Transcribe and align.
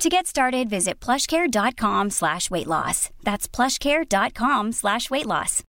To 0.00 0.08
get 0.08 0.26
started, 0.26 0.70
visit 0.70 1.04
plushcare.com 1.04 2.10
slash 2.10 2.50
weight 2.50 2.66
loss. 2.66 3.10
That's 3.22 3.46
plushcare.com 3.56 4.72
slash 4.72 5.10
weight 5.10 5.26
loss. 5.26 5.62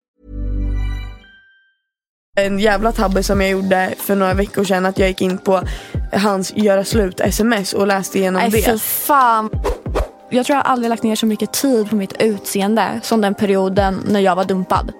En 2.36 2.58
jävla 2.58 2.92
tabbe 2.92 3.22
som 3.22 3.40
jag 3.40 3.50
gjorde 3.50 3.94
för 3.98 4.16
några 4.16 4.34
veckor 4.34 4.64
sedan 4.64 4.86
att 4.86 4.98
jag 4.98 5.08
gick 5.08 5.20
in 5.20 5.38
på 5.38 5.62
hans 6.12 6.56
göra 6.56 6.84
slut 6.84 7.20
sms 7.20 7.72
och 7.72 7.86
läste 7.86 8.18
igenom 8.18 8.42
Nej 8.42 8.50
det. 8.50 8.62
för 8.62 8.78
fan. 8.78 9.50
Jag 10.30 10.46
tror 10.46 10.56
jag 10.56 10.66
aldrig 10.66 10.88
lagt 10.90 11.02
ner 11.02 11.16
så 11.16 11.26
mycket 11.26 11.52
tid 11.52 11.90
på 11.90 11.96
mitt 11.96 12.22
utseende 12.22 13.00
som 13.02 13.20
den 13.20 13.34
perioden 13.34 14.00
när 14.08 14.20
jag 14.20 14.36
var 14.36 14.44
dumpad. 14.44 14.92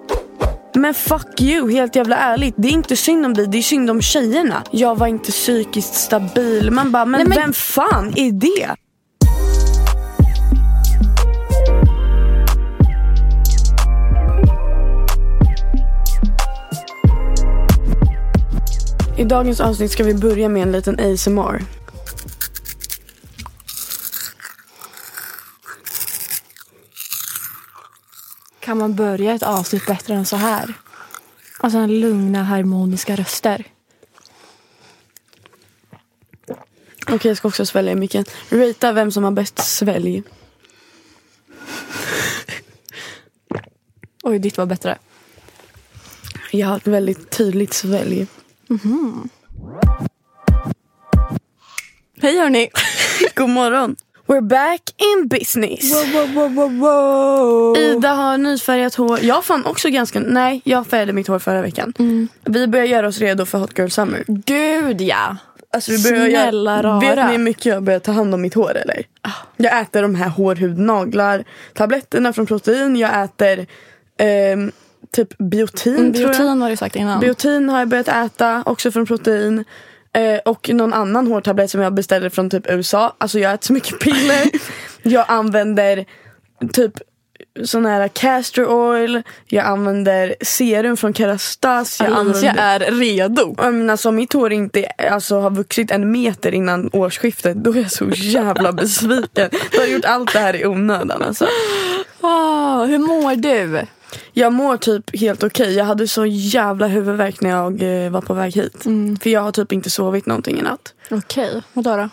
Men 0.75 0.93
fuck 0.93 1.41
you, 1.41 1.71
helt 1.71 1.95
jävla 1.95 2.17
ärligt. 2.17 2.53
Det 2.57 2.67
är 2.67 2.71
inte 2.71 2.95
synd 2.95 3.25
om 3.25 3.33
dig, 3.33 3.47
det 3.47 3.57
är 3.57 3.61
synd 3.61 3.89
om 3.89 4.01
tjejerna. 4.01 4.63
Jag 4.71 4.97
var 4.97 5.07
inte 5.07 5.31
psykiskt 5.31 5.93
stabil. 5.95 6.71
Man 6.71 6.91
bara, 6.91 7.05
men, 7.05 7.19
Nej, 7.19 7.27
men- 7.29 7.37
vem 7.37 7.53
fan 7.53 8.13
är 8.15 8.31
det? 8.31 8.75
I 19.19 19.23
dagens 19.23 19.59
avsnitt 19.59 19.91
ska 19.91 20.03
vi 20.03 20.13
börja 20.13 20.49
med 20.49 20.61
en 20.61 20.71
liten 20.71 20.99
ASMR. 20.99 21.63
Kan 28.59 28.77
man 28.77 28.95
börja 28.95 29.33
ett 29.33 29.43
avsnitt 29.43 29.85
bättre 29.85 30.13
än 30.13 30.25
så 30.25 30.35
här? 30.35 30.73
Alltså 31.59 31.77
en 31.77 31.99
lugna 31.99 32.43
harmoniska 32.43 33.15
röster. 33.15 33.65
Okej, 37.07 37.29
jag 37.29 37.37
ska 37.37 37.47
också 37.47 37.65
svälja 37.65 37.91
i 37.91 37.95
micken. 37.95 38.25
Rata 38.49 38.91
vem 38.91 39.11
som 39.11 39.23
har 39.23 39.31
bäst 39.31 39.59
svälj. 39.59 40.23
Oj, 44.23 44.39
ditt 44.39 44.57
var 44.57 44.65
bättre. 44.65 44.97
Jag 46.51 46.67
har 46.67 46.77
ett 46.77 46.87
väldigt 46.87 47.29
tydligt 47.29 47.73
svälj. 47.73 48.27
Hej 52.21 52.39
hörni! 52.39 52.69
God 53.35 53.49
morgon. 53.49 53.95
We're 54.27 54.41
back 54.41 54.81
in 54.97 55.27
business. 55.27 55.93
Wow, 56.13 56.33
wow, 56.33 56.53
wow, 56.53 56.79
wow. 56.79 57.77
Ida 57.77 58.09
har 58.09 58.37
nyfärgat 58.37 58.95
hår. 58.95 59.19
Jag 59.21 59.45
fann 59.45 59.65
också 59.65 59.89
ganska... 59.89 60.19
Nej, 60.19 60.61
jag 60.63 60.87
färgade 60.87 61.13
mitt 61.13 61.27
hår 61.27 61.39
förra 61.39 61.61
veckan. 61.61 61.93
Vi 62.45 62.67
börjar 62.67 62.85
göra 62.85 63.07
oss 63.07 63.19
redo 63.19 63.45
för 63.45 63.57
Hot 63.57 63.77
Girl 63.79 63.89
Summer. 63.89 64.23
Gud 64.27 65.01
ja! 65.01 65.37
Alltså, 65.73 65.91
vi 65.91 66.03
börjar 66.03 66.29
Snälla 66.29 66.75
göra... 66.75 66.83
rara. 66.83 66.99
Vet 66.99 67.25
ni 67.25 67.31
hur 67.31 67.43
mycket 67.43 67.65
jag 67.65 67.83
börjar 67.83 67.99
ta 67.99 68.11
hand 68.11 68.33
om 68.33 68.41
mitt 68.41 68.53
hår 68.53 68.77
eller? 68.77 69.03
Jag 69.57 69.79
äter 69.81 70.01
de 70.01 70.15
här 70.15 70.29
hårhudnaglar, 70.29 71.43
tabletterna 71.73 72.33
från 72.33 72.45
protein. 72.45 72.95
Jag 72.95 73.23
äter 73.23 73.65
ehm, 74.17 74.71
typ 75.11 75.37
biotin, 75.37 75.95
Mm, 75.95 76.13
jag. 76.13 76.31
Biotin 76.31 76.61
har 76.61 76.69
du 76.69 76.75
sagt 76.75 76.95
innan. 76.95 77.19
Biotin 77.19 77.69
har 77.69 77.79
jag 77.79 77.87
börjat 77.87 78.07
äta, 78.07 78.63
också 78.65 78.91
från 78.91 79.05
protein. 79.05 79.65
Eh, 80.13 80.39
och 80.45 80.69
någon 80.73 80.93
annan 80.93 81.27
hårtablett 81.27 81.71
som 81.71 81.81
jag 81.81 81.93
beställde 81.93 82.29
från 82.29 82.49
typ 82.49 82.69
USA. 82.69 83.15
Alltså 83.17 83.39
jag 83.39 83.53
äter 83.53 83.65
så 83.65 83.73
mycket 83.73 83.99
piller. 83.99 84.49
jag 85.03 85.25
använder 85.27 86.05
typ 86.73 86.93
sån 87.63 87.85
här 87.85 88.07
castor 88.07 88.65
oil. 88.65 89.23
Jag 89.45 89.65
använder 89.65 90.35
serum 90.41 90.97
från 90.97 91.13
Kerastase. 91.13 92.03
Jag 92.03 92.13
Alicia 92.13 92.49
använder... 92.49 92.87
är 92.87 92.91
redo. 92.91 93.55
Jag 93.57 93.73
menar, 93.73 93.91
alltså, 93.91 94.11
mitt 94.11 94.33
hår 94.33 94.53
inte 94.53 94.85
alltså, 94.85 95.39
har 95.39 95.49
vuxit 95.49 95.91
en 95.91 96.11
meter 96.11 96.53
innan 96.53 96.89
årsskiftet. 96.93 97.57
Då 97.57 97.73
är 97.73 97.77
jag 97.77 97.91
så 97.91 98.09
jävla 98.09 98.71
besviken. 98.71 99.49
Du 99.71 99.79
har 99.79 99.85
gjort 99.85 100.05
allt 100.05 100.33
det 100.33 100.39
här 100.39 100.55
i 100.55 100.65
onödan. 100.65 101.21
Alltså. 101.21 101.47
Ah, 102.21 102.85
hur 102.85 102.97
mår 102.97 103.35
du? 103.35 103.85
Jag 104.33 104.53
mår 104.53 104.77
typ 104.77 105.19
helt 105.19 105.43
okej. 105.43 105.73
Jag 105.75 105.85
hade 105.85 106.07
så 106.07 106.25
jävla 106.25 106.87
huvudvärk 106.87 107.41
när 107.41 107.49
jag 107.49 108.05
eh, 108.05 108.11
var 108.11 108.21
på 108.21 108.33
väg 108.33 108.53
hit. 108.55 108.83
För 109.23 109.29
jag 109.29 109.41
har 109.41 109.51
typ 109.51 109.71
inte 109.71 109.89
sovit 109.89 110.25
någonting 110.25 110.59
i 110.59 110.61
natt. 110.61 110.93
Okej, 111.11 111.61
vadå 111.73 111.97
då? 111.97 112.09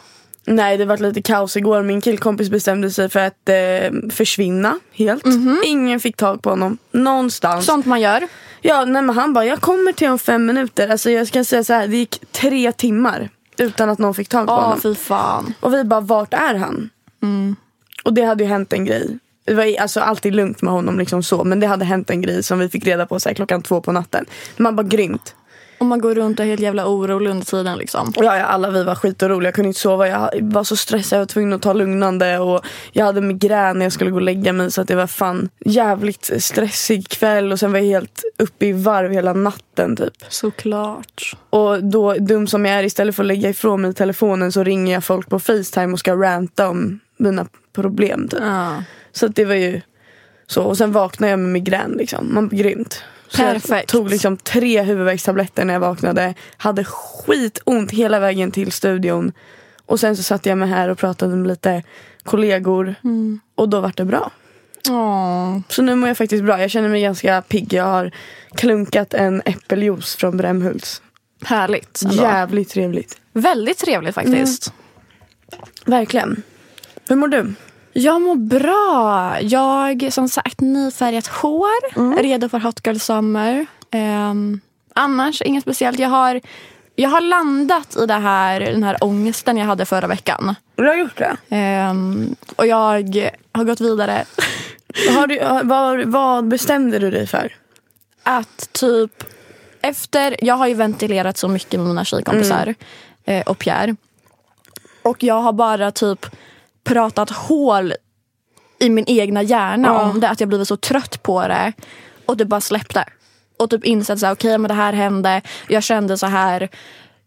Nej, 0.49 0.77
det 0.77 0.85
var 0.85 0.97
lite 0.99 1.23
kaos 1.23 1.57
igår. 1.57 1.83
Min 1.83 2.01
killkompis 2.01 2.51
bestämde 2.51 2.91
sig 2.91 3.09
för 3.09 3.21
att 3.21 3.49
eh, 3.49 4.11
försvinna 4.11 4.79
helt. 4.93 5.25
Ingen 5.65 6.01
fick 6.01 6.17
tag 6.17 6.43
på 6.43 6.51
honom 6.51 6.79
någonstans. 6.93 7.67
Sånt 7.67 7.87
man 7.87 8.01
gör. 8.01 8.29
Ja, 8.63 8.85
nej, 8.85 9.03
men 9.03 9.17
han 9.17 9.33
bara, 9.33 9.45
jag 9.45 9.61
kommer 9.61 9.93
till 9.93 10.09
om 10.09 10.19
fem 10.19 10.47
minuter. 10.47 10.89
Alltså 10.89 11.11
jag 11.11 11.27
ska 11.29 11.45
säga 11.45 11.65
så 11.65 11.73
här, 11.73 11.89
det 11.89 11.97
gick 11.97 12.21
tre 12.33 12.73
timmar 12.73 13.29
utan 13.59 13.89
att 13.91 13.99
någon 13.99 14.15
fick 14.15 14.29
tag 14.29 14.47
på 14.47 14.53
Ja, 14.53 14.61
honom. 14.61 14.81
fy 14.81 14.95
fan. 14.95 15.55
Och 15.61 15.75
vi 15.75 15.85
bara, 15.85 16.01
vart 16.01 16.35
är 16.35 16.55
han? 16.55 16.91
Och 18.05 18.13
det 18.15 18.23
hade 18.25 18.45
ju 18.45 18.51
hänt 18.51 18.73
en 18.73 18.85
grej. 18.85 19.19
Det 19.47 19.55
var 19.55 19.81
alltså 19.81 20.01
alltid 20.01 20.35
lugnt 20.35 20.63
med 20.63 20.73
honom 20.73 20.99
liksom 20.99 21.23
så. 21.23 21.45
Men 21.45 21.61
det 21.61 21.67
hade 21.67 21.85
hänt 21.85 22.11
en 22.11 22.23
grej 22.23 22.43
som 22.43 22.59
vi 22.59 22.69
fick 22.69 22.87
reda 22.87 23.07
på 23.07 23.21
så 23.21 23.29
här, 23.29 23.35
klockan 23.35 23.63
två 23.63 23.81
på 23.81 23.93
natten. 23.93 24.25
Man 24.57 24.77
bara 24.77 24.87
grymt. 24.87 25.35
Om 25.79 25.89
man 25.89 26.01
går 26.01 26.15
runt 26.15 26.39
och 26.39 26.45
är 26.45 26.51
helt 26.51 26.61
jävla 26.61 26.87
orolig 26.87 27.31
under 27.31 27.47
tiden 27.47 27.79
liksom. 27.79 28.13
Och 28.17 28.25
ja, 28.25 28.37
ja, 28.39 28.45
alla 28.45 28.71
vi 28.71 28.85
var 28.85 28.95
skitoroliga. 28.95 29.49
Jag 29.49 29.55
kunde 29.55 29.69
inte 29.69 29.81
sova. 29.81 30.09
Jag 30.09 30.31
var 30.43 30.65
så 30.65 30.77
stressad. 30.77 31.17
Jag 31.17 31.21
var 31.21 31.27
tvungen 31.27 31.53
att 31.53 31.63
ta 31.63 31.73
lugnande. 31.73 32.39
Och 32.39 32.65
jag 32.93 33.05
hade 33.05 33.21
migrän 33.21 33.79
när 33.79 33.87
jag 33.87 33.93
skulle 33.93 34.11
gå 34.11 34.17
och 34.17 34.23
lägga 34.23 34.53
mig. 34.53 34.71
Så 34.71 34.81
att 34.81 34.89
det 34.89 34.95
var 34.95 35.07
fan 35.07 35.49
jävligt 35.65 36.31
stressig 36.39 37.09
kväll. 37.09 37.53
Och 37.53 37.61
sen 37.61 37.73
var 37.73 37.79
jag 37.79 37.87
helt 37.87 38.23
uppe 38.39 38.67
i 38.67 38.73
varv 38.73 39.13
hela 39.13 39.33
natten 39.33 39.97
typ. 39.97 40.15
Såklart. 40.29 41.37
Och 41.51 41.85
då, 41.85 42.15
dum 42.15 42.47
som 42.47 42.65
jag 42.65 42.75
är, 42.79 42.83
istället 42.83 43.17
för 43.17 43.23
att 43.23 43.27
lägga 43.27 43.49
ifrån 43.49 43.83
mig 43.83 43.95
telefonen 43.95 44.53
så 44.53 44.65
ringer 44.65 44.93
jag 44.93 45.05
folk 45.05 45.29
på 45.29 45.39
Facetime 45.39 45.93
och 45.93 45.99
ska 45.99 46.17
ranta 46.17 46.69
om 46.69 47.01
mina 47.17 47.47
problem. 47.73 48.29
Typ. 48.29 48.41
Ja. 48.43 48.83
Så 49.17 49.29
det 49.29 49.45
var 49.45 49.55
ju 49.55 49.81
så. 50.47 50.63
Och 50.63 50.77
sen 50.79 50.93
vaknade 50.93 51.31
jag 51.31 51.39
med 51.39 51.49
migrän. 51.49 51.91
Liksom. 51.91 52.35
Man 52.35 52.49
grymt. 52.49 53.03
Så 53.29 53.43
Jag 53.43 53.53
Perfekt. 53.53 53.89
tog 53.89 54.11
liksom 54.11 54.37
tre 54.37 54.83
huvudvärkstabletter 54.83 55.65
när 55.65 55.73
jag 55.73 55.81
vaknade. 55.81 56.35
Hade 56.57 56.85
skitont 56.85 57.91
hela 57.91 58.21
vägen 58.21 58.51
till 58.51 58.73
studion. 58.73 59.33
Och 59.87 60.01
sen 60.01 60.17
så 60.17 60.23
satt 60.23 60.47
jag 60.47 60.59
mig 60.59 60.69
här 60.69 60.89
och 60.89 60.99
pratade 60.99 61.37
med 61.37 61.49
lite 61.49 61.83
kollegor. 62.25 62.95
Mm. 63.05 63.41
Och 63.55 63.69
då 63.69 63.81
var 63.81 63.93
det 63.97 64.05
bra. 64.05 64.31
Åh. 64.91 65.59
Så 65.69 65.83
nu 65.83 65.95
mår 65.95 66.09
jag 66.09 66.17
faktiskt 66.19 66.45
bra. 66.45 66.61
Jag 66.61 66.71
känner 66.71 66.89
mig 66.89 67.03
ganska 67.03 67.43
pigg. 67.43 67.73
Jag 67.73 67.85
har 67.85 68.11
klunkat 68.55 69.15
en 69.15 69.43
äppeljuice 69.45 70.17
från 70.17 70.37
Brämhults. 70.37 71.03
Härligt. 71.45 72.03
ändå. 72.03 72.23
Jävligt 72.23 72.69
trevligt. 72.69 73.19
Väldigt 73.33 73.79
trevligt 73.79 74.15
faktiskt. 74.15 74.73
Verkligen. 75.85 76.43
Hur 77.09 77.17
mår 77.17 77.29
du? 77.29 77.55
Jag 77.99 78.23
mår 78.23 78.37
bra. 78.37 79.41
Jag 79.41 80.13
som 80.13 80.29
sagt 80.29 80.61
nyfärgat 80.61 81.27
hår. 81.27 82.23
Redo 82.23 82.49
för 82.49 82.59
Hot 82.59 82.87
Girl 82.87 82.97
Summer. 82.97 83.67
Ehm, 83.91 84.61
annars 84.95 85.43
inget 85.43 85.63
speciellt. 85.63 85.99
Jag 85.99 86.09
har, 86.09 86.41
jag 86.97 87.11
har 87.11 87.21
landat 87.21 87.97
i 87.97 88.07
det 88.07 88.15
här, 88.15 88.61
den 88.61 88.83
här 88.83 88.97
ångesten 89.01 89.57
jag 89.57 89.67
hade 89.67 89.85
förra 89.85 90.07
veckan. 90.07 90.55
Du 90.75 90.87
har 90.87 90.95
gjort 90.95 91.19
det? 91.19 91.37
Ehm, 91.49 92.37
och 92.57 92.67
jag 92.67 92.77
har 93.53 93.65
gått 93.65 93.81
vidare. 93.81 94.25
Har 95.17 95.27
du, 95.27 95.41
vad, 95.69 96.05
vad 96.05 96.49
bestämde 96.49 96.99
du 96.99 97.11
dig 97.11 97.27
för? 97.27 97.53
att 98.23 98.73
typ 98.73 99.25
efter, 99.81 100.37
jag 100.45 100.55
har 100.55 100.67
ju 100.67 100.75
ventilerat 100.75 101.37
så 101.37 101.49
mycket 101.49 101.81
med 101.81 101.89
mina 101.89 102.05
tjejkompisar 102.05 102.75
eh, 103.25 103.47
och 103.47 103.59
Pierre. 103.59 103.97
Och 105.03 105.23
jag 105.23 105.41
har 105.41 105.53
bara 105.53 105.91
typ 105.91 106.27
pratat 106.87 107.31
hål 107.31 107.93
i 108.79 108.91
min 108.91 109.05
egna 109.09 109.43
hjärna 109.43 109.89
Ja. 109.89 110.03
om 110.11 110.21
det. 110.21 110.29
Att 110.29 110.41
jag 110.41 110.49
blivit 110.49 110.69
så 110.69 110.77
trött 110.77 111.23
på 111.23 111.49
det. 111.49 111.73
Och 112.27 112.37
det 112.37 112.45
bara 112.45 112.61
släppte. 112.61 113.05
Och 113.59 113.71
typ 113.71 113.85
insett 113.85 114.19
så 114.19 114.27
här, 114.27 114.33
okej 114.35 114.59
men 114.59 114.69
det 114.69 114.75
här 114.75 114.93
hände. 114.93 115.43
Jag 115.69 115.83
kände 115.83 116.19
så 116.19 116.27
här. 116.27 116.69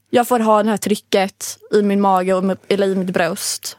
Jag 0.10 0.28
får 0.28 0.40
ha 0.40 0.64
det 0.64 0.70
här 0.70 0.78
trycket 0.78 1.58
i 1.72 1.82
min 1.82 2.02
mage 2.02 2.34
och 2.34 2.58
eller 2.68 2.88
i 2.88 2.96
mitt 2.96 3.14
bröst. 3.14 3.78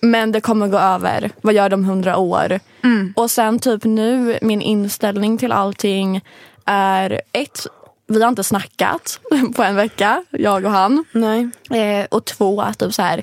Men 0.00 0.32
det 0.32 0.40
kommer 0.40 0.68
gå 0.68 0.78
över. 0.78 1.30
Vad 1.40 1.54
gör 1.54 1.68
de 1.68 1.84
hundra 1.84 2.16
år? 2.16 2.60
Och 3.16 3.30
sen 3.30 3.58
typ 3.58 3.84
nu, 3.84 4.38
min 4.42 4.62
inställning 4.62 5.38
till 5.38 5.52
allting 5.52 6.20
är 6.64 7.20
ett, 7.32 7.66
vi 8.06 8.22
har 8.22 8.28
inte 8.28 8.44
snackat 8.44 9.20
på 9.56 9.62
en 9.62 9.76
vecka, 9.76 10.24
jag 10.30 10.64
och 10.64 10.70
han. 10.70 11.04
Nej. 11.12 11.48
Eh, 11.70 12.06
och 12.10 12.24
två, 12.24 12.64
typ 12.78 12.94
så 12.94 13.02
här, 13.02 13.22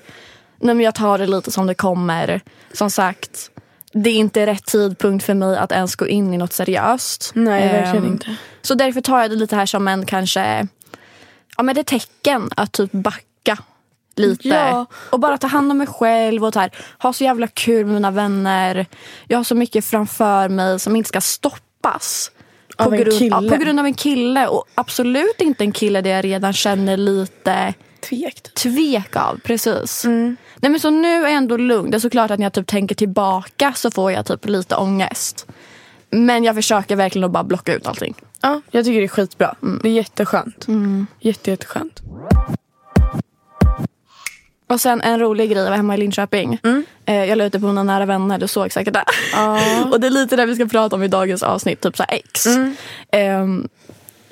nej 0.60 0.82
jag 0.82 0.96
tar 0.96 1.18
det 1.18 1.28
lite 1.28 1.52
som 1.52 1.68
det 1.68 1.76
kommer. 1.76 2.42
Som 2.74 2.90
sagt, 2.92 3.52
det 3.94 4.10
är 4.10 4.16
inte 4.16 4.46
rätt 4.46 4.66
tidpunkt 4.66 5.26
för 5.26 5.34
mig 5.34 5.58
att 5.58 5.72
ens 5.72 5.96
gå 5.96 6.08
in 6.08 6.34
i 6.34 6.38
något 6.38 6.54
seriöst. 6.54 7.32
Nej, 7.36 7.68
verkligen 7.68 8.06
Ehm, 8.06 8.12
inte. 8.12 8.36
Så 8.62 8.76
därför 8.76 9.02
tar 9.02 9.22
jag 9.22 9.30
det 9.30 9.36
lite 9.36 9.56
här 9.56 9.66
som 9.66 9.88
en 9.88 10.06
kanske, 10.06 10.68
ja 11.58 11.64
men 11.64 11.76
det 11.76 11.82
är 11.82 11.84
tecken 11.84 12.50
att 12.56 12.72
typ 12.72 12.92
backa 12.92 13.58
lite. 14.16 14.48
Ja. 14.48 14.86
Och 15.10 15.20
bara 15.20 15.38
ta 15.38 15.48
hand 15.48 15.72
om 15.72 15.78
mig 15.78 15.88
själv 15.88 16.46
och 16.46 16.54
så 16.54 16.60
här, 16.60 16.72
ha 17.00 17.14
så 17.14 17.24
jävla 17.24 17.48
kul 17.48 17.86
med 17.86 17.94
mina 17.94 18.12
vänner. 18.12 18.86
Jag 19.28 19.38
har 19.38 19.44
så 19.44 19.56
mycket 19.56 19.86
framför 19.86 20.50
mig 20.50 20.80
som 20.80 20.96
inte 20.96 21.08
ska 21.08 21.22
stoppas. 21.22 22.32
Av 22.78 22.94
en 22.94 23.00
grund, 23.00 23.22
ja, 23.22 23.40
på 23.50 23.64
grund 23.64 23.80
av 23.80 23.86
en 23.86 23.94
kille. 23.94 24.48
Och 24.48 24.66
absolut 24.76 25.42
inte 25.42 25.64
en 25.64 25.72
kille 25.72 26.02
där 26.02 26.10
jag 26.10 26.26
redan 26.26 26.54
känner 26.54 26.98
lite 26.98 27.74
Tvekt. 28.10 28.54
tvek 28.54 29.16
av. 29.16 29.40
Precis. 29.44 30.06
Mm. 30.06 30.38
Nej, 30.56 30.72
men 30.72 30.80
så 30.80 30.90
nu 30.90 31.08
är 31.08 31.22
jag 31.22 31.34
ändå 31.34 31.58
lugn. 31.58 31.92
Det 31.92 31.98
är 31.98 32.00
såklart 32.00 32.32
att 32.32 32.40
när 32.40 32.46
jag 32.46 32.54
typ 32.54 32.68
tänker 32.68 32.96
tillbaka 32.96 33.74
så 33.74 33.92
får 33.92 34.12
jag 34.12 34.26
typ 34.26 34.46
lite 34.46 34.76
ångest. 34.76 35.48
Men 36.10 36.44
jag 36.44 36.56
försöker 36.56 36.96
verkligen 36.96 37.24
att 37.24 37.32
bara 37.32 37.44
blocka 37.44 37.74
ut 37.74 37.88
allting. 37.88 38.16
Ja, 38.42 38.62
jag 38.72 38.86
tycker 38.86 39.00
det 39.00 39.06
är 39.06 39.08
skitbra. 39.08 39.56
Det 39.82 39.90
är 39.90 39.94
jätteskönt. 39.94 40.66
Jätte, 41.20 41.52
jätteskönt. 41.52 42.02
Och 44.68 44.82
sen 44.82 45.02
en 45.02 45.20
rolig 45.20 45.52
grej, 45.52 45.64
jag 45.64 45.70
var 45.70 45.78
hemma 45.78 45.94
i 45.96 45.98
Linköping. 45.98 46.60
Eh, 47.06 47.26
jag 47.26 47.38
la 47.38 47.44
ut 47.44 47.54
det 47.54 47.60
på 47.60 47.66
mina 47.66 47.84
nära 47.84 48.06
vänner, 48.06 48.38
du 48.38 48.48
såg 48.48 48.72
säkert 48.72 48.94
det. 48.94 49.04
och 49.92 50.00
det 50.00 50.08
är 50.08 50.12
lite 50.12 50.36
det 50.36 50.46
vi 50.46 50.56
ska 50.56 50.66
prata 50.66 50.96
om 50.96 51.04
i 51.04 51.08
dagens 51.08 51.44
avsnitt, 51.44 51.82
typ 51.82 51.98
så 51.98 52.04
här 52.10 52.16
ex. 52.18 52.46
Ehm, 53.12 53.68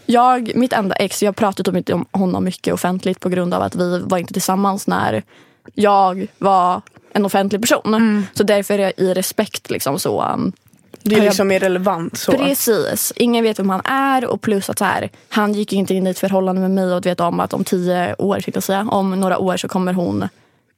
jag, 0.05 0.51
mitt 0.55 0.73
enda 0.73 0.95
ex, 0.95 1.23
jag 1.23 1.35
typ 1.55 1.75
inte 1.75 1.93
om 1.93 2.05
honom 2.11 2.43
mycket 2.43 2.73
offentligt 2.73 3.19
på 3.19 3.29
grund 3.29 3.53
av 3.53 3.61
att 3.61 3.75
vi 3.75 3.99
var 3.99 4.17
inte 4.17 4.33
tillsammans 4.33 4.87
när 4.87 5.23
jag 5.73 6.27
var 6.37 6.81
en 7.13 7.25
offentlig 7.25 7.61
person. 7.61 8.25
Så 8.33 8.43
därför 8.43 8.73
är 8.73 8.79
jag 8.79 8.93
i 8.97 9.13
respekt 9.13 9.69
liksom 9.69 9.99
så 9.99 10.23
um, 10.23 10.51
Det 11.01 11.15
är 11.15 11.19
jag- 11.19 11.25
liksom 11.25 11.47
mer 11.47 11.59
relevant 11.59 12.17
så. 12.17 12.31
Precis. 12.31 13.13
Ingen 13.15 13.43
vet 13.43 13.59
vem 13.59 13.69
han 13.69 13.81
är 13.85 14.25
och 14.25 14.41
plus 14.41 14.69
att 14.69 14.77
så 14.77 14.85
här, 14.85 15.09
han 15.29 15.53
gick 15.53 15.73
inte 15.73 15.93
in 15.93 16.07
i 16.07 16.09
ett 16.09 16.19
förhållande 16.19 16.61
med 16.61 16.71
mig 16.71 16.93
och 16.93 17.05
vet 17.05 17.19
om 17.19 17.39
att 17.39 17.53
om 17.53 17.63
tio 17.63 18.15
år, 18.17 18.33
tänkte 18.35 18.51
jag 18.57 18.63
säga, 18.63 18.87
om 18.91 19.19
några 19.19 19.37
år 19.37 19.57
så 19.57 19.67
kommer 19.67 19.93
hon 19.93 20.27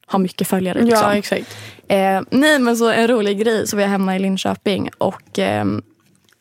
ha 0.07 0.19
mycket 0.19 0.47
följare. 0.47 0.81
Liksom. 0.81 1.01
Ja, 1.09 1.15
exakt. 1.15 1.57
Eh, 1.87 2.21
nej 2.29 2.59
men 2.59 2.77
så 2.77 2.89
en 2.89 3.07
rolig 3.07 3.39
grej, 3.39 3.67
så 3.67 3.75
var 3.75 3.81
jag 3.81 3.89
hemma 3.89 4.15
i 4.15 4.19
Linköping 4.19 4.89
och 4.97 5.39
ehm, 5.39 5.81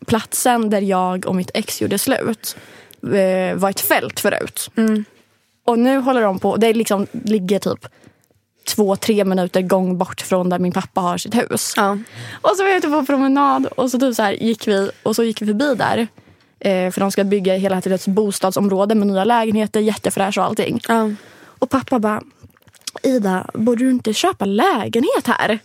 platsen 0.07 0.71
där 0.71 0.81
jag 0.81 1.27
och 1.27 1.35
mitt 1.35 1.51
ex 1.55 1.83
gjorde 1.83 1.99
slut 1.99 2.57
eh, 3.13 3.57
var 3.57 3.71
ett 3.71 3.81
fält 3.81 4.21
förut. 4.21 4.71
Och 5.65 5.79
nu 5.79 5.99
håller 5.99 6.23
de 6.23 6.39
på, 6.39 6.57
det 6.57 6.73
liksom 6.73 7.07
ligger 7.13 7.59
typ 7.59 7.87
två, 8.65 8.97
tre 8.97 9.25
minuter 9.25 9.63
gång 9.63 9.99
bort 9.99 10.21
från 10.21 10.49
där 10.49 10.59
min 10.59 10.73
pappa 10.73 11.01
har 11.01 11.19
sitt 11.19 11.35
hus. 11.35 11.75
Ja. 11.77 11.99
Och 12.41 12.51
så 12.57 12.63
var 12.63 12.71
jag 12.71 12.79
ute 12.79 12.89
på 12.89 13.07
promenad 13.07 13.67
och 13.67 13.91
så, 13.91 13.99
typ 13.99 14.15
så 14.15 14.23
här 14.23 14.33
gick 14.33 14.69
vi 14.69 14.91
och 15.03 15.17
så 15.17 15.25
gick 15.25 15.43
vi 15.43 15.47
förbi 15.47 15.75
där. 15.75 16.07
Eh, 16.61 16.91
för 16.91 17.01
de 17.01 17.11
ska 17.11 17.25
bygga 17.25 17.55
hela 17.55 17.79
ett 17.79 18.07
bostadsområde 18.07 18.95
med 18.95 19.07
nya 19.07 19.25
lägenheter, 19.25 19.81
jättefräscht 19.81 20.39
och 20.39 20.45
allting. 20.45 20.81
Ja. 20.89 21.11
Och 21.45 21.71
pappa 21.71 21.99
bara, 21.99 22.23
Ida, 23.03 23.47
borde 23.55 23.85
du 23.85 23.91
inte 23.91 24.13
köpa 24.13 24.45
lägenhet 24.45 25.27
här? 25.27 25.59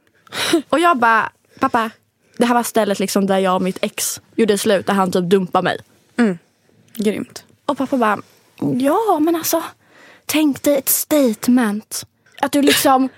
och 0.68 0.78
jag 0.78 0.98
bara, 0.98 1.30
pappa, 1.60 1.90
det 2.36 2.46
här 2.46 2.54
var 2.54 2.62
stället 2.62 2.98
liksom 2.98 3.26
där 3.26 3.38
jag 3.38 3.54
och 3.54 3.62
mitt 3.62 3.78
ex 3.80 4.20
gjorde 4.36 4.58
slut, 4.58 4.86
där 4.86 4.94
han 4.94 5.12
typ 5.12 5.24
dumpade 5.24 5.64
mig. 5.64 5.78
Grymt. 6.96 7.44
Och 7.66 7.78
pappa 7.78 7.96
bara, 7.96 8.18
ja 8.78 9.18
men 9.20 9.36
alltså, 9.36 9.62
tänk 10.26 10.62
dig 10.62 10.78
ett 10.78 10.88
statement. 10.88 12.06
Att 12.40 12.52
du 12.52 12.62
liksom, 12.62 13.08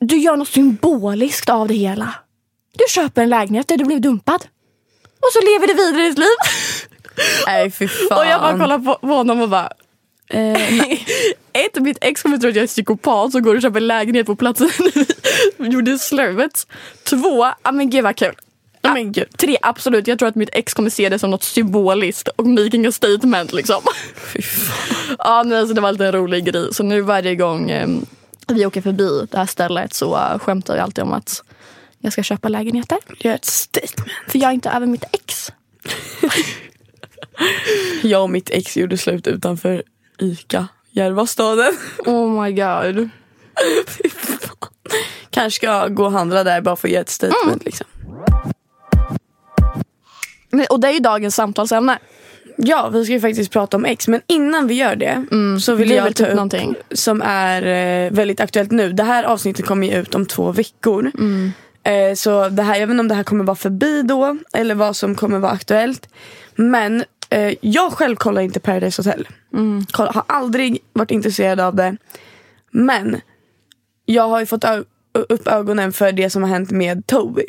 du 0.00 0.18
gör 0.18 0.36
något 0.36 0.48
symboliskt 0.48 1.48
av 1.48 1.68
det 1.68 1.74
hela. 1.74 2.14
Du 2.72 2.84
köper 2.88 3.22
en 3.22 3.28
lägenhet 3.28 3.68
där 3.68 3.76
du 3.76 3.84
blev 3.84 4.00
dumpad. 4.00 4.46
Och 5.20 5.28
så 5.32 5.40
lever 5.40 5.66
du 5.66 5.74
vidare 5.74 6.08
ditt 6.08 6.18
liv. 6.18 6.36
Nej 7.46 7.70
fy 7.70 7.88
fan. 7.88 8.18
Och 8.18 8.26
jag 8.26 8.40
bara 8.40 8.58
kollar 8.58 8.78
på, 8.78 8.94
på 8.94 9.06
honom 9.06 9.40
och 9.40 9.48
bara, 9.48 9.72
eh. 10.28 10.82
Ett, 11.52 11.82
mitt 11.82 11.98
ex 12.00 12.22
kommer 12.22 12.38
tro 12.38 12.48
att 12.48 12.56
jag 12.56 12.62
är 12.62 12.66
psykopat 12.66 13.32
som 13.32 13.42
går 13.42 13.54
och 13.54 13.62
köper 13.62 13.80
lägenhet 13.80 14.26
på 14.26 14.36
platsen 14.36 14.70
vi 15.56 15.68
gjorde 15.68 15.98
slut. 15.98 16.66
Två, 17.04 17.52
ja 17.62 17.72
men 17.72 17.90
gud 17.90 18.04
vad 18.04 18.16
kul. 18.16 18.34
Ja, 18.82 18.92
men 18.94 19.12
gud. 19.12 19.36
Tre, 19.36 19.58
absolut. 19.62 20.06
Jag 20.06 20.18
tror 20.18 20.28
att 20.28 20.34
mitt 20.34 20.50
ex 20.52 20.74
kommer 20.74 20.90
se 20.90 21.08
det 21.08 21.18
som 21.18 21.30
något 21.30 21.42
symboliskt 21.42 22.28
och 22.28 22.46
making 22.46 22.86
a 22.86 22.92
statement 22.92 23.52
liksom. 23.52 23.82
Fy 24.32 24.42
fan. 24.42 25.16
Ja, 25.18 25.42
nej, 25.42 25.66
så 25.68 25.72
det 25.74 25.80
var 25.80 25.88
alltid 25.88 26.06
en 26.06 26.12
rolig 26.12 26.44
grej. 26.44 26.74
Så 26.74 26.82
nu 26.82 27.00
varje 27.00 27.34
gång 27.34 27.70
eh, 27.70 27.88
vi 28.48 28.66
åker 28.66 28.80
förbi 28.82 29.26
det 29.30 29.38
här 29.38 29.46
stället 29.46 29.94
så 29.94 30.16
uh, 30.16 30.38
skämtar 30.38 30.76
jag 30.76 30.84
alltid 30.84 31.04
om 31.04 31.12
att 31.12 31.42
jag 31.98 32.12
ska 32.12 32.22
köpa 32.22 32.48
lägenheter. 32.48 32.98
Gör 33.18 33.34
ett 33.34 33.44
statement. 33.44 34.10
För 34.28 34.38
jag 34.38 34.48
är 34.48 34.54
inte 34.54 34.70
över 34.70 34.86
mitt 34.86 35.04
ex. 35.12 35.52
Jag 38.02 38.22
och 38.22 38.30
mitt 38.30 38.50
ex 38.50 38.76
gjorde 38.76 38.98
slut 38.98 39.26
utanför 39.26 39.82
ICA, 40.18 40.68
Järvastaden. 40.90 41.72
Oh 41.98 42.42
my 42.42 42.52
god. 42.52 42.96
Fy 43.86 44.08
fan. 44.10 44.70
Kanske 45.30 45.56
ska 45.56 45.88
gå 45.88 46.04
och 46.04 46.12
handla 46.12 46.44
där 46.44 46.60
bara 46.60 46.76
för 46.76 46.88
att 46.88 46.92
göra 46.92 47.02
ett 47.02 47.08
statement 47.08 47.44
Mm. 47.46 47.60
liksom. 47.64 47.86
Men, 50.58 50.66
och 50.70 50.80
det 50.80 50.88
är 50.88 50.92
ju 50.92 50.98
dagens 51.00 51.34
samtalsämne. 51.34 51.98
Ja, 52.56 52.88
vi 52.88 53.04
ska 53.04 53.12
ju 53.12 53.20
faktiskt 53.20 53.52
prata 53.52 53.76
om 53.76 53.84
ex. 53.84 54.08
Men 54.08 54.20
innan 54.26 54.66
vi 54.66 54.74
gör 54.74 54.96
det 54.96 55.24
så 55.60 55.74
vill 55.74 55.90
jag 55.90 56.04
ta 56.06 56.12
typ 56.12 56.28
upp 56.28 56.34
någonting. 56.34 56.74
som 56.90 57.22
är 57.22 57.62
eh, 57.62 58.10
väldigt 58.12 58.40
aktuellt 58.40 58.70
nu. 58.70 58.92
Det 58.92 59.02
här 59.02 59.24
avsnittet 59.24 59.66
kommer 59.66 59.86
ju 59.86 59.94
ut 59.94 60.14
om 60.14 60.26
två 60.26 60.52
veckor. 60.52 61.12
Eh, 61.82 62.14
så 62.14 62.48
det 62.48 62.62
här, 62.62 62.74
jag 62.76 62.86
vet 62.86 62.90
inte 62.90 63.00
om 63.00 63.08
det 63.08 63.14
här 63.14 63.22
kommer 63.24 63.44
vara 63.44 63.56
förbi 63.56 64.02
då 64.02 64.36
eller 64.52 64.74
vad 64.74 64.96
som 64.96 65.14
kommer 65.14 65.38
vara 65.38 65.52
aktuellt. 65.52 66.08
Men 66.54 67.04
eh, 67.30 67.54
jag 67.60 67.92
själv 67.92 68.16
kollar 68.16 68.42
inte 68.42 68.60
Paradise 68.60 69.02
Hotel. 69.02 69.28
Koll, 69.92 70.06
har 70.08 70.22
aldrig 70.26 70.78
varit 70.92 71.10
intresserad 71.10 71.60
av 71.60 71.74
det. 71.74 71.96
Men 72.70 73.20
jag 74.04 74.28
har 74.28 74.40
ju 74.40 74.46
fått 74.46 74.64
upp 75.28 75.48
ögonen 75.48 75.92
för 75.92 76.12
det 76.12 76.30
som 76.30 76.42
har 76.42 76.50
hänt 76.50 76.70
med 76.70 77.06
Toby. 77.06 77.44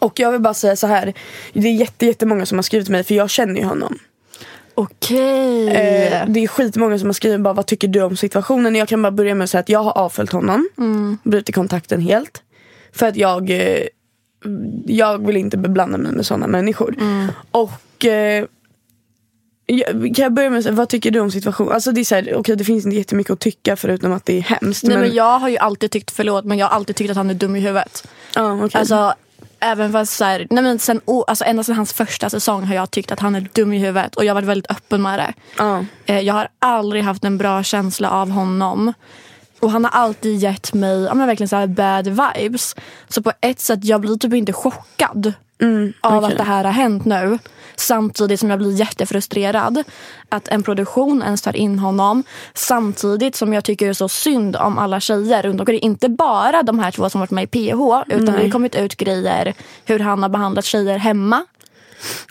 Och 0.00 0.20
jag 0.20 0.32
vill 0.32 0.40
bara 0.40 0.54
säga 0.54 0.76
så 0.76 0.86
här. 0.86 1.14
Det 1.52 1.68
är 1.68 1.72
jätte, 1.72 2.06
jättemånga 2.06 2.46
som 2.46 2.58
har 2.58 2.62
skrivit 2.62 2.86
till 2.86 2.92
mig 2.92 3.04
för 3.04 3.14
jag 3.14 3.30
känner 3.30 3.60
ju 3.60 3.66
honom. 3.66 3.98
Okej. 4.74 5.68
Eh, 5.68 6.24
det 6.28 6.40
är 6.40 6.46
skitmånga 6.48 6.98
som 6.98 7.08
har 7.08 7.12
skrivit 7.12 7.40
bara 7.40 7.54
vad 7.54 7.66
tycker 7.66 7.88
du 7.88 8.02
om 8.02 8.16
situationen. 8.16 8.74
Jag 8.74 8.88
kan 8.88 9.02
bara 9.02 9.12
börja 9.12 9.34
med 9.34 9.44
att 9.44 9.50
säga 9.50 9.60
att 9.60 9.68
jag 9.68 9.82
har 9.82 9.98
avföljt 9.98 10.32
honom. 10.32 10.68
Brutit 11.22 11.54
kontakten 11.54 12.00
helt. 12.00 12.42
För 12.92 13.06
att 13.06 13.16
jag, 13.16 13.50
eh, 13.50 13.86
jag 14.86 15.26
vill 15.26 15.36
inte 15.36 15.56
beblanda 15.56 15.98
mig 15.98 16.12
med 16.12 16.26
sådana 16.26 16.46
människor. 16.46 16.96
Och 17.50 18.04
eh, 18.04 18.46
kan 20.14 20.22
jag 20.22 20.32
börja 20.32 20.50
med 20.50 20.58
att 20.58 20.64
säga, 20.64 20.74
vad 20.74 20.88
tycker 20.88 21.10
du 21.10 21.20
om 21.20 21.30
situationen? 21.30 21.72
Alltså 21.72 21.92
det 21.92 22.00
är 22.00 22.04
så 22.04 22.14
här, 22.14 22.34
okej 22.34 22.56
det 22.56 22.64
finns 22.64 22.84
inte 22.84 22.96
jättemycket 22.96 23.32
att 23.32 23.40
tycka 23.40 23.76
förutom 23.76 24.12
att 24.12 24.26
det 24.26 24.38
är 24.38 24.40
hemskt. 24.40 24.84
Nej, 24.84 24.96
men, 24.96 25.06
men 25.06 25.16
jag 25.16 25.38
har 25.38 25.48
ju 25.48 25.56
alltid 25.56 25.90
tyckt, 25.90 26.10
förlåt, 26.10 26.44
men 26.44 26.58
jag 26.58 26.66
har 26.66 26.76
alltid 26.76 26.96
tyckt 26.96 27.10
att 27.10 27.16
han 27.16 27.30
är 27.30 27.34
dum 27.34 27.56
i 27.56 27.60
huvudet. 27.60 28.08
ja, 28.34 28.64
okej. 28.64 28.78
Alltså, 28.78 29.14
även 29.62 29.92
fast 29.92 30.12
så 30.16 30.24
här, 30.24 30.46
nej 30.50 30.62
men 30.64 30.78
sen, 30.78 31.00
oh, 31.04 31.24
alltså, 31.26 31.44
ända 31.44 31.62
sedan 31.64 31.76
hans 31.76 31.92
första 31.92 32.30
säsong 32.30 32.64
har 32.64 32.74
jag 32.74 32.90
tyckt 32.90 33.12
att 33.12 33.20
han 33.20 33.34
är 33.34 33.48
dum 33.52 33.72
i 33.72 33.78
huvudet 33.78 34.16
och 34.16 34.24
jag 34.24 34.30
har 34.30 34.34
varit 34.34 34.48
väldigt 34.48 34.70
öppen 34.70 35.02
med 35.02 35.18
det. 35.18 35.32
ja. 35.58 35.84
Eh, 36.06 36.20
Jag 36.20 36.34
har 36.34 36.48
aldrig 36.58 37.02
haft 37.02 37.24
en 37.24 37.38
bra 37.38 37.62
känsla 37.62 38.10
av 38.10 38.30
honom. 38.30 38.92
Och 39.60 39.70
han 39.70 39.84
har 39.84 39.90
alltid 39.90 40.38
gett 40.38 40.74
mig 40.74 41.02
ja, 41.02 41.14
men 41.14 41.26
verkligen 41.26 41.48
så 41.48 41.66
bad 41.66 42.08
vibes. 42.08 42.74
Så 43.08 43.22
på 43.22 43.32
ett 43.40 43.60
sätt, 43.60 43.84
jag 43.84 44.00
blir 44.00 44.16
typ 44.16 44.34
inte 44.34 44.52
chockad 44.52 45.32
av 46.00 46.16
okej. 46.24 46.32
att 46.32 46.38
det 46.38 46.44
här 46.44 46.64
har 46.64 46.72
hänt 46.72 47.04
nu. 47.04 47.38
Samtidigt 47.76 48.40
som 48.40 48.50
jag 48.50 48.58
blir 48.58 48.72
jättefrustrerad 48.72 49.84
att 50.28 50.48
en 50.48 50.62
produktion 50.62 51.22
ens 51.22 51.42
tar 51.42 51.56
in 51.56 51.78
honom. 51.78 52.24
Samtidigt 52.54 53.36
som 53.36 53.52
jag 53.52 53.64
tycker 53.64 53.86
det 53.86 53.90
är 53.90 53.94
så 53.94 54.08
synd 54.08 54.56
om 54.56 54.78
alla 54.78 55.00
tjejer 55.00 55.42
runt 55.42 55.60
omkring. 55.60 55.80
Inte 55.80 56.08
bara 56.08 56.62
de 56.62 56.78
här 56.78 56.90
två 56.90 57.10
som 57.10 57.20
varit 57.20 57.30
med 57.30 57.44
i 57.44 57.46
PH. 57.46 58.04
Utan 58.12 58.24
det 58.24 58.32
har 58.42 58.50
kommit 58.50 58.74
ut 58.74 58.96
grejer 58.96 59.54
hur 59.84 59.98
han 59.98 60.22
har 60.22 60.28
behandlat 60.28 60.64
tjejer 60.64 60.98
hemma. 60.98 61.44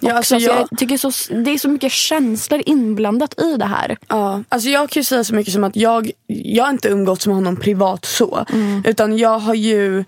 Ja, 0.01 0.13
alltså 0.13 0.39
så 0.39 0.45
jag- 0.45 0.59
jag 0.71 0.79
tycker 0.79 0.97
så, 0.97 1.11
det 1.33 1.51
är 1.51 1.57
så 1.57 1.69
mycket 1.69 1.91
känslor 1.91 2.61
inblandat 2.65 3.41
i 3.41 3.57
det 3.57 3.65
här. 3.65 3.97
Ja, 4.07 4.43
alltså 4.49 4.69
jag 4.69 4.89
kan 4.89 4.99
ju 4.99 5.03
säga 5.03 5.23
så 5.23 5.35
mycket 5.35 5.53
som 5.53 5.63
att 5.63 5.75
jag, 5.75 6.11
jag 6.27 6.63
har 6.63 6.71
inte 6.71 6.87
umgåtts 6.89 7.27
med 7.27 7.35
honom 7.35 7.55
privat 7.55 8.05
så. 8.05 8.45
Mm. 8.53 8.83
Utan 8.87 9.17
jag 9.17 9.39
har 9.39 9.53
ju, 9.53 10.03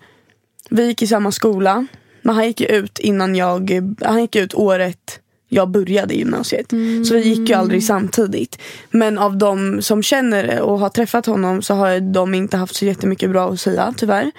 vi 0.70 0.86
gick 0.86 1.02
i 1.02 1.08
samma 1.08 1.32
skola. 1.32 1.88
Men 2.24 2.36
han 2.36 2.48
gick 2.48 2.60
ju 2.60 2.68
ut 2.68 3.00
innan 3.00 3.36
jag, 3.36 3.72
han 4.02 4.22
gick 4.22 4.36
ut 4.36 4.54
året 4.54 5.20
jag 5.50 5.70
började 5.70 6.14
i 6.14 6.18
gymnasiet. 6.18 6.70
Så 7.08 7.14
vi 7.14 7.22
gick 7.22 7.50
ju 7.50 7.56
aldrig 7.56 7.84
samtidigt. 7.84 8.62
Men 8.92 9.18
av 9.18 9.38
de 9.38 9.82
som 9.82 10.04
känner 10.04 10.62
och 10.62 10.80
har 10.80 10.90
träffat 10.90 11.26
honom 11.26 11.62
så 11.62 11.74
har 11.74 12.14
de 12.14 12.34
inte 12.34 12.58
haft 12.58 12.76
så 12.76 12.86
jättemycket 12.86 13.30
bra 13.30 13.50
att 13.50 13.60
säga 13.60 13.94
tyvärr. 13.98 14.32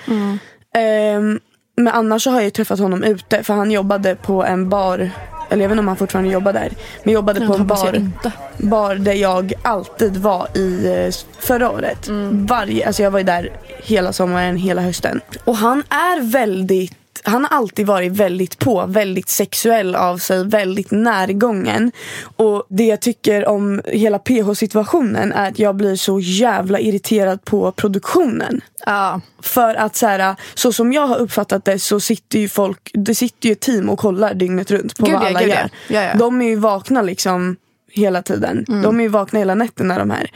Ehm, 0.75 1.41
men 1.77 1.89
annars 1.89 2.23
så 2.23 2.31
har 2.31 2.41
jag 2.41 2.53
träffat 2.53 2.79
honom 2.79 3.05
ute 3.05 3.43
för 3.43 3.55
han 3.55 3.71
jobbade 3.71 4.17
på 4.17 4.45
en 4.45 4.69
bar 4.69 5.11
eller 5.51 5.63
jag 5.63 5.69
vet 5.69 5.75
inte 5.75 5.81
om 5.81 5.89
han 5.89 5.97
fortfarande 5.97 6.31
jobbar 6.31 6.53
där. 6.53 6.73
Men 7.03 7.15
jobbade 7.15 7.41
Jag 7.41 7.49
på 7.49 7.55
en 7.55 7.67
bar, 7.67 8.11
bar 8.59 8.95
där 8.95 9.13
jag 9.13 9.53
alltid 9.63 10.17
var 10.17 10.49
i 10.55 10.87
eh, 10.87 11.15
förra 11.39 11.71
året. 11.71 12.09
Mm. 12.09 12.47
Varje, 12.47 12.87
alltså 12.87 13.03
jag 13.03 13.11
var 13.11 13.19
ju 13.19 13.25
där 13.25 13.53
hela 13.83 14.13
sommaren, 14.13 14.57
hela 14.57 14.83
hösten. 14.83 15.21
Och 15.45 15.57
han 15.57 15.79
är 15.89 16.31
väldigt 16.31 17.04
han 17.25 17.45
har 17.45 17.59
alltid 17.59 17.87
varit 17.87 18.13
väldigt 18.13 18.59
på, 18.59 18.87
väldigt 18.87 19.29
sexuell 19.29 19.95
av 19.95 20.19
sig, 20.19 20.45
väldigt 20.45 20.91
närgången. 20.91 21.93
Och 22.37 22.67
det 22.69 22.85
jag 22.85 23.01
tycker 23.01 23.49
om 23.49 23.83
hela 23.85 24.19
PH-situationen 24.19 25.33
är 25.33 25.49
att 25.49 25.59
jag 25.59 25.77
blir 25.77 25.97
så 25.97 26.21
jävla 26.21 26.79
irriterad 26.79 27.45
på 27.45 27.73
produktionen. 27.73 28.61
Ja. 28.87 29.21
För 29.43 29.75
att 29.75 29.97
så, 29.97 30.07
här, 30.07 30.37
så 30.55 30.73
som 30.73 30.93
jag 30.93 31.07
har 31.07 31.17
uppfattat 31.17 31.65
det 31.65 31.79
så 31.79 32.01
sitter 32.01 32.39
ju 32.39 32.49
folk, 32.49 32.91
det 32.95 33.15
sitter 33.15 33.49
ju 33.49 33.53
ett 33.53 33.61
team 33.61 33.91
och 33.91 33.99
kollar 33.99 34.35
dygnet 34.35 34.71
runt 34.71 34.99
på 34.99 35.05
Gud, 35.05 35.15
vad 35.15 35.25
alla 35.25 35.41
gud, 35.41 35.49
gör. 35.49 35.71
ja. 35.89 36.03
Ja. 36.03 36.15
De 36.15 36.43
är 36.43 36.47
ju 36.47 36.57
vakna 36.57 37.03
liksom 37.03 37.57
hela 37.91 38.23
tiden. 38.23 38.65
De 38.83 39.01
är 39.01 39.05
ju 39.05 39.09
vakna 39.09 39.39
hela 39.39 39.55
nätterna 39.55 39.99
de 39.99 40.11
här. 40.11 40.31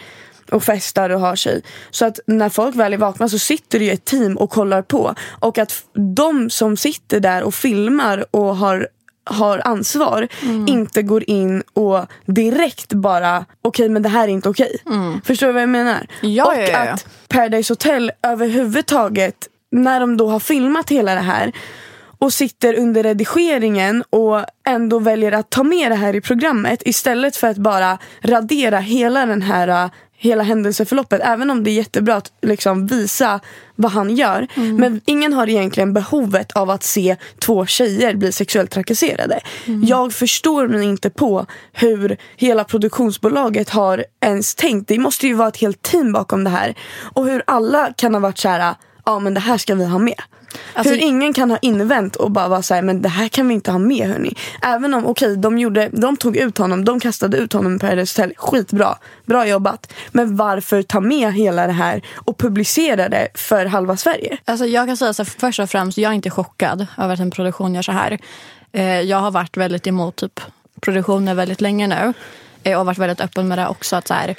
Och 0.50 0.64
festar 0.64 1.11
och 1.11 1.21
har 1.21 1.37
sig. 1.37 1.62
Så 1.90 2.05
att 2.05 2.21
när 2.26 2.49
folk 2.49 2.76
väl 2.76 2.93
är 2.93 2.99
vakna 2.99 3.28
så 3.28 3.38
sitter 3.38 3.78
det 3.78 3.85
ju 3.85 3.90
ett 3.90 4.05
team 4.05 4.37
och 4.37 4.50
kollar 4.50 4.83
på. 4.83 5.14
Och 5.40 5.59
att 5.59 5.85
de 6.17 6.50
som 6.50 6.76
sitter 6.76 7.21
där 7.21 7.43
och 7.43 7.55
filmar 7.55 8.25
och 8.31 8.57
har 8.57 8.88
har 9.31 9.62
ansvar 9.64 10.28
inte 10.67 11.02
går 11.02 11.31
in 11.31 11.62
och 11.73 12.07
direkt 12.26 12.93
bara 12.93 13.45
okej 13.62 13.88
men 13.88 14.02
det 14.02 14.09
här 14.09 14.25
är 14.25 14.33
inte 14.33 14.49
okej. 14.49 14.76
Förstår 15.25 15.47
du 15.47 15.52
vad 15.52 15.62
jag 15.62 15.69
menar? 15.69 16.07
Ja, 16.21 16.45
och 16.45 16.55
ja, 16.55 16.69
ja, 16.69 16.78
att 16.78 17.07
Paradise 17.28 17.73
Hotel 17.73 18.12
överhuvudtaget 18.23 19.49
när 19.71 20.00
de 20.00 20.17
då 20.17 20.28
har 20.28 20.40
filmat 20.40 20.90
hela 20.90 21.14
det 21.14 21.21
här 21.21 21.52
och 22.19 22.33
sitter 22.33 22.78
under 22.78 23.02
redigeringen 23.02 24.05
och 24.11 24.45
ändå 24.67 24.99
väljer 24.99 25.33
att 25.33 25.50
ta 25.50 25.62
med 25.62 25.90
det 25.90 25.95
här 25.95 26.17
i 26.17 26.21
programmet 26.21 26.83
istället 26.85 27.37
för 27.37 27.49
att 27.49 27.57
bara 27.57 27.99
radera 28.23 28.78
hela 28.78 29.26
den 29.26 29.43
här 29.43 29.90
hela 30.19 30.43
händelseförloppet. 30.43 31.21
Även 31.25 31.51
om 31.51 31.65
det 31.65 31.71
är 31.71 31.75
jättebra 31.75 32.15
att 32.17 32.33
liksom 32.43 32.87
visa 32.87 33.41
vad 33.75 33.93
han 33.93 34.17
gör. 34.17 34.47
Men 34.79 35.01
ingen 35.07 35.33
har 35.33 35.49
egentligen 35.49 35.93
behovet 35.93 36.53
av 36.53 36.71
att 36.71 36.83
se 36.83 37.17
två 37.39 37.67
tjejer 37.67 38.15
bli 38.15 38.33
sexuellt 38.33 38.71
trakasserade. 38.71 39.41
Jag 39.85 40.13
förstår 40.13 40.69
mig 40.69 40.85
inte 40.85 41.11
på 41.11 41.47
hur 41.73 42.17
hela 42.37 42.65
produktionsbolaget 42.65 43.71
har 43.71 44.05
ens 44.21 44.55
tänkt. 44.55 44.89
Det 44.89 44.99
måste 44.99 45.27
ju 45.27 45.35
vara 45.35 45.49
ett 45.49 45.57
helt 45.57 45.83
team 45.83 46.13
bakom 46.13 46.45
det 46.45 46.51
här. 46.51 46.75
Och 47.13 47.27
hur 47.27 47.43
alla 47.47 47.93
kan 47.97 48.15
ha 48.15 48.21
varit 48.21 48.39
så 48.39 48.49
här, 48.49 48.75
ja 49.05 49.19
men 49.19 49.35
det 49.35 49.41
här 49.41 49.59
ska 49.59 49.75
vi 49.75 49.85
ha 49.85 49.99
med. 49.99 50.23
Alltså- 50.75 50.95
hur 50.95 51.00
ingen 51.00 51.33
kan 51.33 51.50
ha 51.50 51.59
invänt 51.62 52.17
och 52.17 52.31
bara 52.31 52.49
vara 52.49 52.62
såhär, 52.62 52.83
men 52.83 53.02
det 53.02 53.09
här 53.09 53.28
kan 53.28 53.49
vi 53.49 53.55
inte 53.55 53.71
ha 53.71 53.78
med 53.78 54.09
hörni. 54.09 54.35
Även 54.62 54.95
om, 54.95 55.07
okej, 55.07 55.37
de, 55.37 55.59
gjorde, 55.59 55.88
de 55.93 56.17
tog 56.17 56.37
ut 56.37 56.59
honom, 56.59 56.85
de 56.85 57.00
kastade 57.00 57.37
ut 57.37 57.52
honom 57.52 57.76
i 57.76 57.78
Paradise 57.78 58.23
Hotel. 58.23 58.35
Skitbra, 58.37 58.99
bra 59.26 59.47
jobbat. 59.47 59.93
Men 60.12 60.37
varför 60.37 60.83
ta 60.83 61.00
med 61.00 61.33
hela 61.33 61.67
det 61.67 61.73
här 61.73 62.02
och 62.14 62.38
publicera 62.38 63.09
det 63.09 63.28
för 63.35 63.67
halva 63.67 63.97
Sverige? 63.97 64.38
Alltså 64.45 64.67
jag 64.67 64.87
kan 64.87 64.97
säga 64.97 65.12
så 65.12 65.23
här, 65.23 65.31
först 65.38 65.59
och 65.59 65.71
främst, 65.71 65.99
jag 65.99 66.11
är 66.11 66.14
inte 66.14 66.31
chockad 66.31 66.87
över 66.99 67.14
att 67.14 67.21
en 67.21 67.31
produktion 67.31 67.75
gör 67.75 67.83
så 67.83 67.93
här. 67.93 68.19
Eh, 68.73 69.00
jag 69.00 69.19
har 69.19 69.31
varit 69.31 69.57
väldigt 69.57 69.87
emot 69.87 70.17
typ, 70.17 70.40
produktioner 70.81 71.35
väldigt 71.35 71.61
länge 71.61 71.87
nu. 71.87 72.12
Eh, 72.62 72.81
och 72.81 72.87
varit 72.87 72.99
väldigt 72.99 73.21
öppen 73.21 73.49
med 73.49 73.59
det 73.59 73.69
också. 73.69 73.97
Att 73.97 74.09
så 74.09 74.15
här, 74.15 74.37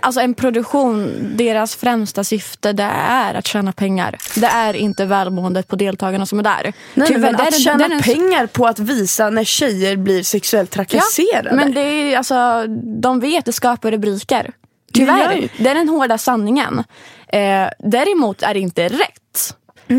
alltså 0.00 0.20
en 0.20 0.34
produktion, 0.34 1.12
deras 1.36 1.74
främsta 1.76 2.24
syfte 2.24 2.72
det 2.72 2.90
är 3.08 3.34
att 3.34 3.46
tjäna 3.46 3.72
pengar. 3.72 4.18
Det 4.36 4.46
är 4.46 4.74
inte 4.74 5.04
välmåendet 5.04 5.68
på 5.68 5.76
deltagarna 5.76 6.26
som 6.26 6.38
är 6.38 6.42
där. 6.42 6.72
Nej, 6.94 7.08
Tyvärr, 7.08 7.20
men 7.20 7.36
det 7.36 7.42
att 7.42 7.50
den- 7.50 7.60
tjäna 7.60 7.88
det 7.88 8.02
pengar 8.02 8.46
på 8.46 8.66
att 8.66 8.78
visa 8.78 9.30
när 9.30 9.44
tjejer 9.44 9.96
blir 9.96 10.22
sexuellt 10.22 10.70
trakasserade. 10.70 11.52
men 11.52 11.74
det 11.74 11.80
är, 11.80 12.16
alltså, 12.18 12.66
de 13.00 13.20
vet 13.20 13.44
det 13.44 13.52
skapar 13.52 13.90
rubriker. 13.90 14.42
Det 14.42 15.00
Tyvärr, 15.00 15.48
det 15.58 15.68
är 15.70 15.74
den 15.74 15.88
hårda 15.88 16.18
sanningen. 16.18 16.84
Eh, 17.28 17.68
däremot 17.78 18.42
är 18.42 18.54
det 18.54 18.60
inte 18.60 18.88
rätt. 18.88 19.21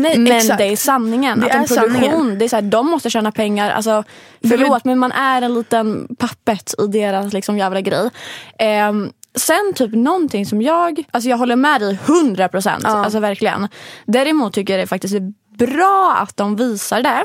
Nej, 0.00 0.18
Men 0.18 0.32
exakt. 0.32 0.58
det 0.58 0.64
är 0.64 0.76
sanningen. 0.76 1.40
Det 1.40 1.46
att 1.46 1.54
en 1.54 1.62
är 1.62 1.66
sanningen. 1.66 2.00
produktion, 2.00 2.38
det 2.38 2.44
är 2.44 2.48
så 2.48 2.56
här, 2.56 2.62
de 2.62 2.90
måste 2.90 3.10
tjäna 3.10 3.32
pengar. 3.32 3.70
Alltså, 3.70 4.04
förlåt, 4.48 4.84
men 4.84 4.98
man 4.98 5.12
är 5.12 5.42
en 5.42 5.54
liten 5.54 6.16
pappet 6.18 6.74
i 6.78 6.86
deras 6.86 7.32
liksom, 7.32 7.58
jävla 7.58 7.80
grej. 7.80 8.10
Ehm, 8.58 9.12
sen 9.34 9.72
typ 9.74 9.94
någonting 9.94 10.46
som 10.46 10.62
jag, 10.62 11.04
alltså 11.10 11.30
jag 11.30 11.36
håller 11.36 11.56
med 11.56 11.80
dig 11.80 11.98
100 12.06 12.48
procent. 12.48 12.84
Ja. 12.86 13.04
Alltså 13.04 13.20
verkligen. 13.20 13.68
Däremot 14.06 14.52
tycker 14.52 14.72
jag 14.72 14.82
det 14.82 14.86
faktiskt 14.86 15.14
är 15.14 15.32
bra 15.56 16.16
att 16.22 16.36
de 16.36 16.56
visar 16.56 17.02
det. 17.02 17.24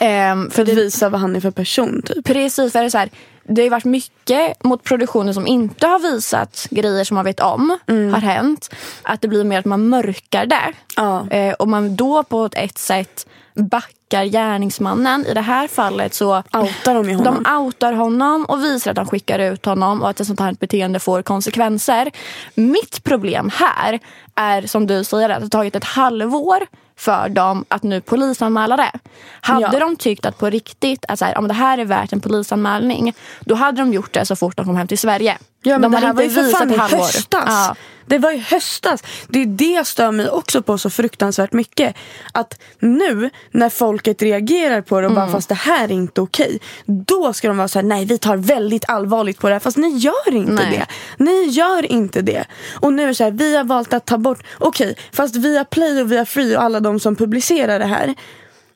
Ehm, 0.00 0.50
För 0.50 0.62
att 0.62 0.68
visa 0.68 1.08
vad 1.08 1.20
han 1.20 1.36
är 1.36 1.40
för 1.40 1.50
person 1.50 2.02
typ. 2.02 2.24
Precis, 2.24 2.72
för 2.72 2.78
det, 2.80 2.84
är 2.84 2.90
så 2.90 2.98
här, 2.98 3.10
det 3.44 3.62
har 3.62 3.70
varit 3.70 3.84
mycket 3.84 4.64
mot 4.64 4.82
produktioner 4.84 5.32
som 5.32 5.46
inte 5.46 5.86
har 5.86 5.98
visat 5.98 6.66
grejer 6.70 7.04
som 7.04 7.14
man 7.14 7.24
vet 7.24 7.40
om 7.40 7.78
har 7.86 8.20
hänt. 8.20 8.74
Att 9.02 9.20
det 9.20 9.28
blir 9.28 9.44
mer 9.44 9.58
att 9.58 9.64
man 9.64 9.88
mörkar 9.88 10.46
det. 10.46 10.72
Ja. 10.96 11.28
Eh, 11.30 11.52
och 11.52 11.68
man 11.68 11.96
då 11.96 12.22
på 12.22 12.48
ett, 12.52 12.78
sätt 12.78 13.26
backar 13.54 14.24
gärningsmannen. 14.24 15.26
I 15.26 15.34
det 15.34 15.40
här 15.40 15.68
fallet 15.68 16.14
så 16.14 16.36
Outar 16.36 16.94
de 16.94 17.14
honom. 17.14 17.42
de 17.44 17.56
outar 17.56 17.92
honom 17.92 18.44
och 18.44 18.64
visar 18.64 18.90
att 18.90 18.96
de 18.96 19.06
skickar 19.06 19.38
ut 19.38 19.64
honom 19.66 20.02
och 20.02 20.10
att 20.10 20.20
ett 20.20 20.26
sånt 20.26 20.40
här 20.40 20.52
beteende 20.60 20.98
får 20.98 21.22
konsekvenser. 21.22 22.10
Mitt 22.54 23.04
problem 23.04 23.50
här 23.54 23.98
är 24.34 24.66
som 24.66 24.86
du 24.86 25.04
säger 25.04 25.28
att 25.28 25.38
det 25.38 25.44
har 25.44 25.48
tagit 25.48 25.76
ett 25.76 25.84
halvår 25.84 26.66
för 26.96 27.28
dem 27.28 27.64
att 27.68 27.82
nu 27.82 28.00
polisanmäla 28.00 28.76
det. 28.76 28.92
Hade 29.40 29.60
Ja. 29.72 29.80
de 29.80 29.96
tyckt 29.96 30.26
att 30.26 30.38
på 30.38 30.50
riktigt 30.50 31.04
att 31.08 31.18
så 31.18 31.24
här, 31.24 31.38
om 31.38 31.48
det 31.48 31.54
här 31.54 31.78
är 31.78 31.84
värt 31.84 32.12
en 32.12 32.20
polisanmälning 32.20 33.14
då 33.40 33.54
hade 33.54 33.82
de 33.82 33.92
gjort 33.92 34.12
det 34.12 34.26
så 34.26 34.36
fort 34.36 34.56
de 34.56 34.66
kom 34.66 34.76
hem 34.76 34.88
till 34.88 34.98
Sverige. 34.98 35.38
Ja 35.62 35.78
men 35.78 35.90
de 35.90 36.00
det 36.00 36.06
här 36.06 36.14
var 36.14 36.22
ju 36.22 36.30
för 36.30 36.50
fan 36.50 36.72
i 36.72 36.76
höstas. 36.76 37.44
Ja. 37.46 37.74
Det 38.06 38.18
var 38.18 38.32
i 38.32 38.38
höstas. 38.38 39.02
Det 39.28 39.42
är 39.42 39.46
det 39.46 39.72
jag 39.72 39.86
stör 39.86 40.10
mig 40.10 40.28
också 40.28 40.62
på 40.62 40.78
så 40.78 40.90
fruktansvärt 40.90 41.52
mycket. 41.52 41.96
Att 42.32 42.60
nu 42.78 43.30
när 43.50 43.68
folket 43.68 44.22
reagerar 44.22 44.80
på 44.80 45.00
det 45.00 45.06
och 45.06 45.12
Mm. 45.12 45.24
bara 45.24 45.32
fast 45.32 45.48
det 45.48 45.54
här 45.54 45.84
är 45.84 45.92
inte 45.92 46.20
okej. 46.20 46.60
Då 46.86 47.32
ska 47.32 47.48
de 47.48 47.56
vara 47.56 47.68
så 47.68 47.78
här: 47.78 47.86
nej 47.86 48.04
vi 48.04 48.18
tar 48.18 48.36
väldigt 48.36 48.88
allvarligt 48.88 49.38
på 49.38 49.48
det 49.48 49.54
här. 49.54 49.60
Fast 49.60 49.76
ni 49.76 49.88
gör 49.96 50.34
inte 50.34 50.52
Nej. 50.52 50.70
det. 50.70 50.86
Ni 51.24 51.44
gör 51.48 51.92
inte 51.92 52.20
det. 52.22 52.44
Och 52.74 52.92
nu 52.92 53.02
är 53.02 53.06
det 53.06 53.14
så 53.14 53.24
här, 53.24 53.30
vi 53.30 53.56
har 53.56 53.64
valt 53.64 53.92
att 53.92 54.06
ta 54.06 54.18
bort, 54.18 54.42
okej 54.58 54.96
fast 55.12 55.36
via 55.36 55.64
Play 55.64 56.00
och 56.00 56.12
via 56.12 56.24
Free 56.26 56.56
och 56.56 56.62
alla 56.62 56.80
de 56.80 57.00
som 57.00 57.16
publicerar 57.16 57.78
det 57.78 57.84
här. 57.86 58.14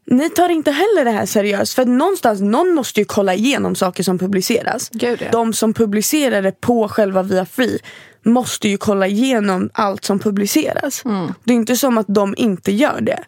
Ni 0.07 0.31
tar 0.31 0.49
inte 0.49 0.71
heller 0.71 1.05
det 1.05 1.11
här 1.11 1.27
seriöst. 1.27 1.75
För 1.75 1.83
att 1.83 1.89
någonstans, 1.89 2.41
någon 2.41 2.75
måste 2.75 3.01
ju 3.01 3.05
kolla 3.05 3.35
igenom 3.35 3.75
saker 3.75 4.03
som 4.03 4.19
publiceras. 4.19 4.89
Gud, 4.93 5.23
ja. 5.23 5.31
De 5.33 5.53
som 5.53 5.75
publicerar 5.75 6.43
det 6.43 6.61
på 6.61 6.89
själva 6.89 7.23
via 7.23 7.47
Free 7.47 7.79
måste 8.23 8.69
ju 8.69 8.77
kolla 8.77 9.07
igenom 9.07 9.71
allt 9.73 10.05
som 10.05 10.19
publiceras. 10.19 11.05
Mm. 11.05 11.33
Det 11.45 11.53
är 11.53 11.57
inte 11.57 11.77
som 11.77 11.99
att 11.99 12.07
de 12.09 12.35
inte 12.39 12.73
gör 12.73 13.01
det. 13.01 13.25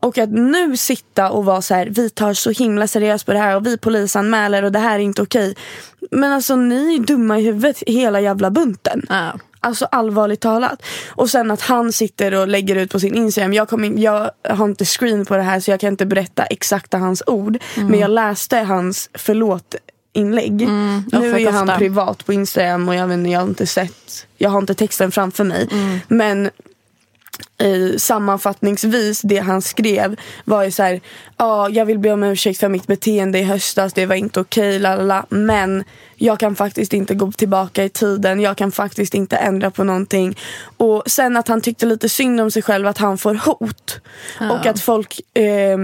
Och 0.00 0.18
att 0.18 0.30
nu 0.30 0.76
sitta 0.76 1.30
och 1.30 1.44
vara 1.44 1.62
så 1.62 1.74
här, 1.74 1.86
vi 1.86 2.10
tar 2.10 2.34
så 2.34 2.50
himla 2.50 2.86
seriöst 2.86 3.26
på 3.26 3.32
det 3.32 3.38
här 3.38 3.56
och 3.56 3.66
vi 3.66 3.78
polisanmäler 3.78 4.62
och 4.62 4.72
det 4.72 4.78
här 4.78 4.94
är 4.94 5.02
inte 5.02 5.22
okej. 5.22 5.54
Men 6.10 6.32
alltså 6.32 6.56
ni 6.56 6.94
är 6.94 6.98
dumma 6.98 7.38
i 7.38 7.42
huvudet 7.44 7.82
hela 7.86 8.20
jävla 8.20 8.50
bunten. 8.50 9.06
Ja. 9.08 9.32
Alltså 9.64 9.84
allvarligt 9.84 10.40
talat. 10.40 10.82
Och 11.08 11.30
sen 11.30 11.50
att 11.50 11.60
han 11.60 11.92
sitter 11.92 12.34
och 12.34 12.48
lägger 12.48 12.76
ut 12.76 12.92
på 12.92 13.00
sin 13.00 13.14
Instagram. 13.14 13.52
Jag, 13.52 13.68
kom 13.68 13.84
in, 13.84 14.02
jag 14.02 14.30
har 14.48 14.64
inte 14.64 14.84
screen 14.84 15.26
på 15.26 15.36
det 15.36 15.42
här 15.42 15.60
så 15.60 15.70
jag 15.70 15.80
kan 15.80 15.88
inte 15.88 16.06
berätta 16.06 16.44
exakta 16.44 16.98
hans 16.98 17.22
ord. 17.26 17.58
Mm. 17.76 17.88
Men 17.88 18.00
jag 18.00 18.10
läste 18.10 18.58
hans 18.58 19.10
förlåt 19.14 19.74
inlägg. 20.12 20.62
Mm, 20.62 21.02
nu 21.12 21.40
är 21.40 21.52
han 21.52 21.68
ofta. 21.68 21.78
privat 21.78 22.26
på 22.26 22.32
Instagram 22.32 22.88
och 22.88 22.94
jag, 22.94 23.06
vet, 23.06 23.30
jag 23.30 23.40
har 23.40 23.48
inte 23.48 23.66
sett 23.66 24.26
Jag 24.36 24.50
har 24.50 24.58
inte 24.58 24.74
texten 24.74 25.12
framför 25.12 25.44
mig. 25.44 25.68
Mm. 25.72 25.98
Men 26.08 26.50
eh, 27.58 27.96
sammanfattningsvis 27.96 29.20
det 29.22 29.38
han 29.38 29.62
skrev 29.62 30.16
var 30.44 30.64
ju 30.64 30.70
så 30.70 30.82
här, 30.82 31.00
ja 31.36 31.68
jag 31.68 31.86
vill 31.86 31.98
be 31.98 32.12
om 32.12 32.22
ursäkt 32.22 32.60
för 32.60 32.68
mitt 32.68 32.86
beteende 32.86 33.38
i 33.38 33.42
höstas, 33.42 33.92
det 33.92 34.06
var 34.06 34.14
inte 34.14 34.40
okej, 34.40 34.78
lalala, 34.78 35.26
men 35.28 35.84
jag 36.16 36.38
kan 36.38 36.56
faktiskt 36.56 36.92
inte 36.92 37.14
gå 37.14 37.32
tillbaka 37.32 37.84
i 37.84 37.88
tiden, 37.88 38.40
jag 38.40 38.56
kan 38.56 38.72
faktiskt 38.72 39.14
inte 39.14 39.36
ändra 39.36 39.70
på 39.70 39.84
någonting. 39.84 40.38
Och 40.76 41.02
sen 41.06 41.36
att 41.36 41.48
han 41.48 41.60
tyckte 41.60 41.86
lite 41.86 42.08
synd 42.08 42.40
om 42.40 42.50
sig 42.50 42.62
själv 42.62 42.86
att 42.86 42.98
han 42.98 43.18
får 43.18 43.34
hot. 43.34 44.00
Och 44.40 44.66
att 44.66 44.80
folk 44.80 45.20
eh, 45.36 45.78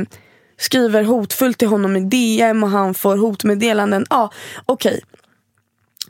skriver 0.59 1.03
hotfullt 1.03 1.59
till 1.59 1.69
honom 1.69 1.97
i 1.97 2.01
DM 2.01 2.65
och 2.65 2.71
han 2.71 2.95
får 2.95 3.17
hotmeddelanden. 3.17 4.07
Ja, 4.11 4.33
okej. 4.67 5.01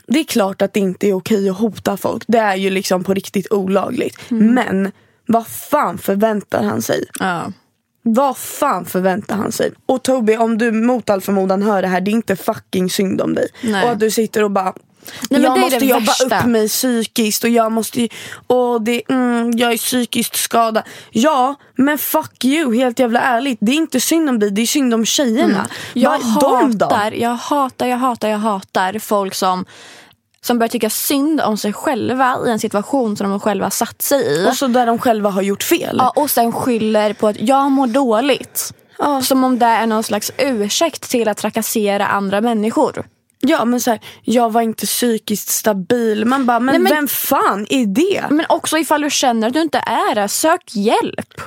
Det 0.07 0.21
är 0.21 0.25
klart 0.25 0.63
att 0.63 0.73
det 0.73 0.81
inte 0.81 1.09
är 1.09 1.13
okej 1.13 1.51
att 1.51 1.59
hota 1.59 1.97
folk. 1.97 2.25
Det 2.27 2.39
är 2.39 2.57
ju 2.57 2.71
liksom 2.71 3.05
på 3.05 3.15
riktigt 3.15 3.53
olagligt. 3.53 4.19
Men 4.29 4.93
vad 5.33 5.47
fan 5.47 5.99
förväntar 5.99 6.63
han 6.63 6.83
sig? 6.83 7.05
Ja. 7.19 7.53
Vad 8.03 8.37
fan 8.37 8.85
förväntar 8.87 9.37
han 9.37 9.53
sig? 9.53 9.73
Och 9.87 10.03
Toby, 10.03 10.37
om 10.37 10.59
du 10.59 10.73
mot 10.73 11.11
all 11.11 11.21
förmodan 11.21 11.63
hör 11.63 11.83
det 11.83 11.89
här, 11.89 12.01
det 12.01 12.11
är 12.11 12.13
inte 12.13 12.37
fucking 12.37 12.91
synd 12.91 13.21
om 13.21 13.35
dig. 13.35 13.49
Nej. 13.63 13.85
Och 13.85 13.91
att 13.91 14.01
du 14.01 14.11
sitter 14.11 14.45
och 14.45 14.51
bara 14.51 14.75
men 15.31 15.43
jag 15.43 15.61
måste 15.61 15.85
jobba 15.87 16.01
värsta. 16.01 16.39
upp 16.41 16.47
mig 16.47 16.69
psykiskt 16.69 17.45
och 17.45 17.51
jag 17.51 17.73
måste 17.73 18.09
och 18.47 18.83
det, 18.83 19.03
mm, 19.09 19.51
jag 19.59 19.73
är 19.73 19.77
psykiskt 19.77 20.37
skadad. 20.37 20.83
Ja, 21.11 21.55
men 21.77 21.99
fuck 21.99 22.45
you, 22.45 22.75
helt 22.77 22.99
jävla 22.99 23.21
ärligt. 23.21 23.59
Det 23.61 23.73
är 23.73 23.77
inte 23.77 24.01
synd 24.01 24.29
om 24.29 24.39
dig, 24.39 24.51
det 24.51 24.63
är 24.63 24.67
synd 24.67 24.95
om 24.95 25.05
tjejerna. 25.07 25.69
Jag 25.95 26.19
Vad- 26.19 26.41
de 26.71 26.79
då? 26.79 26.85
hatar, 26.87 27.13
jag 27.13 27.35
hatar, 27.35 27.87
jag 27.87 27.97
hatar, 27.97 28.29
jag 28.29 28.39
hatar 28.39 28.99
folk 28.99 29.35
som, 29.35 29.65
som 30.45 30.59
börjar 30.59 30.69
tycka 30.69 30.91
synd 30.91 31.41
om 31.41 31.57
sig 31.57 31.73
själva 31.73 32.39
i 32.47 32.51
en 32.51 32.59
situation 32.59 33.17
som 33.17 33.31
de 33.31 33.41
själva 33.41 33.71
satt 33.71 34.03
sig 34.03 34.23
i. 34.27 34.49
Och 34.49 34.55
så 34.55 34.67
där 34.67 34.87
de 34.87 34.99
själva 34.99 35.31
har 35.31 35.43
gjort 35.43 35.63
fel. 35.63 35.97
Ja, 35.99 36.13
och 36.17 36.31
sen 36.31 36.53
skyller 36.53 37.13
på 37.13 37.29
att 37.29 37.41
jag 37.41 37.71
mår 37.71 37.87
dåligt. 37.87 38.73
Ja. 38.99 39.23
Som 39.23 39.45
om 39.45 39.59
det 39.59 39.67
är 39.67 39.87
någon 39.87 40.03
slags 40.03 40.33
ursäkt 40.39 41.11
till 41.11 41.29
att 41.29 41.37
trakassera 41.37 42.07
andra 42.07 42.41
människor. 42.41 43.05
Ja 43.43 43.65
men 43.65 43.81
så 43.81 43.91
här, 43.91 44.01
jag 44.23 44.53
var 44.53 44.61
inte 44.63 44.87
psykiskt 44.87 45.49
stabil. 45.49 46.25
Man 46.25 46.47
bara, 46.47 46.61
men, 46.61 46.73
Nej, 46.73 46.81
men- 46.83 46.93
vem 46.93 47.09
fan 47.09 47.67
är 47.71 47.87
det? 47.87 48.25
Men 48.31 48.47
också 48.49 48.79
ifall 48.79 49.01
du 49.03 49.11
känner 49.11 49.47
att 49.47 49.53
du 49.55 49.63
inte 49.63 49.79
är 49.79 50.15
det, 50.15 50.29
sök 50.29 50.75
hjälp. 50.75 51.41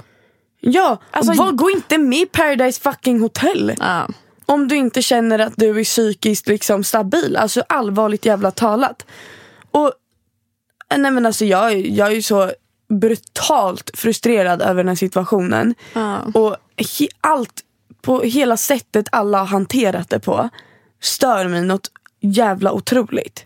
Ja, 0.60 0.98
Alltså- 1.12 1.34
vad, 1.34 1.58
gå 1.58 1.70
inte 1.70 1.98
med 1.98 2.20
i 2.20 2.26
Paradise 2.26 2.82
fucking 2.82 3.22
hotel. 3.22 3.74
Ja. 3.80 4.08
Om 4.46 4.68
du 4.68 4.76
inte 4.76 5.02
känner 5.02 5.40
att 5.40 5.54
du 5.58 5.80
är 5.80 5.84
psykiskt 5.84 6.48
liksom 6.48 6.84
stabil. 6.84 7.38
Alltså 7.38 7.64
allvarligt 7.70 8.26
jävla 8.26 8.52
talat. 8.52 9.06
Och 9.72 9.92
nej 10.96 11.12
men 11.12 11.26
alltså 11.26 11.46
jag, 11.46 11.72
är- 11.72 11.98
jag 11.98 12.08
är 12.08 12.16
ju 12.16 12.22
så 12.22 12.52
brutalt 12.90 13.92
frustrerad 13.94 14.62
över 14.62 14.76
den 14.76 14.88
här 14.88 14.96
situationen. 14.96 15.76
Ja. 15.94 16.18
Och 16.34 16.56
he, 16.78 17.08
allt 17.22 17.62
på 18.02 18.22
hela 18.22 18.58
sättet 18.58 19.06
alla 19.12 19.38
har 19.38 19.46
hanterat 19.46 20.10
det 20.10 20.20
på 20.20 20.50
stör 21.02 21.48
mig 21.48 21.62
något 21.62 21.92
jävla 22.22 22.72
otroligt. 22.72 23.44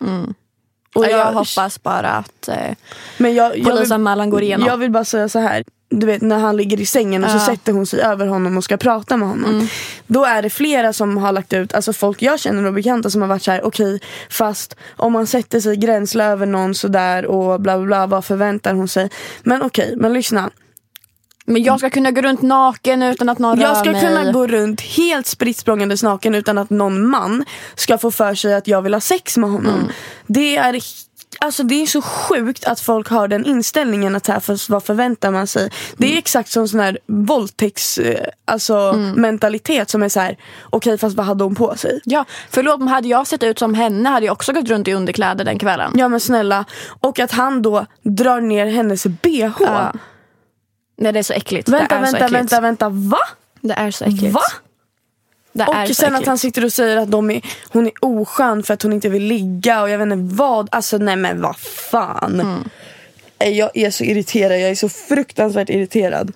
Och 0.94 1.02
Och 1.04 1.04
jag, 1.06 1.32
hoppas 1.32 1.82
bara 1.82 2.08
att 2.10 2.48
eh, 2.48 2.74
men 3.18 3.34
jag, 3.34 3.58
jag 3.58 3.64
vill- 3.80 3.88
går 4.30 4.42
igenom. 4.42 4.66
Jag 4.68 4.76
vill 4.76 4.90
bara 4.90 5.04
säga 5.04 5.28
så 5.28 5.38
här. 5.38 5.64
Du 5.90 6.06
vet 6.06 6.22
när 6.22 6.38
han 6.38 6.56
ligger 6.56 6.80
i 6.80 6.86
sängen 6.86 7.24
och 7.24 7.30
så 7.30 7.36
Ja. 7.36 7.46
sätter 7.46 7.72
hon 7.72 7.86
sig 7.86 8.00
över 8.00 8.26
honom 8.26 8.56
och 8.56 8.64
ska 8.64 8.76
prata 8.76 9.16
med 9.16 9.28
honom. 9.28 9.50
Mm. 9.50 9.66
Då 10.06 10.24
är 10.24 10.42
det 10.42 10.50
flera 10.50 10.92
som 10.92 11.16
har 11.16 11.32
lagt 11.32 11.52
ut, 11.52 11.74
alltså 11.74 11.92
folk 11.92 12.22
jag 12.22 12.40
känner 12.40 12.64
och 12.66 12.72
bekanta 12.74 13.10
som 13.10 13.20
har 13.20 13.28
varit 13.28 13.42
så 13.42 13.50
här: 13.50 13.62
okej 13.64 14.00
fast 14.30 14.76
om 14.96 15.12
man 15.12 15.26
sätter 15.26 15.60
sig 15.60 15.76
gränsle 15.76 16.24
över 16.24 16.46
någon 16.46 16.74
sådär 16.74 17.26
och 17.26 17.60
bla 17.60 17.78
bla 17.78 17.86
bla, 17.86 18.06
vad 18.06 18.24
förväntar 18.24 18.74
hon 18.74 18.88
sig? 18.88 19.10
Men 19.42 19.62
okej, 19.62 19.94
men 19.96 20.12
lyssna. 20.12 20.50
Men 21.46 21.62
jag 21.62 21.78
ska 21.78 21.90
kunna 21.90 22.10
gå 22.10 22.20
runt 22.20 22.42
naken 22.42 23.02
utan 23.02 23.28
att 23.28 23.38
någon 23.38 23.60
Jag 23.60 23.70
rör 23.70 23.74
ska 23.74 23.92
mig. 23.92 24.00
kunna 24.00 24.32
gå 24.32 24.46
runt 24.46 24.80
helt 24.80 25.26
spritt 25.26 25.66
naken 26.02 26.34
utan 26.34 26.58
att 26.58 26.70
någon 26.70 27.06
man 27.06 27.44
ska 27.74 27.98
få 27.98 28.10
för 28.10 28.34
sig 28.34 28.54
att 28.54 28.66
jag 28.68 28.82
vill 28.82 28.94
ha 28.94 29.00
sex 29.00 29.36
med 29.36 29.50
honom. 29.50 29.74
Mm. 29.74 29.90
Det 30.26 30.56
är 30.56 30.80
Alltså 31.40 31.62
det 31.62 31.82
är 31.82 31.86
så 31.86 32.02
sjukt 32.02 32.64
att 32.64 32.80
folk 32.80 33.08
har 33.08 33.28
den 33.28 33.44
inställningen 33.44 34.16
att 34.16 34.26
här, 34.26 34.40
för, 34.40 34.70
vad 34.70 34.84
förväntar 34.84 35.30
man 35.30 35.46
sig? 35.46 35.70
Det 35.96 36.04
är 36.06 36.08
Mm. 36.08 36.18
exakt 36.18 36.50
som 36.50 36.68
sån 36.68 36.80
här 36.80 36.98
våldtäkts 37.06 37.98
eh, 37.98 38.26
alltså, 38.44 38.92
mentalitet 39.16 39.90
som 39.90 40.02
är 40.02 40.08
så 40.08 40.20
här: 40.20 40.36
okej 40.70 40.98
fast 40.98 41.16
vad 41.16 41.26
hade 41.26 41.44
hon 41.44 41.54
på 41.54 41.76
sig? 41.76 42.00
Ja, 42.04 42.24
förlåt 42.50 42.78
men 42.78 42.88
hade 42.88 43.08
jag 43.08 43.26
sett 43.26 43.42
ut 43.42 43.58
som 43.58 43.74
henne 43.74 44.08
hade 44.08 44.26
jag 44.26 44.32
också 44.32 44.52
gått 44.52 44.68
runt 44.68 44.88
i 44.88 44.92
underkläder 44.92 45.44
den 45.44 45.58
kvällen. 45.58 45.92
Ja 45.94 46.08
men 46.08 46.20
snälla. 46.20 46.64
Och 47.00 47.18
att 47.18 47.32
han 47.32 47.62
då 47.62 47.86
drar 48.02 48.40
ner 48.40 48.66
hennes 48.66 49.06
bh. 49.06 49.50
Ja. 49.60 49.92
Nej 51.00 51.12
det 51.12 51.18
är 51.18 51.22
så 51.22 51.32
äckligt. 51.32 51.68
Vänta, 51.68 51.94
är 51.94 51.98
så 51.98 52.12
vänta, 52.12 52.18
äckligt. 52.24 52.34
vänta, 52.34 52.60
vänta, 52.60 52.88
va? 52.88 53.18
Det 53.60 53.74
är 53.74 53.90
så 53.90 54.04
äckligt. 54.04 54.34
Va? 54.34 54.40
Det 55.66 55.88
Och 55.90 55.96
sen 55.96 56.14
att 56.14 56.26
han 56.26 56.38
sitter 56.38 56.64
och 56.64 56.72
säger 56.72 56.96
att 56.96 57.10
de 57.10 57.30
är, 57.30 57.42
hon 57.68 57.86
är 57.86 57.92
oskön 58.00 58.62
för 58.62 58.74
att 58.74 58.82
hon 58.82 58.92
inte 58.92 59.08
vill 59.08 59.22
ligga 59.22 59.82
och 59.82 59.90
jag 59.90 59.98
vet 59.98 60.12
inte 60.12 60.34
vad. 60.36 60.68
Alltså 60.72 60.98
nej 60.98 61.16
men 61.16 61.40
vad 61.40 61.56
fan. 61.90 62.40
Mm. 62.40 62.64
Eh, 63.38 63.48
Jag 63.48 63.70
är 63.74 63.90
så 63.90 64.04
irriterad, 64.04 64.60
jag 64.60 64.70
är 64.70 64.74
så 64.74 64.88
fruktansvärt 64.88 65.70
irriterad. 65.70 66.32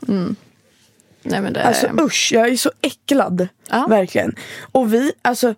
Nej, 1.22 1.40
men 1.40 1.52
det... 1.52 1.64
Alltså 1.64 1.88
usch, 2.00 2.30
jag 2.32 2.48
är 2.48 2.56
så 2.56 2.70
äcklad. 2.80 3.48
Ja. 3.70 3.86
Verkligen. 3.88 4.34
Och 4.72 4.94
vi, 4.94 5.12
alltså 5.22 5.54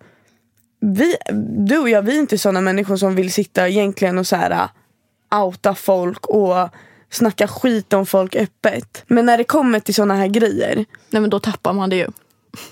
vi, 0.79 1.15
du 1.67 1.77
och 1.77 1.89
jag, 1.89 2.01
vi 2.01 2.15
är 2.15 2.19
inte 2.19 2.37
sådana 2.37 2.61
människor 2.61 2.97
som 2.97 3.15
vill 3.15 3.33
sitta 3.33 3.69
egentligen 3.69 4.17
och 4.17 4.27
så 4.27 4.35
här 4.35 4.51
uh, 4.51 5.43
outa 5.43 5.75
folk 5.75 6.25
och 6.25 6.69
snacka 7.09 7.47
skit 7.47 7.93
om 7.93 8.05
folk 8.05 8.35
öppet. 8.35 9.03
Men 9.07 9.25
när 9.25 9.37
det 9.37 9.43
kommer 9.43 9.79
till 9.79 9.95
sådana 9.95 10.15
här 10.15 10.27
grejer, 10.27 10.85
Nej 11.09 11.21
men 11.21 11.29
då 11.29 11.39
tappar 11.39 11.73
man 11.73 11.89
det 11.89 11.95
ju. 11.95 12.07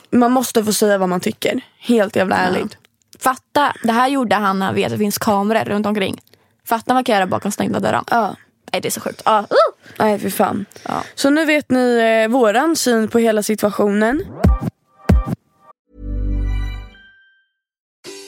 Man 0.09 0.31
måste 0.31 0.63
få 0.63 0.73
säga 0.73 0.97
vad 0.97 1.09
man 1.09 1.19
tycker. 1.19 1.61
Helt 1.79 2.15
jävla 2.15 2.35
ärligt. 2.35 2.77
Fatta, 3.19 3.73
det 3.83 3.91
här 3.91 4.07
gjorde 4.07 4.35
han 4.35 4.59
när 4.59 4.65
han 4.65 4.75
vet 4.75 4.85
att 4.85 4.91
det 4.91 4.97
finns 4.97 5.17
kameror 5.17 5.65
runt 5.65 5.85
omkring. 5.85 6.21
Fatta 6.65 6.93
vad 6.93 7.05
kan 7.05 7.15
göra 7.15 7.27
bakom 7.27 7.51
stängda 7.51 7.79
dörrar. 7.79 8.03
Ja. 8.11 8.35
Nej 8.71 8.81
det 8.81 8.87
är 8.87 8.91
så 8.91 9.01
sjukt. 9.01 9.21
Ja. 9.25 9.39
Uh! 9.39 9.45
Nej 9.99 10.19
för 10.19 10.29
fan. 10.29 10.65
Ja. 10.87 11.03
Så 11.15 11.29
nu 11.29 11.45
vet 11.45 11.71
ni 11.71 11.99
eh, 11.99 12.31
våran 12.31 12.75
syn 12.75 13.07
på 13.07 13.19
hela 13.19 13.43
situationen. 13.43 14.23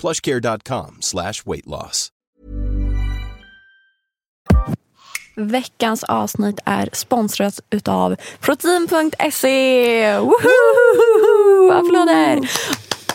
plushcare.com 0.00 0.96
slash 1.00 1.46
weight 1.46 1.66
loss. 1.66 2.12
Veckans 5.38 6.04
avsnitt 6.04 6.60
är 6.64 6.88
sponsrat 6.92 7.60
utav 7.70 8.16
protein.se. 8.40 10.04
Applåder! 11.72 12.50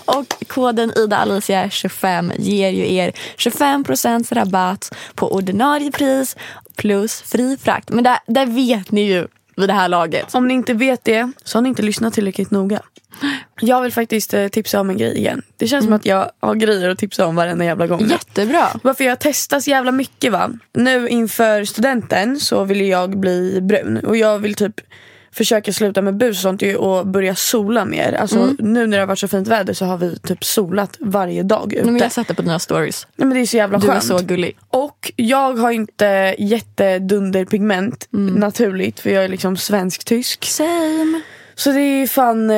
Och 0.05 0.47
koden 0.47 0.93
Ida 0.97 1.17
Alicia 1.17 1.69
25 1.69 2.31
ger 2.37 2.69
ju 2.69 2.93
er 2.93 3.13
25% 3.37 4.33
rabatt 4.33 4.95
på 5.15 5.33
ordinarie 5.33 5.91
pris 5.91 6.35
plus 6.75 7.21
fri 7.21 7.57
frakt. 7.57 7.89
Men 7.89 8.03
det, 8.03 8.19
det 8.27 8.45
vet 8.45 8.91
ni 8.91 9.01
ju 9.01 9.27
vid 9.55 9.69
det 9.69 9.73
här 9.73 9.89
laget. 9.89 10.35
Om 10.35 10.47
ni 10.47 10.53
inte 10.53 10.73
vet 10.73 11.03
det 11.03 11.31
så 11.43 11.57
har 11.57 11.61
ni 11.61 11.69
inte 11.69 11.81
lyssnat 11.81 12.13
tillräckligt 12.13 12.51
noga. 12.51 12.81
Jag 13.61 13.81
vill 13.81 13.91
faktiskt 13.91 14.33
eh, 14.33 14.47
tipsa 14.47 14.79
om 14.79 14.89
en 14.89 14.97
grej 14.97 15.17
igen. 15.17 15.41
Det 15.57 15.67
känns 15.67 15.85
som 15.85 15.93
att 15.93 16.05
jag 16.05 16.31
har 16.39 16.55
grejer 16.55 16.89
att 16.89 16.97
tipsa 16.97 17.27
om 17.27 17.35
varenda 17.35 17.65
jävla 17.65 17.87
gång. 17.87 18.07
Jättebra. 18.07 18.67
Varför 18.83 19.03
jag 19.03 19.19
testar 19.19 19.59
så 19.59 19.69
jävla 19.69 19.91
mycket 19.91 20.31
va. 20.31 20.51
Nu 20.73 21.07
inför 21.07 21.65
studenten 21.65 22.39
så 22.39 22.63
vill 22.63 22.81
jag 22.81 23.19
bli 23.19 23.61
brun. 23.61 23.97
Och 23.97 24.17
jag 24.17 24.39
vill 24.39 24.55
typ 24.55 24.81
försöka 25.33 25.73
sluta 25.73 26.01
med 26.01 26.17
bus 26.17 26.37
och 26.37 26.41
sånt 26.41 26.61
och 26.77 27.07
börja 27.07 27.35
sola 27.35 27.85
mer. 27.85 28.13
Alltså 28.13 28.53
nu 28.59 28.87
när 28.87 28.97
det 28.97 29.01
har 29.01 29.07
varit 29.07 29.19
så 29.19 29.27
fint 29.27 29.47
väder 29.47 29.73
så 29.73 29.85
har 29.85 29.97
vi 29.97 30.19
typ 30.19 30.43
solat 30.45 30.97
varje 30.99 31.43
dag 31.43 31.73
ute. 31.73 31.83
Nej, 31.83 31.91
men 31.91 32.01
jag 32.01 32.11
sätter 32.11 32.33
på 32.33 32.41
dina 32.41 32.59
stories. 32.59 33.07
Nej, 33.15 33.27
men 33.27 33.35
det 33.37 33.41
är 33.43 33.45
så 33.45 33.57
jävla 33.57 33.77
Du 33.77 33.87
skönt. 33.87 34.03
är 34.03 34.07
så 34.07 34.17
gullig. 34.25 34.57
Och 34.69 35.11
jag 35.15 35.53
har 35.57 35.71
inte 35.71 36.35
jättedunderpigment 36.39 38.07
Mm. 38.13 38.33
naturligt 38.35 38.99
för 38.99 39.09
jag 39.09 39.23
är 39.23 39.29
liksom 39.29 39.57
svensk-tysk. 39.57 40.45
Same. 40.45 41.21
Så 41.55 41.71
det 41.71 41.79
är 41.81 42.07
fan, 42.07 42.49
eh, 42.49 42.55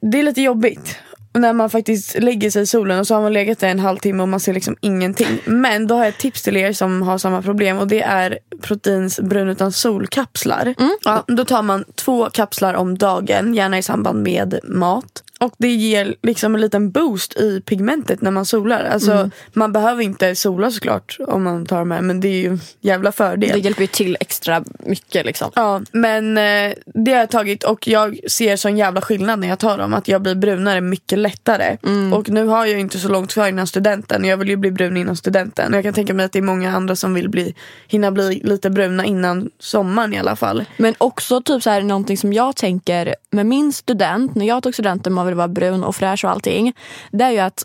det 0.00 0.18
är 0.18 0.22
lite 0.22 0.42
jobbigt. 0.42 0.96
När 1.34 1.52
man 1.52 1.70
faktiskt 1.70 2.18
lägger 2.18 2.50
sig 2.50 2.62
i 2.62 2.66
solen 2.66 2.98
och 2.98 3.06
så 3.06 3.14
har 3.14 3.22
man 3.22 3.32
legat 3.32 3.58
där 3.58 3.68
en 3.68 3.78
halvtimme 3.78 4.22
och 4.22 4.28
man 4.28 4.40
ser 4.40 4.52
liksom 4.52 4.76
ingenting. 4.80 5.38
Men 5.44 5.86
då 5.86 5.94
har 5.94 6.02
jag 6.02 6.08
ett 6.08 6.18
tips 6.18 6.42
till 6.42 6.56
er 6.56 6.72
som 6.72 7.02
har 7.02 7.18
samma 7.18 7.42
problem 7.42 7.78
och 7.78 7.88
det 7.88 8.02
är 8.02 8.38
Proteins 8.60 9.20
brun 9.20 9.48
utan 9.48 9.72
solkapslar. 9.72 10.74
Ja, 11.04 11.24
då 11.26 11.44
tar 11.44 11.62
man 11.62 11.84
två 11.94 12.30
kapslar 12.30 12.74
om 12.74 12.98
dagen, 12.98 13.54
gärna 13.54 13.78
i 13.78 13.82
samband 13.82 14.22
med 14.22 14.58
mat. 14.64 15.22
Och 15.42 15.54
det 15.58 15.68
ger 15.68 16.14
liksom 16.22 16.54
en 16.54 16.60
liten 16.60 16.90
boost 16.90 17.36
i 17.36 17.60
pigmentet 17.60 18.20
när 18.20 18.30
man 18.30 18.44
solar. 18.46 18.84
Alltså, 18.84 19.12
Mm. 19.12 19.30
Man 19.52 19.72
behöver 19.72 20.02
inte 20.02 20.34
sola 20.34 20.70
såklart 20.70 21.16
om 21.26 21.42
man 21.42 21.66
tar 21.66 21.78
de 21.78 21.90
här 21.90 22.00
men 22.00 22.20
det 22.20 22.28
är 22.28 22.40
ju 22.40 22.48
en 22.48 22.60
jävla 22.80 23.12
fördel. 23.12 23.50
Det 23.52 23.58
hjälper 23.58 23.80
ju 23.80 23.86
till 23.86 24.16
extra 24.20 24.64
mycket 24.78 25.26
liksom. 25.26 25.50
Ja, 25.54 25.80
men 25.92 26.38
eh, 26.38 26.72
det 26.86 27.12
har 27.12 27.18
jag 27.18 27.30
tagit 27.30 27.64
och 27.64 27.88
jag 27.88 28.18
ser 28.28 28.56
sån 28.56 28.76
jävla 28.76 29.00
skillnad 29.00 29.38
när 29.38 29.48
jag 29.48 29.58
tar 29.58 29.78
dem. 29.78 29.94
Att 29.94 30.08
jag 30.08 30.22
blir 30.22 30.34
brunare 30.34 30.80
mycket 30.80 31.18
lättare. 31.18 31.76
Mm. 31.82 32.12
Och 32.12 32.28
nu 32.28 32.46
har 32.46 32.66
jag 32.66 32.80
inte 32.80 32.98
så 32.98 33.08
långt 33.08 33.32
kvar 33.32 33.48
innan 33.48 33.66
studenten. 33.66 34.24
Jag 34.24 34.36
vill 34.36 34.48
ju 34.48 34.56
bli 34.56 34.70
brun 34.70 34.96
innan 34.96 35.16
studenten. 35.16 35.72
Jag 35.72 35.82
kan 35.82 35.94
tänka 35.94 36.14
mig 36.14 36.26
att 36.26 36.32
det 36.32 36.38
är 36.38 36.42
många 36.42 36.76
andra 36.76 36.96
som 36.96 37.14
vill 37.14 37.28
bli, 37.28 37.54
hinna 37.86 38.10
bli 38.10 38.40
lite 38.44 38.70
bruna 38.70 39.04
innan 39.04 39.50
sommaren 39.58 40.14
i 40.14 40.18
alla 40.18 40.36
fall. 40.36 40.64
Men 40.76 40.94
också 40.98 41.42
typ 41.42 41.62
så 41.62 41.70
här, 41.70 41.82
någonting 41.82 42.18
som 42.18 42.32
jag 42.32 42.56
tänker 42.56 43.14
med 43.30 43.46
min 43.46 43.72
student, 43.72 44.34
när 44.34 44.46
jag 44.46 44.62
tog 44.62 44.74
studenten 44.74 45.12
man 45.12 45.26
vill 45.32 45.36
vara 45.36 45.48
brun 45.48 45.84
och 45.84 45.96
fräsch 45.96 46.24
och 46.24 46.30
allting. 46.30 46.72
Det 47.10 47.24
är 47.24 47.30
ju 47.30 47.38
att, 47.38 47.64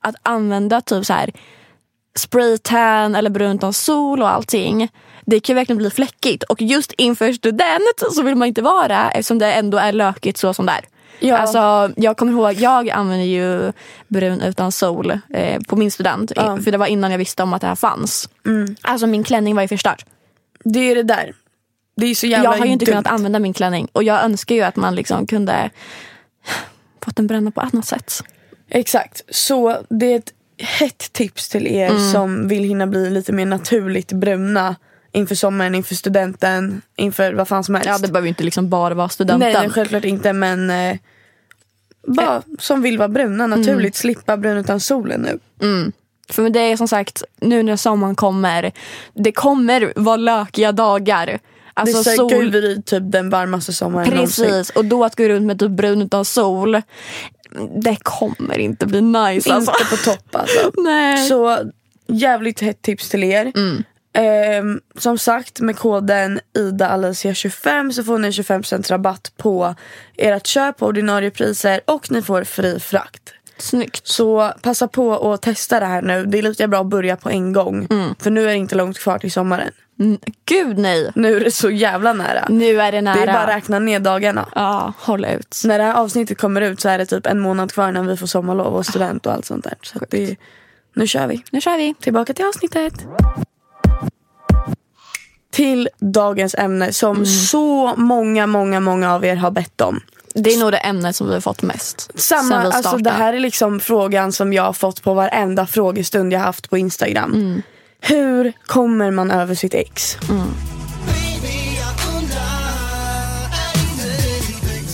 att 0.00 0.14
använda 0.22 0.80
typ 0.80 1.06
så 1.06 1.12
här 1.12 1.32
spraytan 2.14 3.14
eller 3.14 3.30
brun 3.30 3.56
utan 3.56 3.72
sol 3.72 4.22
och 4.22 4.30
allting. 4.30 4.88
Det 5.26 5.40
kan 5.40 5.56
verkligen 5.56 5.78
bli 5.78 5.90
fläckigt 5.90 6.42
och 6.42 6.62
just 6.62 6.92
inför 6.92 7.32
student 7.32 8.02
så 8.12 8.22
vill 8.22 8.34
man 8.34 8.48
inte 8.48 8.62
vara 8.62 9.10
eftersom 9.10 9.38
det 9.38 9.52
ändå 9.52 9.78
är 9.78 9.92
lökigt 9.92 10.38
så 10.38 10.54
som 10.54 10.66
det 10.66 10.72
är. 10.72 10.84
Ja. 11.20 11.38
Alltså, 11.38 11.92
jag 11.96 12.16
kommer 12.16 12.32
ihåg, 12.32 12.52
jag 12.52 12.90
använde 12.90 13.24
ju 13.24 13.72
brun 14.08 14.40
utan 14.40 14.72
sol 14.72 15.18
eh, 15.34 15.60
på 15.68 15.76
min 15.76 15.90
student. 15.90 16.32
Ja. 16.36 16.58
För 16.58 16.70
det 16.70 16.78
var 16.78 16.86
innan 16.86 17.10
jag 17.10 17.18
visste 17.18 17.42
om 17.42 17.52
att 17.52 17.60
det 17.60 17.66
här 17.66 17.74
fanns. 17.74 18.28
Alltså 18.82 19.06
min 19.06 19.24
klänning 19.24 19.54
var 19.54 19.62
ju 19.62 19.68
förstörd. 19.68 20.04
Det 20.64 20.90
är 20.90 20.94
det 20.94 21.02
där. 21.02 21.34
Det 21.96 22.06
är 22.06 22.14
så 22.14 22.26
jävla 22.26 22.44
Jag 22.52 22.58
har 22.58 22.66
ju 22.66 22.72
inte 22.72 22.84
dumt. 22.84 22.92
kunnat 22.92 23.06
använda 23.06 23.38
min 23.38 23.52
klänning 23.52 23.88
och 23.92 24.02
jag 24.02 24.24
önskar 24.24 24.54
ju 24.54 24.62
att 24.62 24.76
man 24.76 24.94
liksom 24.94 25.26
kunde 25.26 25.70
fått 27.04 27.16
den 27.16 27.26
bränna 27.26 27.50
på 27.50 27.60
annat 27.60 27.86
sätt. 27.86 28.12
Exakt. 28.70 29.22
Så 29.30 29.76
det 29.88 30.12
är 30.12 30.16
ett 30.16 30.32
hett 30.58 31.12
tips 31.12 31.48
till 31.48 31.66
er 31.66 31.90
Mm. 31.90 32.12
som 32.12 32.48
vill 32.48 32.64
hinna 32.64 32.86
bli 32.86 33.10
lite 33.10 33.32
mer 33.32 33.46
naturligt 33.46 34.12
bruna 34.12 34.76
inför 35.12 35.34
sommaren, 35.34 35.74
inför 35.74 35.94
studenten, 35.94 36.82
inför 36.96 37.32
vad 37.34 37.48
fan 37.48 37.64
som 37.64 37.74
helst. 37.74 37.88
Ja, 37.88 37.98
det 37.98 38.08
behöver 38.08 38.26
ju 38.26 38.28
inte 38.28 38.44
liksom 38.44 38.68
bara 38.70 38.94
vara 38.94 39.08
studenten. 39.08 39.52
Nej, 39.52 39.70
självklart 39.70 40.04
inte 40.04 40.32
men 40.32 40.70
eh, 40.70 40.96
bara 42.06 42.42
som 42.58 42.82
vill 42.82 42.98
vara 42.98 43.08
bruna 43.08 43.46
naturligt, 43.46 43.68
Mm. 43.78 43.92
slippa 43.92 44.36
brun 44.36 44.56
utan 44.56 44.80
solen 44.80 45.20
nu. 45.20 45.38
För 46.28 46.50
det 46.50 46.60
är 46.60 46.76
som 46.76 46.88
sagt, 46.88 47.22
nu 47.40 47.62
när 47.62 47.76
sommaren 47.76 48.14
kommer, 48.14 48.72
det 49.14 49.32
kommer 49.32 49.92
vara 49.96 50.16
lökiga 50.16 50.72
dagar. 50.72 51.38
Alltså 51.74 51.96
det 51.98 52.16
sol, 52.16 52.30
söker 52.30 52.42
ju 52.42 52.50
vid 52.50 52.86
typ 52.86 53.02
den 53.06 53.30
varmaste 53.30 53.72
sommaren 53.72 54.14
någonsin. 54.14 54.44
precis. 54.44 54.70
Och 54.70 54.84
då 54.84 55.04
att 55.04 55.16
gå 55.16 55.24
runt 55.24 55.46
med 55.46 55.58
typ 55.58 55.70
brun 55.70 56.02
utan 56.02 56.24
sol, 56.24 56.82
det 57.82 57.96
kommer 58.02 58.58
inte 58.58 58.86
bli 58.86 59.00
nice 59.00 59.54
alltså. 59.54 59.72
Inte 59.72 59.96
på 59.96 59.96
topp 59.96 60.36
alltså. 60.36 60.70
Nej. 60.82 61.28
Så 61.28 61.58
jävligt 62.06 62.60
hett 62.60 62.82
tips 62.82 63.08
till 63.08 63.24
er. 63.24 63.52
Mm. 63.54 63.84
Ehm, 64.14 64.80
som 64.98 65.18
sagt 65.18 65.60
med 65.60 65.76
koden 65.76 66.40
IDAAlicia25 66.58 67.90
så 67.90 68.04
får 68.04 68.18
ni 68.18 68.30
25% 68.30 68.90
rabatt 68.90 69.32
på 69.36 69.74
ert 70.16 70.46
köp 70.46 70.78
på 70.78 70.86
ordinarie 70.86 71.30
priser 71.30 71.80
och 71.84 72.10
ni 72.10 72.22
får 72.22 72.44
fri 72.44 72.80
frakt. 72.80 73.31
Snyggt. 73.62 74.06
Så 74.06 74.52
passa 74.62 74.88
på 74.88 75.32
att 75.32 75.42
testa 75.42 75.80
det 75.80 75.86
här 75.86 76.02
nu. 76.02 76.24
Det 76.26 76.38
är 76.38 76.42
lika 76.42 76.68
bra 76.68 76.80
att 76.80 76.86
börja 76.86 77.16
på 77.16 77.30
en 77.30 77.52
gång. 77.52 77.86
För 78.18 78.30
nu 78.30 78.42
är 78.42 78.46
det 78.48 78.54
inte 78.54 78.74
långt 78.74 78.98
kvar 78.98 79.18
till 79.18 79.32
sommaren. 79.32 79.70
Mm, 80.00 80.18
Gud 80.44 80.78
nej. 80.78 81.10
Nu 81.14 81.36
är 81.36 81.40
det 81.44 81.50
så 81.50 81.70
jävla 81.70 82.12
nära. 82.12 82.46
Nu 82.48 82.80
är 82.80 82.92
det 82.92 83.00
nära. 83.00 83.14
Det 83.14 83.22
är 83.22 83.26
bara 83.26 83.38
att 83.42 83.48
räkna 83.56 83.78
ner 83.78 84.00
dagarna. 84.00 84.48
Ja, 84.54 84.92
håll 84.98 85.24
ut. 85.24 85.62
När 85.64 85.78
det 85.78 85.84
här 85.84 85.94
avsnittet 85.94 86.38
kommer 86.38 86.60
ut 86.60 86.80
så 86.80 86.88
är 86.88 86.98
det 86.98 87.06
typ 87.06 87.26
en 87.26 87.40
månad 87.40 87.72
kvar 87.72 87.92
när 87.92 88.02
vi 88.02 88.16
får 88.16 88.26
sommarlov 88.26 88.74
och 88.76 88.86
student 88.86 89.26
och 89.26 89.32
allt 89.32 89.44
sånt 89.44 89.64
där. 89.64 89.74
Så 89.82 89.98
det, 90.10 90.36
nu 90.94 91.06
kör 91.06 91.26
vi. 91.26 91.42
Nu 91.50 91.60
kör 91.60 91.76
vi. 91.76 91.94
Tillbaka 92.00 92.34
till 92.34 92.44
avsnittet. 92.44 92.94
Till 95.50 95.88
dagens 95.98 96.54
ämne 96.54 96.92
som 96.92 97.16
Mm. 97.16 97.26
så 97.26 97.94
många, 97.96 98.46
många, 98.46 98.80
många 98.80 99.14
av 99.14 99.24
er 99.24 99.36
har 99.36 99.50
bett 99.50 99.80
om. 99.80 100.00
Det 100.34 100.54
är 100.54 100.58
nog 100.58 100.72
det 100.72 100.78
ämnet 100.78 101.16
som 101.16 101.26
vi 101.26 101.32
har 101.32 101.40
fått 101.40 101.62
mest. 101.62 102.10
Samma, 102.14 102.56
alltså 102.56 102.96
det 102.96 103.10
här 103.10 103.32
är 103.32 103.40
liksom 103.40 103.80
frågan 103.80 104.32
som 104.32 104.52
jag 104.52 104.62
har 104.62 104.72
fått 104.72 105.02
på 105.02 105.14
varenda 105.14 105.66
frågestund 105.66 106.32
jag 106.32 106.40
haft 106.40 106.70
på 106.70 106.78
Instagram. 106.78 107.34
Mm. 107.34 107.62
Hur 108.00 108.52
kommer 108.66 109.10
man 109.10 109.30
över 109.30 109.54
sitt 109.54 109.74
ex? 109.74 110.16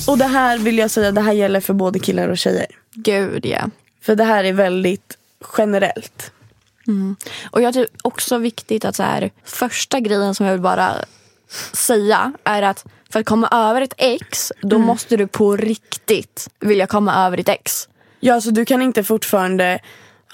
Och 0.07 0.19
det 0.19 0.25
här 0.25 0.59
vill 0.59 0.79
jag 0.79 0.91
säga, 0.91 1.13
det 1.13 1.21
här 1.21 1.33
gäller 1.33 1.61
för 1.61 1.75
både 1.75 1.99
killar 1.99 2.29
och 2.29 2.39
tjejer. 2.39 2.67
Gud 2.95 3.47
ja. 3.47 3.71
För 4.03 4.17
det 4.17 4.25
här 4.25 4.45
är 4.45 4.53
väldigt 4.53 5.19
generellt. 5.59 6.33
Och 7.51 7.63
jag 7.63 7.75
tycker 7.75 7.97
också 8.03 8.39
viktigt 8.39 8.85
att 8.85 8.97
så 8.97 9.03
här, 9.03 9.31
första 9.45 10.01
grejen 10.01 10.35
som 10.35 10.47
jag 10.47 10.53
vill 10.53 10.63
bara 10.63 10.95
säga 11.73 12.33
är 12.45 12.63
att 12.63 12.85
för 13.13 13.21
att 13.21 13.27
komma 13.27 13.49
över 13.53 13.81
ett 13.83 13.95
ex, 13.97 14.53
då 14.63 14.77
Mm. 14.77 14.87
måste 14.87 15.17
du 15.17 15.27
på 15.27 15.57
riktigt 15.57 16.49
vilja 16.61 16.87
komma 16.87 17.27
över 17.27 17.37
ditt 17.37 17.49
ex. 17.49 17.89
Ja, 18.21 18.35
alltså 18.35 18.51
du 18.51 18.65
kan 18.65 18.83
inte 18.83 19.05
fortfarande 19.05 19.79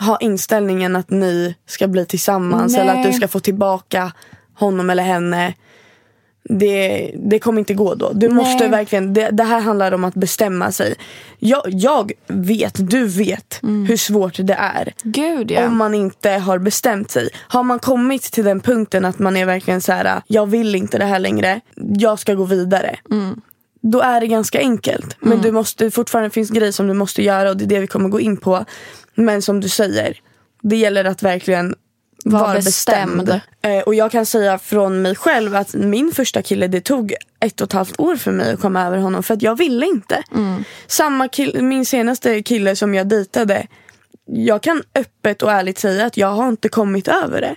ha 0.01 0.19
inställningen 0.21 0.97
att 0.97 1.11
ni 1.11 1.55
ska 1.67 1.89
bli 1.89 2.07
tillsammans 2.07 2.73
Nej. 2.73 2.81
eller 2.83 2.95
att 2.95 3.03
du 3.07 3.13
ska 3.13 3.29
få 3.29 3.41
tillbaka 3.41 4.13
honom 4.55 4.91
eller 4.91 5.03
henne. 5.03 5.55
Det, 6.49 7.11
det 7.19 7.39
kommer 7.39 7.59
inte 7.59 7.75
gå 7.75 7.95
då. 7.95 8.13
Du 8.13 8.29
måste 8.29 8.69
verkligen, 8.69 9.15
det, 9.15 9.31
det 9.31 9.45
här 9.45 9.61
handlar 9.61 9.93
om 9.93 10.05
att 10.05 10.15
bestämma 10.15 10.73
sig. 10.73 10.95
Jag, 11.39 11.63
jag 11.67 12.13
vet, 12.27 12.91
du 12.91 13.07
vet 13.07 13.59
hur 13.63 13.97
svårt 13.97 14.37
det 14.39 14.55
är. 14.55 14.93
Gud 15.03 15.51
ja. 15.51 15.67
Om 15.67 15.77
man 15.77 15.95
inte 15.95 16.31
har 16.31 16.59
bestämt 16.59 17.11
sig. 17.11 17.29
Har 17.49 17.63
man 17.63 17.79
kommit 17.79 18.23
till 18.23 18.45
den 18.45 18.61
punkten 18.61 19.05
att 19.05 19.19
man 19.19 19.37
är 19.37 19.47
verkligen 19.47 19.81
så 19.81 19.93
här: 19.93 20.23
jag 20.27 20.47
vill 20.47 20.75
inte 20.75 20.99
det 20.99 21.05
här 21.05 21.19
längre, 21.19 21.61
jag 21.77 22.19
ska 22.19 22.35
gå 22.35 22.45
vidare. 22.45 22.97
Då 23.81 24.01
är 24.01 24.21
det 24.21 24.27
ganska 24.27 24.59
enkelt. 24.59 25.17
Men 25.21 25.41
du 25.43 25.53
måste, 25.53 25.91
fortfarande 25.91 26.31
finns 26.31 26.51
grejer 26.51 26.73
som 26.73 26.87
du 26.87 26.95
måste 26.95 27.23
göra 27.23 27.51
och 27.51 27.57
det 27.57 27.65
är 27.65 27.69
det 27.69 27.81
vi 27.81 27.87
kommer 27.87 28.09
gå 28.09 28.21
in 28.21 28.37
på. 28.37 28.65
Men 29.15 29.43
som 29.43 29.61
du 29.61 29.69
säger, 29.69 30.21
det 30.63 30.77
gäller 30.77 31.05
att 31.05 31.23
verkligen 31.23 31.75
Var 32.27 32.55
bestämd. 32.55 33.27
bestämd. 33.27 33.41
Eh, 33.63 33.83
och 33.83 33.95
jag 33.95 34.13
kan 34.13 34.27
säga 34.27 34.59
från 34.59 35.03
mig 35.03 35.17
själv 35.17 35.57
att 35.57 35.75
min 35.75 36.13
första 36.13 36.43
kille 36.43 36.67
det 36.67 36.81
tog 36.81 37.15
ett 37.41 37.61
och 37.61 37.67
ett 37.67 37.73
halvt 37.73 38.01
år 38.01 38.17
för 38.17 38.33
mig 38.33 38.53
att 38.53 38.61
komma 38.61 38.87
över 38.87 38.99
honom 38.99 39.23
för 39.23 39.35
att 39.35 39.43
jag 39.43 39.59
ville 39.59 39.87
inte. 39.87 40.23
Samma 40.87 41.29
kill, 41.29 41.63
min 41.63 41.87
senaste 41.87 42.43
kille 42.43 42.77
som 42.77 42.95
jag 42.95 43.09
dejtade, 43.09 43.67
jag 44.27 44.63
kan 44.63 44.83
öppet 44.95 45.43
och 45.43 45.53
ärligt 45.53 45.79
säga 45.79 46.07
att 46.07 46.17
jag 46.17 46.29
har 46.29 46.49
inte 46.49 46.69
kommit 46.69 47.09
över 47.09 47.41
det. 47.41 47.57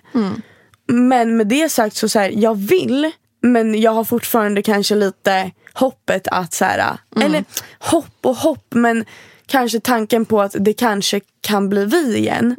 Men 0.93 1.37
med 1.37 1.47
det 1.47 1.69
sagt 1.69 1.95
så, 1.95 2.09
så 2.09 2.19
här, 2.19 2.31
jag 2.35 2.55
vill 2.57 3.11
men 3.41 3.81
jag 3.81 3.91
har 3.91 4.03
fortfarande 4.03 4.61
kanske 4.61 4.95
lite 4.95 5.51
hoppet 5.73 6.27
att 6.31 6.53
så 6.53 6.65
här, 6.65 6.97
eller 7.21 7.45
hopp 7.79 8.17
och 8.21 8.35
hopp 8.35 8.65
men 8.69 9.05
kanske 9.45 9.79
tanken 9.79 10.25
på 10.25 10.41
att 10.41 10.55
det 10.59 10.73
kanske 10.73 11.21
kan 11.41 11.69
bli 11.69 11.85
vi 11.85 12.17
igen. 12.17 12.55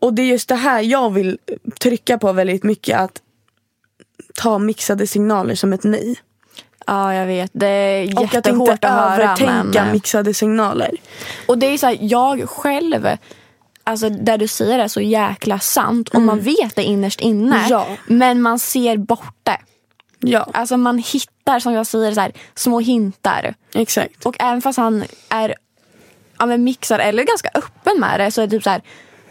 Och 0.00 0.14
det 0.14 0.22
är 0.22 0.26
just 0.26 0.48
det 0.48 0.54
här 0.54 0.80
jag 0.80 1.10
vill 1.10 1.38
trycka 1.80 2.18
på 2.18 2.32
väldigt 2.32 2.62
mycket 2.64 2.98
att 2.98 3.22
ta 4.34 4.58
mixade 4.58 5.06
signaler 5.06 5.54
som 5.54 5.72
ett 5.72 5.84
nej. 5.84 6.16
Ja, 6.86 7.14
jag 7.14 7.26
vet. 7.26 7.50
Det 7.54 7.66
är 7.66 8.16
Och 8.18 8.24
att 8.24 8.34
jättehårt 8.34 8.70
inte 8.70 8.88
att 8.88 9.10
höra. 9.10 9.24
övertänka 9.24 9.84
Men... 9.84 9.92
mixade 9.92 10.34
signaler. 10.34 10.90
Och 11.46 11.58
det 11.58 11.66
är 11.66 11.78
så 11.78 11.86
här, 11.86 11.98
jag 12.00 12.48
själv, 12.48 13.08
alltså 13.84 14.10
där 14.10 14.38
du 14.38 14.48
säger 14.48 14.78
är 14.78 14.88
så 14.88 15.00
jäkla 15.00 15.58
sant 15.58 16.08
och 16.08 16.22
man 16.22 16.40
vet 16.40 16.76
det 16.76 16.82
innerst 16.82 17.20
inne. 17.20 17.56
Mm. 17.56 17.68
Ja. 17.70 17.86
Men 18.06 18.42
man 18.42 18.58
ser 18.58 18.96
bort 18.96 19.36
det. 19.42 19.58
Ja, 20.20 20.48
Alltså 20.52 20.76
man 20.76 20.98
hittar, 20.98 21.60
som 21.60 21.72
jag 21.72 21.86
säger, 21.86 22.12
så 22.12 22.20
här, 22.20 22.32
små 22.54 22.80
hintar. 22.80 23.54
exakt. 23.74 24.26
Och 24.26 24.36
även 24.38 24.62
fast 24.62 24.78
han 24.78 25.04
är 25.28 25.54
ja, 26.38 26.46
men 26.46 26.74
eller 26.90 27.22
ganska 27.22 27.48
öppen 27.54 28.00
med 28.00 28.20
det 28.20 28.30
så 28.30 28.42
är 28.42 28.46
det 28.46 28.50
typ 28.56 28.62
så 28.62 28.70
här, 28.70 28.82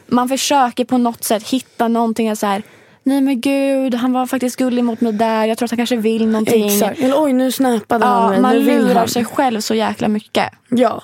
man 0.08 0.30
försöker 0.30 0.86
på 0.86 0.98
något 0.98 1.24
sätt 1.24 1.44
hitta 1.44 1.88
någonting 1.88 2.36
så 2.36 2.46
här, 2.46 2.64
nej 3.04 3.22
men 3.22 3.42
gud, 3.42 3.94
han 3.96 4.14
var 4.14 4.26
faktiskt 4.26 4.56
gullig 4.56 4.84
mot 4.84 5.02
mig 5.02 5.14
där, 5.14 5.46
jag 5.46 5.58
tror 5.58 5.66
att 5.66 5.72
han 5.72 5.78
kanske 5.78 5.98
vill 5.98 6.28
någonting. 6.28 6.66
Exakt. 6.68 7.00
Eller 7.00 7.24
oj 7.24 7.34
nu 7.34 7.52
snappade 7.52 8.06
han 8.06 8.24
Ja, 8.24 8.30
mig, 8.30 8.40
man 8.42 8.56
nu 8.56 8.64
lurar 8.64 8.96
han. 8.96 9.08
sig 9.08 9.26
själv 9.26 9.62
så 9.62 9.76
jäkla 9.76 10.08
mycket. 10.08 10.54
Ja. 10.70 11.04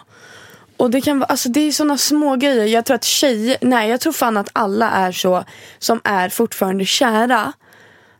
Och 0.77 0.91
det 0.91 1.01
kan 1.01 1.19
vara, 1.19 1.27
alltså 1.27 1.49
det 1.49 1.59
är 1.59 1.71
såna 1.71 1.97
små 1.97 2.35
grejer. 2.35 2.65
Jag 2.65 2.85
tror 2.85 2.95
att 2.95 3.03
tjejer, 3.03 3.57
nej 3.61 3.89
jag 3.89 3.99
tror 3.99 4.13
fan 4.13 4.37
att 4.37 4.49
alla 4.53 4.89
är 4.89 5.11
så 5.11 5.43
som 5.79 6.01
är 6.03 6.29
fortfarande 6.29 6.85
kära. 6.85 7.53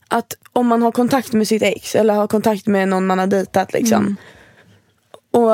Att 0.07 0.33
om 0.53 0.67
man 0.67 0.81
har 0.81 0.91
kontakt 0.91 1.33
med 1.33 1.47
sitt 1.47 1.61
ex 1.63 1.95
eller 1.95 2.13
har 2.13 2.27
kontakt 2.27 2.67
med 2.67 2.87
någon 2.87 3.07
man 3.07 3.19
har 3.19 3.27
dejtat 3.27 3.73
liksom. 3.73 4.15
Och 5.31 5.51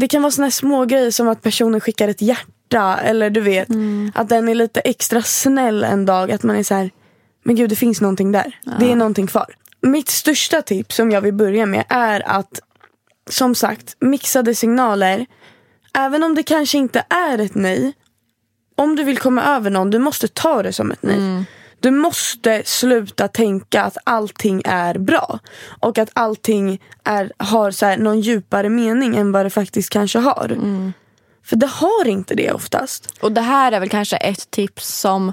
det 0.00 0.08
kan 0.08 0.22
vara 0.22 0.30
såna 0.30 0.50
små 0.50 0.84
grejer 0.84 1.10
som 1.10 1.28
att 1.28 1.42
personen 1.42 1.80
skickar 1.80 2.08
ett 2.08 2.22
hjärta 2.22 2.50
eller 2.74 3.30
du 3.30 3.40
vet 3.40 3.68
att 4.14 4.28
den 4.28 4.48
är 4.48 4.54
lite 4.54 4.80
extra 4.80 5.22
snäll 5.22 5.84
en 5.84 6.06
dag. 6.06 6.30
Att 6.30 6.42
man 6.42 6.56
är 6.56 6.62
så 6.62 6.74
här, 6.74 6.90
men 7.44 7.56
gud 7.56 7.70
det 7.70 7.76
finns 7.76 8.00
någonting 8.00 8.32
där. 8.32 8.58
Det 8.80 8.92
är 8.92 8.96
någonting 8.96 9.26
kvar. 9.26 9.54
Mitt 9.80 10.08
största 10.08 10.62
tips 10.62 10.96
som 10.96 11.10
jag 11.10 11.20
vill 11.20 11.34
börja 11.34 11.66
med 11.66 11.84
är 11.88 12.28
att 12.28 12.60
som 13.30 13.54
sagt, 13.54 13.96
mixade 14.00 14.54
signaler 14.54 15.26
även 15.94 16.22
om 16.22 16.34
det 16.34 16.42
kanske 16.42 16.78
inte 16.78 17.04
är 17.08 17.38
ett 17.38 17.54
nej. 17.54 17.92
Om 18.76 18.96
du 18.96 19.04
vill 19.04 19.18
komma 19.18 19.42
över 19.44 19.70
någon, 19.70 19.90
du 19.90 19.98
måste 19.98 20.28
ta 20.28 20.62
det 20.62 20.72
som 20.72 20.90
ett 20.90 21.02
nej. 21.02 21.44
Du 21.80 21.90
måste 21.90 22.62
sluta 22.64 23.28
tänka 23.28 23.82
att 23.82 23.96
allting 24.04 24.62
är 24.64 24.98
bra. 24.98 25.38
Och 25.80 25.98
att 25.98 26.10
allting 26.12 26.80
är, 27.04 27.32
har 27.36 27.70
så 27.70 27.86
här, 27.86 27.98
någon 27.98 28.20
djupare 28.20 28.68
mening 28.68 29.16
än 29.16 29.32
vad 29.32 29.46
det 29.46 29.50
faktiskt 29.50 29.90
kanske 29.90 30.18
har. 30.18 30.48
För 31.46 31.56
det 31.56 31.66
har 31.66 32.08
inte 32.08 32.34
det 32.34 32.52
oftast. 32.52 33.08
Och 33.20 33.32
det 33.32 33.40
här 33.40 33.72
är 33.72 33.80
väl 33.80 33.88
kanske 33.88 34.16
ett 34.16 34.50
tips 34.50 34.88
som 34.98 35.32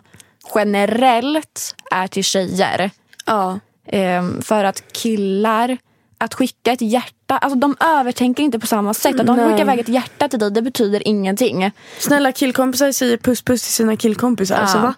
generellt 0.55 1.75
är 1.91 2.07
till 2.07 2.23
tjejer. 2.23 2.91
Ja. 3.25 3.59
Ehm, 3.87 4.41
för 4.41 4.63
att 4.63 4.93
killar, 4.93 5.77
att 6.17 6.33
skicka 6.33 6.71
ett 6.71 6.81
hjärta, 6.81 7.37
alltså 7.37 7.59
de 7.59 7.75
övertänker 7.79 8.43
inte 8.43 8.59
på 8.59 8.67
samma 8.67 8.93
sätt. 8.93 9.19
Att 9.19 9.27
de 9.27 9.35
Nej. 9.37 9.45
skickar 9.51 9.63
iväg 9.63 9.79
ett 9.79 9.87
hjärta 9.89 10.27
till 10.29 10.39
dig, 10.39 10.51
det 10.51 10.61
betyder 10.61 11.07
ingenting. 11.07 11.71
Snälla 11.99 12.31
killkompisar 12.31 12.91
säger 12.91 13.17
puss 13.17 13.41
puss 13.41 13.61
till 13.63 13.73
sina 13.73 13.95
killkompisar. 13.95 14.57
Ja. 14.61 14.67
Så 14.67 14.79
va? 14.79 14.93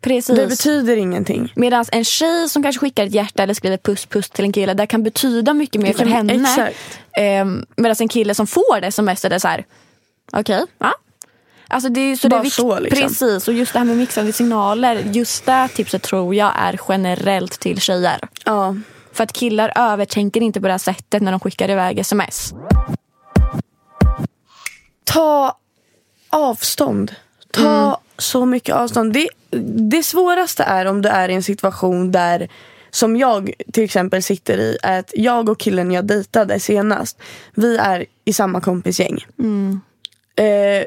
Precis. 0.00 0.36
Det 0.36 0.46
betyder 0.46 0.96
ingenting. 0.96 1.52
Medan 1.56 1.84
en 1.92 2.04
tjej 2.04 2.48
som 2.48 2.62
kanske 2.62 2.80
skickar 2.80 3.06
ett 3.06 3.14
hjärta 3.14 3.42
eller 3.42 3.54
skriver 3.54 3.76
puss 3.76 4.06
puss 4.06 4.30
till 4.30 4.44
en 4.44 4.52
kille, 4.52 4.74
det 4.74 4.86
kan 4.86 5.02
betyda 5.02 5.54
mycket 5.54 5.82
mer 5.82 5.88
Det 5.88 5.94
kan- 5.98 6.06
för 6.08 6.14
henne. 6.14 6.32
exakt. 6.34 6.98
Ehm, 7.18 7.66
Medan 7.76 7.96
en 8.00 8.08
kille 8.08 8.34
som 8.34 8.46
får 8.46 8.80
det 8.80 8.86
sms 8.86 9.24
är 9.24 9.38
så 9.38 9.48
här, 9.48 9.64
okej, 10.32 10.64
ja. 10.78 10.94
Alltså 11.70 11.88
det, 11.88 12.00
är- 12.00 12.16
så 12.16 12.28
det 12.28 12.30
Bara 12.30 12.40
är 12.40 12.44
vikt- 12.44 12.54
så, 12.54 12.78
liksom. 12.80 13.02
Precis, 13.02 13.48
och 13.48 13.54
just 13.54 13.72
det 13.72 13.78
här 13.78 13.86
med 13.86 13.96
mixade 13.96 14.32
signaler, 14.32 14.96
just 15.12 15.46
det 15.46 15.68
tipset 15.74 16.02
tror 16.02 16.34
jag 16.34 16.52
är 16.56 16.80
generellt 16.88 17.60
till 17.60 17.80
tjejer. 17.80 18.20
Ja. 18.44 18.76
För 19.12 19.24
att 19.24 19.32
killar 19.32 19.72
övertänker 19.74 20.40
inte 20.40 20.60
på 20.60 20.66
det 20.66 20.72
här 20.72 20.78
sättet 20.78 21.22
när 21.22 21.30
de 21.30 21.40
skickar 21.40 21.70
iväg 21.70 21.98
sms. 21.98 22.52
Ta 25.04 25.58
avstånd. 26.30 27.14
Ta 27.52 28.00
så 28.18 28.46
mycket 28.46 28.74
avstånd. 28.74 29.12
Det, 29.12 29.28
det 29.90 30.02
svåraste 30.02 30.62
är 30.64 30.84
om 30.86 31.02
du 31.02 31.08
är 31.08 31.28
i 31.28 31.34
en 31.34 31.42
situation 31.42 32.12
där 32.12 32.48
som 32.90 33.16
jag 33.16 33.52
till 33.72 33.84
exempel 33.84 34.22
sitter 34.22 34.58
i 34.58 34.76
är 34.82 34.98
att 34.98 35.10
jag 35.16 35.48
och 35.48 35.60
killen 35.60 35.90
jag 35.92 36.04
dejtade 36.04 36.60
senast 36.60 37.18
vi 37.54 37.76
är 37.76 38.06
i 38.24 38.32
samma 38.32 38.60
kompisgäng. 38.60 39.26
Eh, 40.38 40.84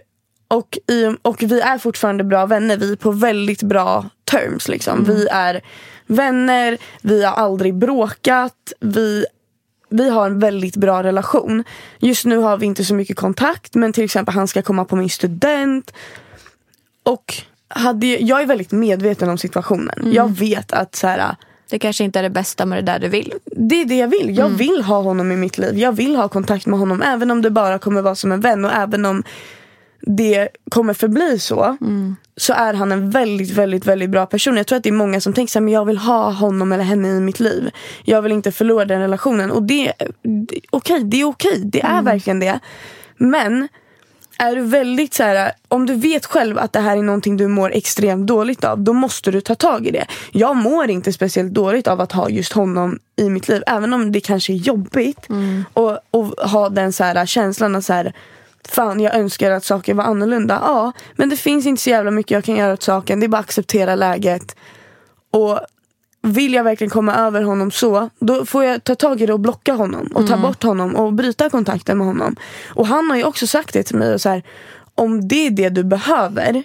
och, 0.48 0.78
i, 0.88 1.16
och 1.22 1.44
vi 1.44 1.60
är 1.62 1.78
fortfarande 1.78 2.24
bra 2.24 2.46
vänner. 2.46 2.78
Vi 2.78 2.92
är 2.92 2.96
på 2.96 3.12
väldigt 3.12 3.64
bra 3.64 4.06
terms. 4.32 4.68
Liksom. 4.68 5.04
Vi 5.04 5.28
är 5.32 5.62
vänner, 6.08 6.78
vi 7.02 7.24
har 7.24 7.34
aldrig 7.34 7.76
bråkat. 7.76 8.74
Vi 8.80 9.26
vi 9.94 10.10
har 10.10 10.26
en 10.26 10.40
väldigt 10.40 10.76
bra 10.76 11.04
relation. 11.04 11.64
Just 12.00 12.26
nu 12.26 12.38
har 12.38 12.58
vi 12.58 12.66
inte 12.66 12.86
så 12.86 12.94
mycket 12.94 13.18
kontakt 13.18 13.76
men 13.76 13.94
till 13.94 14.04
exempel 14.04 14.34
han 14.36 14.48
ska 14.48 14.62
komma 14.62 14.86
på 14.86 14.96
min 14.96 15.10
student. 15.10 15.94
Och 17.04 17.34
hade, 17.68 18.08
jag- 18.08 18.42
är 18.42 18.46
väldigt 18.46 18.72
medveten 18.72 19.30
om 19.30 19.38
situationen. 19.38 20.14
Jag 20.14 20.30
vet 20.38 20.72
att 20.74 20.96
så 20.96 21.08
här, 21.08 21.36
Det 21.72 21.80
kanske 21.80 22.04
inte 22.04 22.20
är 22.20 22.24
det 22.24 22.30
bästa 22.30 22.66
med 22.66 22.78
det 22.78 22.92
där 22.92 23.00
du 23.00 23.08
vill. 23.08 23.34
det 23.46 23.82
är 23.82 23.86
det 23.86 23.96
jag 23.96 24.08
vill. 24.08 24.38
Jag 24.38 24.50
vill 24.50 24.84
ha 24.84 25.02
honom 25.02 25.32
i 25.32 25.36
mitt 25.36 25.58
liv. 25.58 25.78
Jag 25.78 25.92
vill 25.92 26.16
ha 26.16 26.30
kontakt 26.30 26.66
med 26.66 26.80
honom 26.80 27.02
även 27.02 27.32
om 27.32 27.42
det 27.42 27.50
bara 27.50 27.80
kommer 27.80 28.02
vara 28.02 28.16
som 28.16 28.32
en 28.32 28.42
vän 28.42 28.66
och 28.66 28.72
även 28.72 29.06
om 29.06 29.24
det 30.02 30.50
kommer 30.72 30.94
förbli 30.94 31.40
så. 31.40 31.78
Så 32.38 32.54
är 32.54 32.74
han 32.74 32.92
en 32.92 33.10
väldigt, 33.10 33.52
väldigt, 33.52 33.86
väldigt 33.86 34.10
bra 34.10 34.26
person. 34.26 34.58
Jag 34.58 34.68
tror 34.68 34.78
att 34.78 34.84
det 34.84 34.90
är 34.90 34.94
många 34.94 35.22
som 35.22 35.34
tänker 35.34 35.62
men 35.62 35.74
jag 35.74 35.86
vill 35.86 35.98
ha 35.98 36.32
honom 36.32 36.72
eller 36.72 36.84
henne 36.84 37.08
i 37.08 37.20
mitt 37.20 37.40
liv. 37.40 37.70
Jag 38.04 38.22
vill 38.22 38.32
inte 38.32 38.52
förlora 38.52 38.86
den 38.86 39.02
relationen. 39.02 39.52
Och 39.52 39.64
det, 39.64 39.94
det 40.48 40.60
okej, 40.70 41.04
det 41.04 41.22
är 41.22 41.26
okej. 41.26 41.62
Det 41.66 41.82
är 41.82 42.02
verkligen 42.02 42.40
det. 42.40 42.60
Men 43.18 43.68
är 44.41 44.56
du 44.56 44.62
väldigt 44.62 45.13
så 45.13 45.23
här, 45.23 45.51
om 45.67 45.86
du 45.86 45.95
vet 45.95 46.25
själv 46.25 46.58
att 46.58 46.73
det 46.73 46.80
här 46.80 46.97
är 46.97 47.01
någonting 47.01 47.38
du 47.38 47.47
mår 47.47 47.71
extremt 47.71 48.27
dåligt 48.27 48.63
av, 48.63 48.80
då 48.80 48.93
måste 48.93 49.32
du 49.32 49.41
ta 49.41 49.56
tag 49.56 49.88
i 49.88 49.91
det. 49.91 50.06
Jag 50.32 50.56
mår 50.56 50.89
inte 50.89 51.13
speciellt 51.13 51.54
dåligt 51.54 51.88
av 51.88 52.01
att 52.01 52.12
ha 52.12 52.30
just 52.30 52.54
honom 52.54 52.99
i 53.15 53.30
mitt 53.30 53.47
liv, 53.47 53.63
även 53.67 53.93
om 53.93 54.12
det 54.12 54.19
kanske 54.19 54.54
är 54.54 54.56
jobbigt. 54.56 55.27
Och, 55.73 55.99
och 56.12 56.25
ha 56.25 56.69
den 56.69 56.93
så 56.93 57.04
här 57.04 57.25
känslan 57.25 57.75
att 57.75 57.86
så 57.86 57.93
här, 57.93 58.13
fan 58.69 58.99
jag 58.99 59.15
önskar 59.15 59.51
att 59.51 59.65
saker 59.65 59.93
var 59.93 60.04
annorlunda. 60.04 60.60
Ja, 60.62 60.91
men 61.15 61.30
det 61.30 61.38
finns 61.38 61.65
inte 61.65 61.82
så 61.82 61.89
jävla 61.89 62.12
mycket 62.12 62.32
jag 62.32 62.43
kan 62.43 62.56
göra 62.56 62.73
åt 62.73 62.84
saken. 62.84 63.19
Det 63.19 63.25
är 63.25 63.27
bara 63.27 63.38
att 63.38 63.45
acceptera 63.45 63.95
läget. 63.95 64.56
Och 65.32 65.60
vill 66.22 66.54
jag 66.54 66.64
verkligen 66.64 66.92
komma 66.92 67.16
över 67.16 67.42
honom 67.42 67.72
så, 67.72 68.10
då 68.20 68.46
får 68.46 68.64
jag 68.64 68.84
ta 68.84 68.96
tag 68.96 69.22
i 69.22 69.26
det 69.26 69.34
och 69.34 69.40
blocka 69.40 69.74
honom. 69.74 70.08
Och 70.14 70.28
ta 70.28 70.38
bort 70.38 70.64
honom 70.64 70.96
och 70.96 71.14
bryta 71.14 71.50
kontakten 71.50 71.98
med 71.98 72.08
honom. 72.08 72.36
Och 72.68 72.88
han 72.88 73.10
har 73.10 73.18
ju 73.18 73.24
också 73.24 73.48
sagt 73.48 73.74
det 73.74 73.84
till 73.84 73.96
mig. 73.96 74.14
Och 74.14 74.22
så 74.22 74.30
här, 74.30 74.44
om 74.96 75.28
det 75.28 75.48
är 75.48 75.52
det 75.52 75.70
du 75.70 75.84
behöver, 75.84 76.64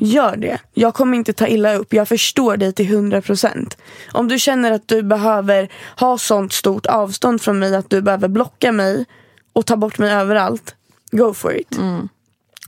gör 0.00 0.36
det. 0.36 0.58
Jag 0.74 0.94
kommer 0.94 1.16
inte 1.16 1.32
ta 1.32 1.46
illa 1.46 1.74
upp. 1.74 1.92
Jag 1.92 2.08
förstår 2.08 2.56
dig 2.56 2.72
till 2.72 2.86
100%. 2.86 3.76
Om 4.12 4.28
du 4.28 4.38
känner 4.38 4.72
att 4.72 4.88
du 4.88 5.02
behöver 5.02 5.68
ha 6.00 6.18
sånt 6.18 6.52
stort 6.52 6.86
avstånd 6.86 7.42
från 7.42 7.58
mig 7.58 7.76
att 7.76 7.90
du 7.90 8.02
behöver 8.02 8.28
blocka 8.28 8.72
mig 8.72 9.04
och 9.52 9.66
ta 9.66 9.76
bort 9.76 9.98
mig 9.98 10.12
överallt, 10.12 10.74
go 11.10 11.34
for 11.34 11.56
it. 11.56 11.78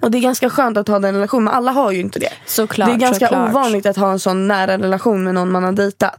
Och 0.03 0.11
det 0.11 0.19
är 0.19 0.23
ganska 0.23 0.51
skönt 0.51 0.77
att 0.77 0.89
ha 0.89 0.99
den 0.99 1.15
relationen, 1.15 1.45
men 1.45 1.55
alla 1.55 1.73
har 1.73 1.93
ju 1.93 2.01
inte 2.01 2.19
det. 2.19 2.33
Såklart, 2.47 2.89
det 2.89 2.95
är 2.95 2.99
ganska 2.99 3.27
såklart. 3.27 3.51
ovanligt 3.51 3.87
att 3.87 3.97
ha 3.97 4.13
en 4.13 4.19
sån 4.19 4.49
nära 4.49 4.79
relation 4.79 5.25
med 5.25 5.35
någon 5.35 5.53
man 5.53 5.65
har 5.65 5.73
dejtat. 5.73 6.19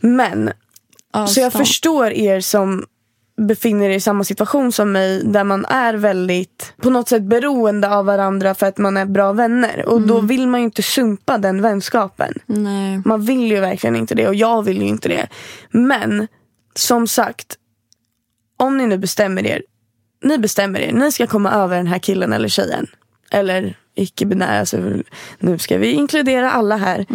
Men, 0.00 0.50
så 1.12 1.40
jag 1.40 1.46
Avstånd. 1.46 1.52
förstår 1.52 2.12
er 2.12 2.40
som 2.40 2.84
befinner 3.36 3.90
er 3.90 3.94
i 3.96 4.00
samma 4.00 4.24
situation 4.24 4.72
som 4.72 4.92
mig 4.92 5.22
där 5.24 5.44
man 5.44 5.64
är 5.64 5.94
väldigt 5.94 6.72
på 6.82 6.90
något 6.90 7.08
sätt 7.08 7.22
beroende 7.22 7.88
av 7.96 8.04
varandra 8.04 8.54
för 8.54 8.66
att 8.66 8.78
man 8.78 8.96
är 8.96 9.06
bra 9.06 9.32
vänner. 9.32 9.88
Och 9.88 10.00
då 10.00 10.20
vill 10.20 10.48
man 10.48 10.60
ju 10.60 10.64
inte 10.64 10.82
sumpa 10.82 11.38
den 11.38 11.62
vänskapen. 11.62 12.34
Nej. 12.46 13.02
Man 13.04 13.24
vill 13.24 13.50
ju 13.50 13.60
verkligen 13.60 13.96
inte 13.96 14.14
det 14.14 14.28
och 14.28 14.34
jag 14.34 14.62
vill 14.62 14.82
ju 14.82 14.88
inte 14.88 15.08
det. 15.08 15.26
Men 15.70 16.28
som 16.74 17.06
sagt, 17.08 17.56
om 18.56 18.78
ni 18.78 18.86
nu 18.86 18.98
bestämmer 18.98 19.46
er. 19.46 19.62
Ni 20.22 20.38
bestämmer 20.38 20.80
er, 20.80 20.92
ni 20.92 21.12
ska 21.12 21.26
komma 21.26 21.50
över 21.52 21.76
den 21.76 21.86
här 21.86 21.98
killen 21.98 22.32
eller 22.32 22.48
tjejen. 22.48 22.86
Eller 23.30 23.76
icke-binära, 23.94 24.60
alltså, 24.60 24.76
nu 25.38 25.58
ska 25.58 25.78
vi 25.78 25.90
inkludera 25.90 26.50
alla 26.50 26.76
här. 26.76 27.06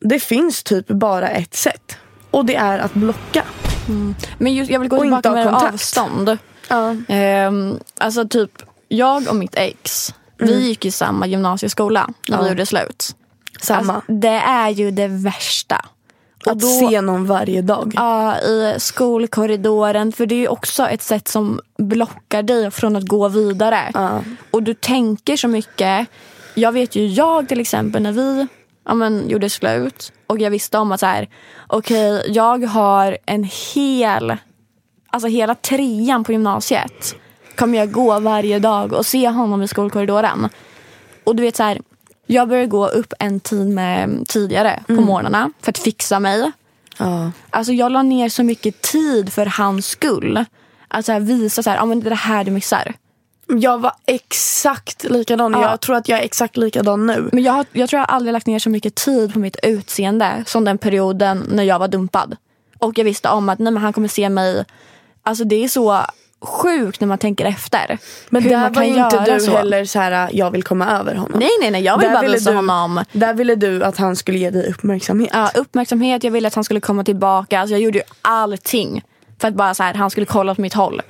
Det 0.00 0.18
finns 0.20 0.62
typ 0.62 0.86
bara 0.88 1.28
ett 1.28 1.54
sätt. 1.54 1.96
Och 2.30 2.44
det 2.44 2.54
är 2.56 2.78
att 2.78 2.94
blocka. 2.94 3.44
Men 4.38 4.54
just, 4.54 4.70
jag 4.70 4.80
vill 4.80 4.88
gå 4.88 5.00
tillbaka 5.00 5.30
med 5.30 5.44
kontakt. 5.50 5.74
avstånd. 5.74 6.38
Ja. 6.68 6.96
Ehm, 7.08 7.78
alltså 8.00 8.28
typ, 8.28 8.50
jag 8.88 9.28
och 9.28 9.36
mitt 9.36 9.54
ex, 9.54 10.14
vi 10.38 10.66
gick 10.68 10.84
i 10.84 10.90
samma 10.90 11.26
gymnasieskola 11.26 12.00
när 12.06 12.14
vi 12.28 12.32
Mm. 12.34 12.44
Ja. 12.44 12.48
gjorde 12.50 12.66
slut. 12.66 13.16
Samma. 13.60 13.94
Alltså, 13.94 14.12
det 14.12 14.28
är 14.38 14.68
ju 14.70 14.90
det 14.90 15.08
värsta. 15.08 15.84
Att 16.46 16.62
se 16.62 17.00
någon 17.00 17.26
varje 17.26 17.62
dag. 17.62 17.92
Ja, 17.96 18.38
i 18.38 18.74
skolkorridoren. 18.78 20.12
För 20.12 20.26
det 20.26 20.34
är 20.34 20.38
ju 20.38 20.48
också 20.48 20.88
ett 20.88 21.02
sätt 21.02 21.28
som 21.28 21.60
blockar 21.78 22.42
dig 22.42 22.70
från 22.70 22.96
att 22.96 23.08
gå 23.08 23.28
vidare. 23.28 23.90
Ja. 23.94 24.20
Och 24.50 24.62
du 24.62 24.74
tänker 24.74 25.36
så 25.36 25.48
mycket. 25.48 26.06
Jag 26.54 26.72
vet 26.72 26.96
ju 26.96 27.06
jag 27.06 27.48
till 27.48 27.60
exempel 27.60 28.02
när 28.02 28.12
vi 28.12 28.46
ja, 28.84 28.94
men, 28.94 29.28
gjorde 29.28 29.50
slut 29.50 30.12
och 30.26 30.38
jag 30.38 30.50
visste 30.50 30.78
om 30.78 30.92
att 30.92 31.00
så 31.00 31.06
här, 31.06 31.28
okej 31.66 32.22
jag 32.28 32.64
har 32.64 33.18
en 33.26 33.48
hel, 33.74 34.36
alltså 35.10 35.28
hela 35.28 35.54
trean 35.54 36.24
på 36.24 36.32
gymnasiet 36.32 37.16
kommer 37.56 37.78
jag 37.78 37.92
gå 37.92 38.20
varje 38.20 38.58
dag 38.58 38.92
och 38.92 39.06
se 39.06 39.28
honom 39.28 39.62
i 39.62 39.68
skolkorridoren. 39.68 40.48
Och 41.24 41.36
du 41.36 41.42
vet 41.42 41.56
så 41.56 41.62
här, 41.62 41.80
jag 42.26 42.48
började 42.48 42.66
gå 42.68 42.88
upp 42.88 43.12
en 43.18 43.40
tid 43.40 43.66
med, 43.68 44.24
tidigare 44.28 44.82
på 44.86 44.92
morgnarna 44.92 45.50
för 45.62 45.70
att 45.72 45.78
fixa 45.78 46.20
mig. 46.20 46.52
Ja. 46.98 47.30
Alltså 47.50 47.72
jag 47.72 47.92
la 47.92 48.02
ner 48.02 48.28
så 48.28 48.42
mycket 48.42 48.82
tid 48.82 49.32
för 49.32 49.46
hans 49.46 49.86
skull. 49.86 50.44
Att 50.88 51.06
så 51.06 51.12
här 51.12 51.20
visa 51.20 51.62
så 51.62 51.70
här, 51.70 51.76
ja 51.76 51.84
men 51.84 52.00
det 52.00 52.14
här 52.14 52.44
du 52.44 52.50
missar. 52.50 52.94
Jag 53.46 53.78
var 53.78 53.92
exakt 54.06 55.04
likadan. 55.04 55.52
Ja. 55.52 55.70
Jag 55.70 55.80
tror 55.80 55.96
att 55.96 56.08
jag 56.08 56.18
är 56.20 56.22
exakt 56.24 56.56
likadan 56.56 57.06
nu. 57.06 57.28
Men 57.32 57.42
jag, 57.42 57.52
har- 57.52 57.66
jag 57.72 57.88
tror 57.88 58.00
jag 58.00 58.10
aldrig 58.10 58.32
lagt 58.32 58.46
ner 58.46 58.58
så 58.58 58.70
mycket 58.70 58.94
tid 58.94 59.32
på 59.32 59.38
mitt 59.38 59.56
utseende 59.62 60.44
som 60.46 60.64
den 60.64 60.78
perioden 60.78 61.44
när 61.52 61.62
jag 61.62 61.78
var 61.78 61.88
dumpad. 61.88 62.36
Och 62.78 62.98
jag 62.98 63.04
visste 63.04 63.28
om 63.28 63.48
att 63.48 63.58
nej, 63.58 63.72
men 63.72 63.82
han 63.82 63.92
kommer 63.92 64.08
se 64.08 64.28
mig. 64.28 64.64
Alltså 65.22 65.44
det 65.44 65.64
är 65.64 65.68
så 65.68 66.00
sjukt 66.46 67.00
när 67.00 67.08
man 67.08 67.18
tänker 67.18 67.44
efter. 67.44 67.98
Men 68.28 68.42
hur 68.42 68.50
där 68.50 68.70
var 68.70 68.82
inte 68.82 69.34
du 69.34 69.40
så. 69.40 69.56
heller 69.56 69.84
så 69.84 69.98
här, 69.98 70.30
jag 70.32 70.50
vill 70.50 70.62
komma 70.62 70.98
över 70.98 71.14
honom. 71.14 71.38
Nej 71.38 71.50
nej 71.60 71.70
nej, 71.70 71.82
jag 71.82 71.98
vill 71.98 72.06
Där 72.06 72.14
bara 72.14 72.22
ville 72.22 72.34
visa 72.34 72.50
du, 72.50 72.56
honom 72.56 73.04
Där 73.12 73.34
ville 73.34 73.54
du 73.54 73.84
att 73.84 73.96
han 73.96 74.16
skulle 74.16 74.38
ge 74.38 74.50
dig 74.50 74.70
uppmärksamhet. 74.70 75.30
ja, 75.32 75.50
uppmärksamhet. 75.54 76.24
Jag 76.24 76.30
ville 76.30 76.48
att 76.48 76.54
han 76.54 76.64
skulle 76.64 76.80
komma 76.80 77.04
tillbaka. 77.04 77.60
Alltså 77.60 77.74
jag 77.74 77.80
gjorde 77.80 77.98
ju 77.98 78.04
allting 78.22 79.02
för 79.40 79.48
att 79.48 79.54
bara 79.54 79.74
så 79.74 79.82
här, 79.82 79.94
han 79.94 80.10
skulle 80.10 80.26
kolla 80.26 80.54
på 80.54 80.60
mitt 80.60 80.74
håll. 80.74 81.02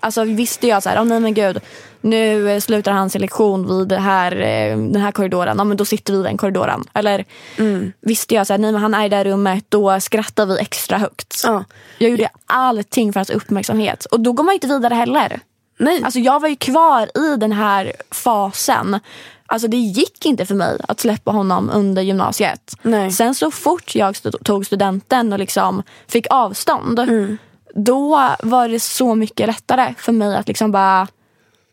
Alltså 0.00 0.24
visste 0.24 0.66
jag 0.66 0.82
så 0.82 0.88
här, 0.88 1.02
oh, 1.02 1.04
nej 1.04 1.20
men 1.20 1.34
gud, 1.34 1.60
nu 2.00 2.50
eh, 2.50 2.60
slutar 2.60 2.92
han 2.92 3.10
sin 3.10 3.20
lektion 3.20 3.78
vid 3.78 3.92
här, 3.92 4.32
eh, 4.32 4.76
den 4.78 4.96
här 5.02 5.12
korridoren, 5.12 5.54
ja, 5.58 5.64
men 5.64 5.76
då 5.76 5.84
sitter 5.84 6.12
vi 6.12 6.20
i 6.20 6.22
den 6.22 6.36
korridoren. 6.36 6.84
Eller 6.94 7.24
Mm. 7.56 7.92
visste 8.00 8.34
jag 8.34 8.46
så 8.46 8.52
här, 8.52 8.58
nej 8.58 8.72
men 8.72 8.82
han 8.82 8.94
är 8.94 9.06
i 9.06 9.08
det 9.08 9.16
här 9.16 9.24
rummet, 9.24 9.64
då 9.68 10.00
skrattar 10.00 10.46
vi 10.46 10.58
extra 10.58 10.98
högt. 10.98 11.40
Ja. 11.44 11.64
Jag 11.98 12.10
gjorde 12.10 12.28
allting 12.46 13.12
för 13.12 13.20
hans 13.20 13.30
uppmärksamhet. 13.30 14.04
Och 14.04 14.20
då 14.20 14.32
går 14.32 14.44
man 14.44 14.54
inte 14.54 14.66
vidare 14.66 14.94
heller. 14.94 15.40
Nej. 15.78 16.02
Alltså 16.04 16.18
jag 16.18 16.40
var 16.40 16.48
ju 16.48 16.56
kvar 16.56 17.10
i 17.18 17.36
den 17.36 17.52
här 17.52 17.92
fasen. 18.10 19.00
Alltså 19.46 19.68
det 19.68 19.76
gick 19.76 20.26
inte 20.26 20.46
för 20.46 20.54
mig 20.54 20.78
att 20.88 21.00
släppa 21.00 21.30
honom 21.30 21.70
under 21.74 22.02
gymnasiet. 22.02 22.74
Nej. 22.82 23.10
Sen 23.10 23.34
så 23.34 23.50
fort 23.50 23.94
jag 23.94 24.10
st- 24.10 24.30
tog 24.44 24.66
studenten 24.66 25.32
och 25.32 25.38
liksom 25.38 25.82
fick 26.08 26.26
avstånd. 26.30 26.98
Mm. 26.98 27.38
Då 27.74 28.08
var 28.42 28.68
det 28.68 28.80
så 28.80 29.14
mycket 29.14 29.46
lättare 29.46 29.94
för 29.98 30.12
mig 30.12 30.36
att 30.36 30.48
liksom 30.48 30.72
bara 30.72 31.06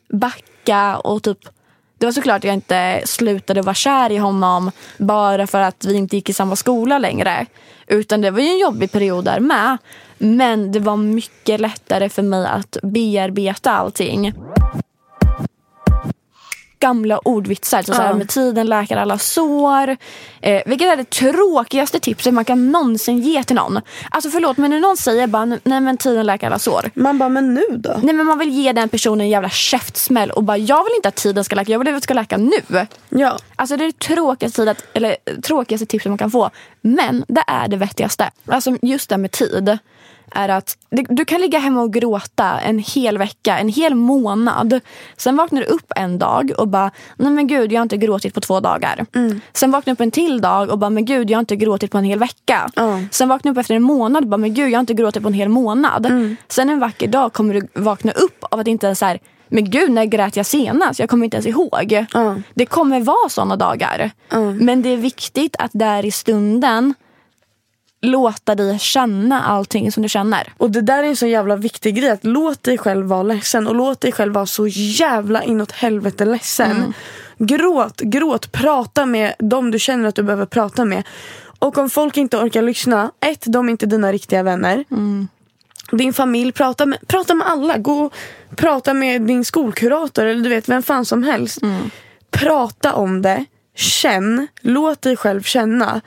backa 0.09 0.97
och 0.97 1.23
typ 1.23 1.39
det 1.97 2.05
var 2.05 2.13
såklart 2.13 2.43
jag 2.43 2.53
inte 2.53 3.01
slutade 3.05 3.61
vara 3.61 3.73
kär 3.73 4.11
i 4.11 4.17
honom 4.17 4.71
bara 4.97 5.47
för 5.47 5.61
att 5.61 5.85
vi 5.85 5.93
inte 5.93 6.15
gick 6.15 6.29
i 6.29 6.33
samma 6.33 6.55
skola 6.55 6.97
längre. 6.97 7.45
Utan 7.87 8.21
det 8.21 8.31
var 8.31 8.39
ju 8.39 8.47
en 8.47 8.59
jobbig 8.59 8.91
period 8.91 9.25
där 9.25 9.39
med. 9.39 9.77
Men 10.17 10.71
det 10.71 10.79
var 10.79 10.97
mycket 10.97 11.59
lättare 11.59 12.09
för 12.09 12.21
mig 12.21 12.47
att 12.47 12.77
bearbeta 12.83 13.71
allting. 13.71 14.33
Gamla 16.85 17.19
ordvitsar. 17.19 17.81
Så 17.81 17.93
så 17.93 18.01
här, 18.01 18.13
med 18.13 18.29
tiden 18.29 18.67
läker 18.67 18.97
alla 18.97 19.17
sår. 19.17 19.97
Eh, 20.41 20.61
vilket 20.65 20.87
är 20.87 20.97
det 20.97 21.09
tråkigaste 21.09 21.99
tipset 21.99 22.33
man 22.33 22.45
kan 22.45 22.71
någonsin 22.71 23.21
ge 23.21 23.43
till 23.43 23.55
någon. 23.55 23.81
Alltså 24.09 24.29
förlåt 24.29 24.57
men 24.57 24.71
när 24.71 24.79
någon 24.79 24.97
säger 24.97 25.27
bara 25.27 25.45
nej 25.45 25.81
men 25.81 25.97
tiden 25.97 26.25
läker 26.25 26.47
alla 26.47 26.59
sår. 26.59 26.91
Man 26.93 27.17
bara, 27.17 27.29
men 27.29 27.53
nu 27.53 27.63
då? 27.69 27.99
Nej 28.03 28.15
men 28.15 28.25
man 28.25 28.39
vill 28.39 28.49
ge 28.49 28.71
den 28.71 28.89
personen 28.89 29.21
en 29.21 29.29
jävla 29.29 29.49
käftsmäll 29.49 30.31
och 30.31 30.43
bara 30.43 30.57
jag 30.57 30.83
vill 30.83 30.93
inte 30.95 31.07
att 31.07 31.15
tiden 31.15 31.43
ska 31.43 31.55
läka, 31.55 31.71
jag 31.71 31.79
vill 31.79 31.87
att 31.87 31.95
det 31.95 32.01
ska 32.01 32.13
läka 32.13 32.37
nu. 32.37 32.85
Ja. 33.09 33.37
Alltså 33.55 33.77
det 33.77 33.83
är 33.83 33.87
det 33.87 33.99
tråkigaste, 33.99 34.61
tid 34.61 34.69
att, 34.69 34.85
eller, 34.93 35.15
tråkigaste 35.41 35.85
tipset 35.85 36.09
man 36.09 36.17
kan 36.17 36.31
få. 36.31 36.49
Men 36.81 37.25
det 37.27 37.43
är 37.47 37.67
det 37.67 37.77
vettigaste. 37.77 38.31
Alltså 38.47 38.77
just 38.81 39.09
det 39.09 39.17
med 39.17 39.31
tid. 39.31 39.77
Är 40.31 40.49
att 40.49 40.77
du, 41.09 41.25
kan 41.25 41.41
ligga 41.41 41.59
hemma 41.59 41.81
och 41.81 41.93
gråta 41.93 42.59
en 42.59 42.79
hel 42.79 43.17
vecka, 43.17 43.57
en 43.57 43.69
hel 43.69 43.95
månad. 43.95 44.79
Sen 45.17 45.37
vaknar 45.37 45.61
du 45.61 45.67
upp 45.67 45.91
en 45.95 46.19
dag 46.19 46.51
och 46.57 46.67
bara, 46.67 46.91
nej 47.17 47.31
men 47.31 47.47
gud 47.47 47.71
jag 47.71 47.79
har 47.79 47.83
inte 47.83 47.97
gråtit 47.97 48.33
på 48.33 48.41
två 48.41 48.59
dagar. 48.59 49.05
Sen 49.53 49.71
vaknar 49.71 49.91
du 49.91 49.95
upp 49.95 50.01
en 50.01 50.11
till 50.11 50.41
dag 50.41 50.69
och 50.69 50.79
bara, 50.79 50.89
men 50.89 51.05
gud 51.05 51.31
jag 51.31 51.37
har 51.37 51.39
inte 51.39 51.55
gråtit 51.55 51.91
på 51.91 51.97
en 51.97 52.03
hel 52.03 52.19
vecka. 52.19 52.69
Ja. 52.75 52.99
Sen 53.11 53.29
vaknar 53.29 53.51
du 53.51 53.53
upp 53.53 53.61
efter 53.61 53.75
en 53.75 53.83
månad 53.83 54.23
och 54.23 54.29
bara, 54.29 54.37
men 54.37 54.53
gud 54.53 54.69
jag 54.69 54.77
har 54.77 54.79
inte 54.81 54.93
gråtit 54.93 55.21
på 55.21 55.27
en 55.27 55.33
hel 55.33 55.49
månad. 55.49 56.35
Sen 56.47 56.69
en 56.69 56.79
vacker 56.79 57.07
dag 57.07 57.33
kommer 57.33 57.53
du 57.53 57.67
vakna 57.81 58.11
upp 58.11 58.43
av 58.51 58.59
att 58.59 58.67
inte 58.67 58.85
ens 58.85 58.99
så 58.99 59.05
här, 59.05 59.19
men 59.47 59.69
gud 59.69 59.91
när 59.91 60.05
grät 60.05 60.35
jag 60.35 60.45
senast? 60.45 60.99
Jag 60.99 61.09
kommer 61.09 61.25
inte 61.25 61.37
ens 61.37 61.47
ihåg. 61.47 62.05
Det 62.53 62.65
kommer 62.65 62.99
vara 62.99 63.29
såna 63.29 63.55
dagar. 63.55 64.11
Men 64.59 64.81
det 64.81 64.89
är 64.89 64.97
viktigt 64.97 65.55
att 65.59 65.71
där 65.73 66.05
i 66.05 66.11
stunden 66.11 66.93
låta 68.05 68.55
dig 68.55 68.79
känna 68.79 69.43
allting 69.43 69.91
som 69.91 70.03
du 70.03 70.09
känner. 70.09 70.53
Och 70.57 70.71
det 70.71 70.81
där 70.81 71.03
är 71.03 71.07
en 71.07 71.15
så 71.15 71.27
jävla 71.27 71.55
viktig 71.55 71.95
grej. 71.95 72.09
Att 72.09 72.23
låt 72.23 72.63
dig 72.63 72.77
själv 72.77 73.05
vara 73.05 73.23
ledsen 73.23 73.67
och 73.67 73.75
låt 73.75 74.01
dig 74.01 74.11
själv 74.11 74.33
vara 74.33 74.45
så 74.45 74.67
jävla 74.67 75.43
inåt 75.43 75.71
helvete 75.71 76.25
ledsen. 76.25 76.93
Gråt, 77.37 78.01
gråt, 78.01 78.51
prata 78.51 79.05
med 79.05 79.33
dem 79.39 79.71
du 79.71 79.79
känner 79.79 80.09
att 80.09 80.15
du 80.15 80.23
behöver 80.23 80.45
prata 80.45 80.85
med. 80.85 81.03
Och 81.59 81.77
om 81.77 81.89
folk 81.89 82.17
inte 82.17 82.37
orkar 82.37 82.61
lyssna, 82.61 83.11
ett, 83.19 83.43
de 83.47 83.67
är 83.67 83.71
inte 83.71 83.85
dina 83.85 84.11
riktiga 84.11 84.43
vänner. 84.43 84.85
Din 85.91 86.13
familj, 86.13 86.51
prata 86.51 86.85
med, 86.85 87.07
prata 87.07 87.33
med 87.33 87.47
alla. 87.47 87.77
Gå 87.77 88.05
och 88.05 88.13
prata 88.55 88.93
med 88.93 89.21
din 89.21 89.45
skolkurator 89.45 90.25
eller 90.25 90.43
du 90.43 90.49
vet 90.49 90.69
vem 90.69 90.83
fan 90.83 91.05
som 91.05 91.23
helst. 91.23 91.59
Prata 92.31 92.93
om 92.93 93.21
det, 93.21 93.45
känn, 93.75 94.47
låt 94.61 95.01
dig 95.01 95.15
själv 95.17 95.41
känna. 95.41 96.01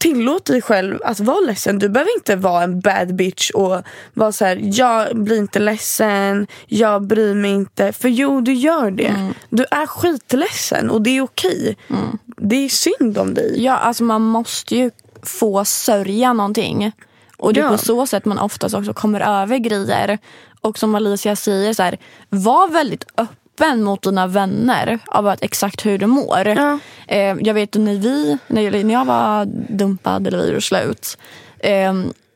Tillåt 0.00 0.44
dig 0.44 0.62
själv 0.62 0.98
att 1.04 1.20
vara 1.20 1.40
ledsen. 1.40 1.78
Du 1.78 1.88
behöver 1.88 2.14
inte 2.16 2.36
vara 2.36 2.62
en 2.62 2.80
bad 2.80 3.14
bitch 3.14 3.50
och 3.50 3.82
vara 4.14 4.32
så 4.32 4.44
här: 4.44 4.60
jag 4.62 5.16
blir 5.16 5.38
inte 5.38 5.58
ledsen, 5.58 6.46
jag 6.66 7.02
bryr 7.06 7.34
mig 7.34 7.50
inte. 7.50 7.92
För 7.92 8.08
jo, 8.08 8.40
du 8.40 8.52
gör 8.52 8.90
det. 8.90 9.32
Du 9.50 9.64
är 9.70 9.86
skitledsen 9.86 10.90
och 10.90 11.02
det 11.02 11.10
är 11.16 11.20
okej. 11.22 11.76
Det 12.36 12.56
är 12.64 12.68
synd 12.68 13.18
om 13.18 13.34
dig. 13.34 13.64
Ja, 13.64 13.76
alltså 13.76 14.04
man 14.04 14.22
måste 14.22 14.76
ju 14.76 14.90
få 15.22 15.64
sörja 15.64 16.32
någonting. 16.32 16.92
Och 17.36 17.52
det 17.54 17.60
är 17.60 17.64
Ja. 17.64 17.70
på 17.70 17.78
så 17.78 18.06
sätt 18.06 18.24
man 18.24 18.38
oftast 18.38 18.74
också 18.74 18.92
kommer 18.92 19.42
över 19.42 19.58
grejer. 19.58 20.18
Och 20.60 20.78
som 20.78 20.94
Alicia 20.94 21.36
säger, 21.36 21.74
så 21.74 21.82
här, 21.82 21.98
var 22.28 22.68
väldigt 22.68 23.04
öppen 23.16 23.36
mot 23.60 24.02
dina 24.02 24.26
vänner 24.26 24.98
av 25.06 25.26
att 25.26 25.42
exakt 25.42 25.86
hur 25.86 25.98
du 25.98 26.06
mår. 26.06 26.46
Ja. 26.46 26.78
Eh, 27.06 27.36
jag 27.40 27.54
vet 27.54 27.74
när 27.74 27.94
vi, 27.94 28.38
när 28.46 28.84
när 28.84 28.94
jag 28.94 29.04
var 29.04 29.44
dumpad 29.68 30.26
eller 30.26 30.38
vi 30.38 30.46
gjorde 30.46 30.60
slut. 30.60 31.18
Eh, 31.58 31.94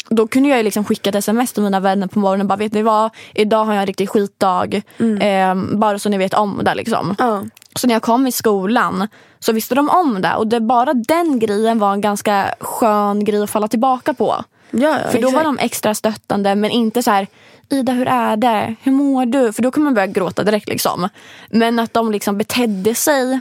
då 0.09 0.27
kunde 0.27 0.49
jag 0.49 0.65
liksom 0.65 0.85
skicka 0.85 1.11
ett 1.11 1.17
sms 1.17 1.53
till 1.53 1.63
mina 1.63 1.81
vänner 1.81 2.07
på 2.07 2.19
morgonen 2.19 2.47
bara 2.47 2.57
vet 2.57 2.73
ni 2.73 2.83
vad, 2.83 3.11
idag 3.35 3.65
har 3.65 3.73
jag 3.73 3.81
en 3.81 3.87
riktig 3.87 4.09
skitdag. 4.09 4.83
Eh, 5.21 5.55
bara 5.55 5.99
så 5.99 6.09
ni 6.09 6.19
vet 6.19 6.35
om 6.35 6.61
det 6.65 6.75
liksom. 6.75 7.15
Ja. 7.19 7.43
Så 7.77 7.87
när 7.87 7.95
jag 7.95 8.03
kom 8.03 8.27
i 8.27 8.33
skolan 8.33 9.09
så 9.39 9.53
visste 9.53 9.75
de 9.75 9.89
om 9.89 10.23
det 10.23 10.35
och 10.35 10.47
det, 10.47 10.61
bara 10.61 10.95
den 10.95 11.39
grejen 11.39 11.79
var 11.79 11.93
en 11.93 12.01
ganska 12.01 12.55
skön 12.61 13.25
grej 13.25 13.43
att 13.43 13.51
falla 13.51 13.69
tillbaka 13.69 14.15
på. 14.15 14.45
Ja, 14.71 14.99
För 15.11 15.23
då 15.23 15.31
var 15.31 15.45
de 15.45 15.59
extra 15.59 15.95
stöttande 15.95 16.55
men 16.55 16.71
inte 16.71 17.03
så 17.03 17.11
här 17.11 17.27
Ida 17.69 17.93
hur 17.93 18.09
är 18.09 18.37
det? 18.37 18.75
Hur 18.83 18.93
mår 18.93 19.27
du? 19.27 19.53
För 19.53 19.63
då 19.63 19.71
kan 19.71 19.83
man 19.83 19.95
börja 19.95 20.07
gråta 20.07 20.45
direkt 20.45 20.69
liksom. 20.69 21.09
Men 21.51 21.79
att 21.79 21.95
de 21.95 22.13
liksom 22.13 22.39
betedde 22.39 22.95
sig 22.95 23.41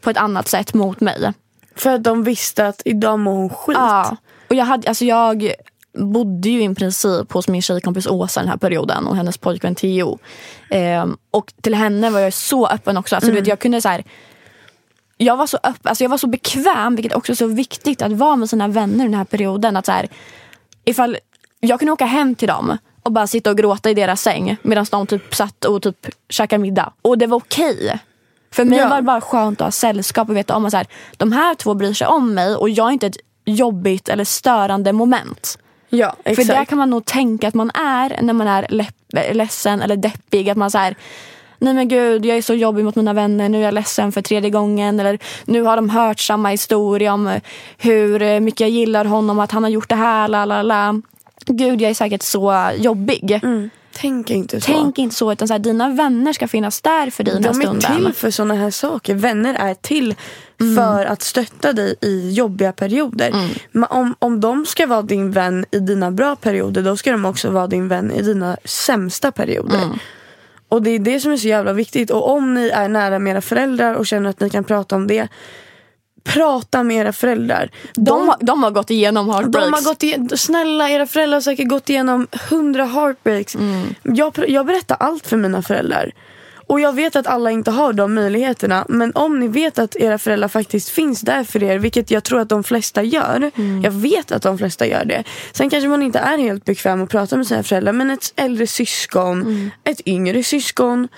på 0.00 0.10
ett 0.10 0.16
annat 0.16 0.48
sätt 0.48 0.74
mot 0.74 1.00
mig. 1.00 1.32
För 1.76 1.90
att 1.90 2.04
de 2.04 2.24
visste 2.24 2.66
att 2.66 2.82
idag 2.84 3.18
mår 3.18 3.32
hon 3.32 3.48
skit. 3.50 3.76
Ja. 3.78 4.16
Och 4.48 4.54
jag, 4.54 4.64
hade, 4.64 4.88
alltså 4.88 5.04
jag 5.04 5.52
bodde 5.98 6.48
ju 6.48 6.64
i 6.64 6.74
princip 6.74 7.32
hos 7.32 7.48
min 7.48 7.62
tjejkompis 7.62 8.06
Åsa 8.06 8.40
den 8.40 8.48
här 8.48 8.56
perioden 8.56 9.06
och 9.06 9.16
hennes 9.16 9.38
pojkvän 9.38 9.74
Theo. 9.74 10.18
Ehm, 10.70 11.16
och 11.30 11.52
till 11.60 11.74
henne 11.74 12.10
var 12.10 12.20
jag 12.20 12.32
så 12.32 12.66
öppen 12.66 12.96
också. 12.96 13.14
Alltså, 13.14 13.30
du 13.30 13.36
vet, 13.36 13.46
jag 13.46 13.58
kunde 13.58 13.80
så 13.80 13.88
här, 13.88 14.04
jag 15.16 15.36
var 15.36 15.46
så 15.46 15.56
öppen, 15.56 15.88
alltså 15.88 16.04
jag 16.04 16.08
var 16.08 16.18
så 16.18 16.26
bekväm, 16.26 16.96
vilket 16.96 17.14
också 17.14 17.32
är 17.32 17.36
så 17.36 17.46
viktigt 17.46 18.02
att 18.02 18.12
vara 18.12 18.36
med 18.36 18.50
sina 18.50 18.68
vänner 18.68 19.04
den 19.04 19.14
här 19.14 19.24
perioden. 19.24 19.76
Att 19.76 19.86
så 19.86 19.92
här, 19.92 20.08
ifall 20.84 21.16
jag 21.60 21.78
kunde 21.78 21.92
åka 21.92 22.04
hem 22.06 22.34
till 22.34 22.48
dem 22.48 22.78
och 23.02 23.12
bara 23.12 23.26
sitta 23.26 23.50
och 23.50 23.56
gråta 23.56 23.90
i 23.90 23.94
deras 23.94 24.22
säng 24.22 24.56
medan 24.62 24.86
de 24.90 25.06
typ 25.06 25.34
satt 25.34 25.64
och 25.64 25.82
typ 25.82 26.08
käkade 26.28 26.62
middag. 26.62 26.92
Och 27.02 27.18
det 27.18 27.26
var 27.26 27.36
okej. 27.36 27.98
För 28.52 28.64
mig 28.64 28.78
Ja. 28.78 28.88
var 28.88 28.96
det 28.96 29.02
bara 29.02 29.20
skönt 29.20 29.60
att 29.60 29.66
ha 29.66 29.70
sällskap 29.72 30.28
och 30.28 30.36
veta 30.36 30.56
om 30.56 30.64
att 30.64 30.70
så 30.70 30.76
här, 30.76 30.86
de 31.16 31.32
här 31.32 31.54
två 31.54 31.74
bryr 31.74 31.92
sig 31.92 32.06
om 32.06 32.34
mig 32.34 32.56
och 32.56 32.68
jag 32.70 32.88
är 32.88 32.92
inte 32.92 33.06
ett 33.06 33.16
jobbigt 33.44 34.08
eller 34.08 34.24
störande 34.24 34.92
moment. 34.92 35.58
Ja, 35.88 36.14
För 36.24 36.30
exakt. 36.30 36.48
där 36.48 36.64
kan 36.64 36.78
man 36.78 36.90
nog 36.90 37.04
tänka 37.04 37.48
att 37.48 37.54
man 37.54 37.70
är 37.74 38.22
när 38.22 38.32
man 38.32 38.48
är 38.48 38.66
ledsen 39.34 39.82
eller 39.82 39.96
deppig. 39.96 40.50
Att 40.50 40.56
man 40.56 40.70
så 40.70 40.78
här, 40.78 40.94
nej 41.64 41.74
men 41.74 41.88
gud 41.88 42.26
jag 42.26 42.36
är 42.36 42.42
så 42.42 42.54
jobbig 42.54 42.84
mot 42.84 42.96
mina 42.96 43.12
vänner, 43.12 43.48
nu 43.48 43.58
är 43.58 43.62
jag 43.62 43.74
ledsen 43.74 44.12
för 44.12 44.22
tredje 44.22 44.50
gången. 44.50 45.00
Eller 45.00 45.18
nu 45.44 45.62
har 45.62 45.76
de 45.76 45.90
hört 45.90 46.20
samma 46.20 46.48
historia 46.48 47.12
om 47.12 47.26
eh, 47.26 47.42
hur 47.78 48.22
eh, 48.22 48.40
mycket 48.40 48.60
jag 48.60 48.70
gillar 48.70 49.04
honom, 49.04 49.38
att 49.38 49.52
han 49.52 49.62
har 49.62 49.70
gjort 49.70 49.88
det 49.88 49.94
här, 49.94 50.28
la 50.28 50.44
la 50.44 50.62
la. 50.62 51.00
Gud 51.46 51.80
jag 51.80 51.90
är 51.90 51.94
säkert 51.94 52.22
så 52.22 52.70
jobbig. 52.76 53.40
Mm. 53.42 53.70
Tänk 53.96 54.30
inte 54.30 54.60
så. 54.60 54.72
Tänk 54.72 54.98
inte 54.98 55.14
så, 55.14 55.32
utan 55.32 55.48
så 55.48 55.54
här, 55.54 55.58
dina 55.58 55.88
vänner 55.88 56.32
ska 56.32 56.48
finnas 56.48 56.80
där 56.80 57.10
för 57.10 57.24
dig 57.24 57.34
i 57.34 57.36
den 57.36 57.44
här 57.44 57.52
De 57.52 57.60
är 57.60 57.66
stunden. 57.66 58.04
till 58.04 58.12
för 58.14 58.30
såna 58.30 58.54
här 58.54 58.70
saker. 58.70 59.14
Vänner 59.14 59.54
är 59.54 59.74
till 59.74 60.14
för 60.76 61.04
att 61.04 61.22
stötta 61.22 61.72
dig 61.72 61.94
i 62.00 62.30
jobbiga 62.30 62.72
perioder. 62.72 63.34
Men 63.72 63.86
om, 63.90 64.14
om 64.18 64.40
de 64.40 64.66
ska 64.66 64.86
vara 64.86 65.02
din 65.02 65.30
vän 65.30 65.64
i 65.70 65.78
dina 65.78 66.10
bra 66.10 66.36
perioder 66.36 66.82
då 66.82 66.96
ska 66.96 67.12
de 67.12 67.24
också 67.24 67.50
vara 67.50 67.66
din 67.66 67.88
vän 67.88 68.10
i 68.10 68.22
dina 68.22 68.56
sämsta 68.64 69.32
perioder. 69.32 69.80
Och 70.68 70.82
det 70.82 70.90
är 70.90 70.98
det 70.98 71.20
som 71.20 71.32
är 71.32 71.36
så 71.36 71.48
jävla 71.48 71.72
viktigt. 71.72 72.10
Och 72.10 72.30
om 72.30 72.54
ni 72.54 72.68
är 72.68 72.88
nära 72.88 73.18
med 73.18 73.30
era 73.30 73.40
föräldrar 73.40 73.94
och 73.94 74.06
känner 74.06 74.30
att 74.30 74.40
ni 74.40 74.50
kan 74.50 74.64
prata 74.64 74.96
om 74.96 75.06
det. 75.06 75.28
Prata 76.24 76.82
med 76.82 76.96
era 76.96 77.12
föräldrar. 77.12 77.70
de, 77.94 78.28
har- 78.28 78.36
de 78.40 78.62
har 78.62 78.70
gått 78.70 78.90
igenom 78.90 79.28
heartbreaks. 79.30 79.66
De 79.66 79.72
har 79.72 79.82
gått 79.84 80.02
igenom, 80.02 80.28
snälla 80.28 80.90
era 80.90 81.06
föräldrar 81.06 81.36
har 81.36 81.40
säkert 81.40 81.68
gått 81.68 81.88
igenom 81.90 82.26
hundra 82.50 82.84
heartbreaks. 82.84 83.56
Jag, 84.02 84.32
pr- 84.34 84.48
jag 84.48 84.66
berättar 84.66 84.96
allt 85.00 85.26
för 85.26 85.36
mina 85.36 85.62
föräldrar. 85.62 86.12
Och 86.66 86.80
jag 86.80 86.92
vet 86.92 87.16
att 87.16 87.26
alla 87.26 87.50
inte 87.50 87.70
har 87.70 87.92
de 87.92 88.14
möjligheterna. 88.14 88.84
Men 88.88 89.12
om 89.14 89.40
ni 89.40 89.48
vet 89.48 89.78
att 89.78 89.96
era 89.96 90.18
föräldrar 90.18 90.48
faktiskt 90.48 90.88
finns 90.88 91.20
där 91.20 91.44
för 91.44 91.62
er. 91.62 91.78
Vilket 91.78 92.10
jag 92.10 92.24
tror 92.24 92.40
att 92.40 92.48
de 92.48 92.64
flesta 92.64 93.02
gör. 93.02 93.50
Jag 93.82 93.90
vet 93.90 94.32
att 94.32 94.42
de 94.42 94.58
flesta 94.58 94.86
gör 94.86 95.04
det. 95.04 95.24
Sen 95.52 95.70
kanske 95.70 95.88
man 95.88 96.02
inte 96.02 96.18
är 96.18 96.38
helt 96.38 96.64
bekväm 96.64 97.02
att 97.02 97.10
prata 97.10 97.36
med 97.36 97.46
sina 97.46 97.62
föräldrar. 97.62 97.92
Men 97.92 98.10
ett 98.10 98.32
äldre 98.36 98.66
syskon. 98.66 99.70
Ett 99.84 100.00
yngre 100.08 100.42
syskon. 100.42 101.08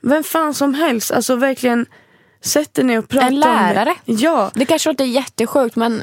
Vem 0.00 0.24
fan 0.24 0.54
som 0.54 0.74
helst. 0.74 1.10
Alltså 1.10 1.36
verkligen. 1.36 1.86
Sätt 2.44 2.78
er 2.78 2.82
ner 2.84 2.98
och 2.98 3.08
prata 3.08 3.26
En 3.26 3.34
om 3.34 3.40
det. 3.40 3.46
lärare. 3.46 3.94
Ja. 4.04 4.50
Det 4.54 4.64
kanske 4.64 4.88
låter 4.88 5.04
jättesjukt 5.04 5.76
men 5.76 6.02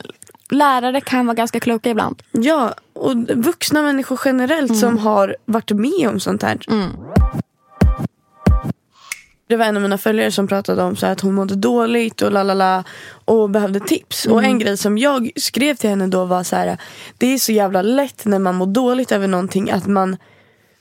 lärare 0.50 1.02
kan 1.02 1.26
vara 1.26 1.36
ganska 1.36 1.60
kloka 1.60 1.90
ibland. 1.90 2.24
Ja, 2.32 2.74
och 2.94 3.16
vuxna 3.36 3.82
människor 3.82 4.20
generellt 4.26 4.78
som 4.78 4.98
har 4.98 5.36
varit 5.46 5.72
med 5.72 6.10
om 6.10 6.20
sånt 6.20 6.44
här. 6.44 6.58
Det 9.54 9.58
var 9.58 9.66
en 9.66 9.76
av 9.76 9.82
mina 9.82 9.98
följare 9.98 10.32
som 10.32 10.48
pratade 10.48 10.84
om 10.84 10.96
så 10.96 11.06
att 11.06 11.22
hon 11.22 11.34
mådde 11.34 11.56
dåligt 11.56 12.22
och 12.22 12.32
lalala 12.32 12.84
och 13.26 13.50
behövde 13.50 13.80
tips. 13.80 14.26
Och 14.26 14.44
en 14.44 14.60
grej 14.60 14.78
som 14.78 14.98
jag 14.98 15.32
skrev 15.36 15.76
till 15.76 15.90
henne 15.90 16.08
då 16.08 16.26
var 16.26 16.44
så 16.44 16.56
här. 16.56 16.78
Det 17.18 17.34
är 17.34 17.38
så 17.38 17.52
jävla 17.52 17.82
lätt 17.82 18.26
när 18.26 18.40
man 18.40 18.56
mår 18.56 18.66
dåligt 18.66 19.12
över 19.12 19.28
någonting 19.28 19.72
att 19.72 19.88
man 19.88 20.18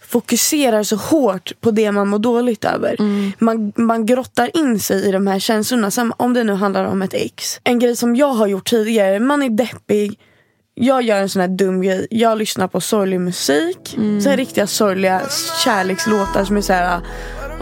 fokuserar 0.01 0.83
så 0.83 0.97
hårt 0.97 1.53
på 1.61 1.71
det 1.71 1.93
man 1.93 2.09
mår 2.09 2.19
dåligt 2.19 2.65
över. 2.65 2.97
Man, 3.39 3.73
man 3.77 4.07
grottar 4.07 4.57
in 4.57 4.81
sig 4.81 5.09
i 5.09 5.13
de 5.13 5.27
här 5.27 5.39
känslorna. 5.39 5.91
Som 5.91 6.13
om 6.17 6.35
det 6.35 6.45
nu 6.45 6.53
handlar 6.53 6.85
om 6.85 7.03
ett 7.03 7.15
ex. 7.15 7.61
En 7.65 7.79
grej 7.79 7.97
som 7.97 8.17
jag 8.17 8.33
har 8.33 8.47
gjort 8.47 8.69
tidigare. 8.71 9.21
Man 9.21 9.43
är 9.43 9.51
deppig. 9.51 10.19
Jag 10.75 11.03
gör 11.03 11.17
en 11.17 11.29
sån 11.29 11.41
här 11.41 11.49
dum 11.49 11.83
grej. 11.83 12.07
Jag 12.11 12.39
lyssnar 12.39 12.69
på 12.69 12.81
sorglig 12.81 13.21
musik. 13.21 13.97
Så 14.23 14.29
här 14.29 14.37
riktiga 14.37 14.67
sorgliga 14.67 15.23
kärlekslåtar 15.65 16.45
som 16.45 16.57
är 16.57 16.61
så 16.61 16.73
här. 16.73 17.01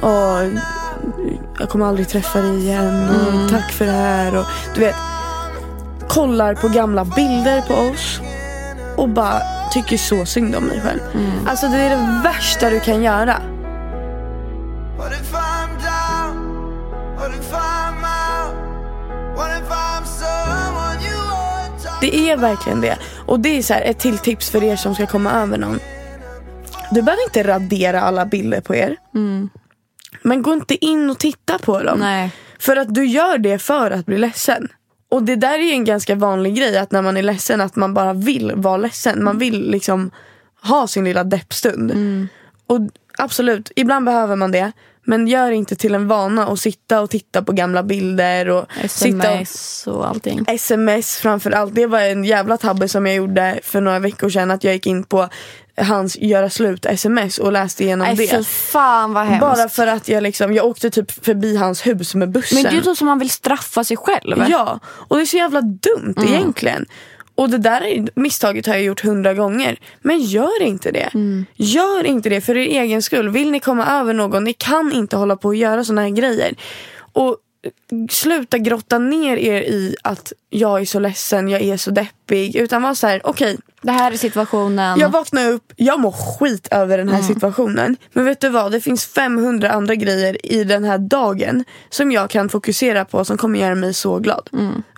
Åh, 0.02 0.42
jag 1.58 1.68
kommer 1.68 1.86
aldrig 1.86 2.08
träffa 2.08 2.40
dig 2.40 2.58
igen. 2.58 3.08
Och 3.08 3.50
tack 3.50 3.72
för 3.72 3.86
det 3.86 3.92
här. 3.92 4.38
Och, 4.38 4.44
du 4.74 4.80
vet, 4.80 4.94
kollar 6.08 6.54
på 6.54 6.68
gamla 6.68 7.04
bilder 7.04 7.60
på 7.60 7.74
oss 7.74 8.20
och 8.96 9.08
bara 9.08 9.40
tycker 9.72 9.96
så 9.96 10.26
synd 10.26 10.54
om 10.56 10.64
mig 10.64 10.80
själv. 10.80 11.00
Alltså 11.46 11.68
det 11.68 11.76
är 11.76 11.90
det 11.90 12.20
värsta 12.24 12.70
du 12.70 12.80
kan 12.80 13.02
göra. 13.02 13.42
Det 22.00 22.30
är 22.30 22.36
verkligen 22.36 22.80
det. 22.80 22.98
Och 23.26 23.40
det 23.40 23.58
är 23.58 23.62
så 23.62 23.74
här 23.74 23.82
ett 23.82 23.98
till 23.98 24.18
tips 24.18 24.50
för 24.50 24.64
er 24.64 24.76
som 24.76 24.94
ska 24.94 25.06
komma 25.06 25.32
över 25.32 25.58
någon. 25.58 25.78
Du 26.90 27.02
behöver 27.02 27.24
inte 27.24 27.42
radera 27.42 28.00
alla 28.00 28.26
bilder 28.26 28.60
på 28.60 28.74
er. 28.74 28.96
Men 30.22 30.42
gå 30.42 30.52
inte 30.52 30.84
in 30.84 31.10
och 31.10 31.18
titta 31.18 31.58
på 31.58 31.82
dem. 31.82 31.98
Nej. 31.98 32.30
För 32.58 32.76
att 32.76 32.94
du 32.94 33.06
gör 33.06 33.38
det 33.38 33.58
för 33.58 33.90
att 33.90 34.06
bli 34.06 34.18
ledsen. 34.18 34.68
Och 35.08 35.22
det 35.22 35.36
där 35.36 35.58
är 35.58 35.62
ju 35.62 35.72
en 35.72 35.84
ganska 35.84 36.14
vanlig 36.14 36.56
grej 36.56 36.78
att 36.78 36.92
när 36.92 37.02
man 37.02 37.16
är 37.16 37.22
ledsen 37.22 37.60
att 37.60 37.76
man 37.76 37.94
bara 37.94 38.12
vill 38.12 38.52
vara 38.54 38.76
ledsen. 38.76 39.24
Man 39.24 39.38
vill 39.38 39.70
liksom 39.70 40.10
ha 40.62 40.86
sin 40.86 41.04
lilla 41.04 41.24
deppstund. 41.24 41.92
Och 42.66 42.80
absolut, 43.18 43.72
ibland 43.76 44.04
behöver 44.04 44.36
man 44.36 44.52
det. 44.52 44.72
Men 45.04 45.28
gör 45.28 45.50
inte 45.50 45.76
till 45.76 45.94
en 45.94 46.08
vana 46.08 46.46
att 46.48 46.60
sitta 46.60 47.00
och 47.00 47.10
titta 47.10 47.42
på 47.42 47.52
gamla 47.52 47.82
bilder 47.82 48.48
och 48.48 48.66
sitta 48.88 49.32
och 49.32 49.40
Sms 49.40 49.86
och 49.86 50.08
allting. 50.08 50.44
sms 50.48 51.16
framför 51.16 51.50
allt. 51.50 51.74
Det 51.74 51.86
var 51.86 52.00
en 52.00 52.24
jävla 52.24 52.56
tabbe 52.56 52.88
som 52.88 53.06
jag 53.06 53.14
gjorde 53.16 53.60
för 53.62 53.80
några 53.80 53.98
veckor 53.98 54.28
sedan. 54.30 54.50
Att 54.50 54.64
jag 54.64 54.74
gick 54.74 54.86
in 54.86 55.04
på 55.04 55.28
hans 55.82 56.16
göra 56.18 56.50
slut 56.50 56.86
sms 56.86 57.38
och 57.38 57.52
läste 57.52 57.84
igenom 57.84 58.06
Nej 58.06 58.16
det. 58.16 58.46
fan 58.46 59.12
vad 59.12 59.24
hemskt. 59.26 59.40
Bara 59.40 59.68
för 59.68 59.86
att 59.86 60.08
jag 60.08 60.22
liksom, 60.22 60.54
jag 60.54 60.66
åkte 60.66 60.90
typ 60.90 61.24
förbi 61.24 61.56
hans 61.56 61.86
hus 61.86 62.14
med 62.14 62.30
bussen. 62.30 62.62
Men 62.62 62.72
det 62.72 62.78
är 62.78 62.82
typ 62.82 62.96
som 62.98 63.06
man 63.06 63.18
vill 63.18 63.30
straffa 63.30 63.84
sig 63.84 63.96
själv. 63.96 64.44
Ja, 64.48 64.80
och 64.86 65.16
det 65.16 65.22
är 65.22 65.26
så 65.26 65.36
jävla 65.36 65.60
dumt 65.60 66.14
Mm. 66.16 66.28
egentligen. 66.34 66.86
Och 67.34 67.50
det 67.50 67.58
där 67.58 67.80
är- 67.84 68.08
misstaget 68.14 68.66
har 68.66 68.74
jag 68.74 68.82
gjort 68.82 69.04
hundra 69.04 69.34
gånger. 69.34 69.78
Men 70.02 70.20
gör 70.20 70.62
inte 70.62 70.90
det. 70.90 71.10
Mm. 71.14 71.46
Gör 71.54 72.06
inte 72.06 72.28
det 72.28 72.40
för 72.40 72.56
er 72.56 72.82
egen 72.82 73.02
skull. 73.02 73.28
Vill 73.28 73.50
ni 73.50 73.60
komma 73.60 73.86
över 73.86 74.12
någon, 74.14 74.44
ni 74.44 74.52
kan 74.52 74.92
inte 74.92 75.16
hålla 75.16 75.36
på 75.36 75.48
och 75.48 75.54
göra 75.54 75.84
såna 75.84 76.00
här 76.02 76.08
grejer. 76.10 76.54
Och 77.12 77.36
sluta 78.10 78.58
grotta 78.58 78.98
ner 78.98 79.36
er 79.36 79.60
i 79.60 79.96
att 80.02 80.32
jag 80.50 80.80
är 80.80 80.84
så 80.84 80.98
ledsen, 80.98 81.48
jag 81.48 81.60
är 81.60 81.76
så 81.76 81.90
deppig. 81.90 82.56
Utan 82.56 82.82
var 82.82 82.94
så 82.94 83.06
här, 83.06 83.20
okej, 83.24 83.58
Det 83.82 83.92
här 83.92 84.12
är 84.12 84.16
situationen. 84.16 84.98
jag 84.98 85.08
vaknar 85.08 85.52
upp, 85.52 85.72
jag 85.76 86.00
mår 86.00 86.12
skit 86.12 86.68
över 86.70 86.98
den 86.98 87.08
här 87.08 87.22
situationen. 87.22 87.96
Men 88.12 88.24
vet 88.24 88.40
du 88.40 88.48
vad, 88.48 88.72
det 88.72 88.80
finns 88.80 89.06
500 89.06 89.70
andra 89.70 89.94
grejer 89.94 90.46
i 90.46 90.64
den 90.64 90.84
här 90.84 90.98
dagen 90.98 91.64
som 91.90 92.12
jag 92.12 92.30
kan 92.30 92.48
fokusera 92.48 93.04
på 93.04 93.24
som 93.24 93.36
kommer 93.36 93.58
göra 93.58 93.74
mig 93.74 93.94
så 93.94 94.18
glad. 94.18 94.48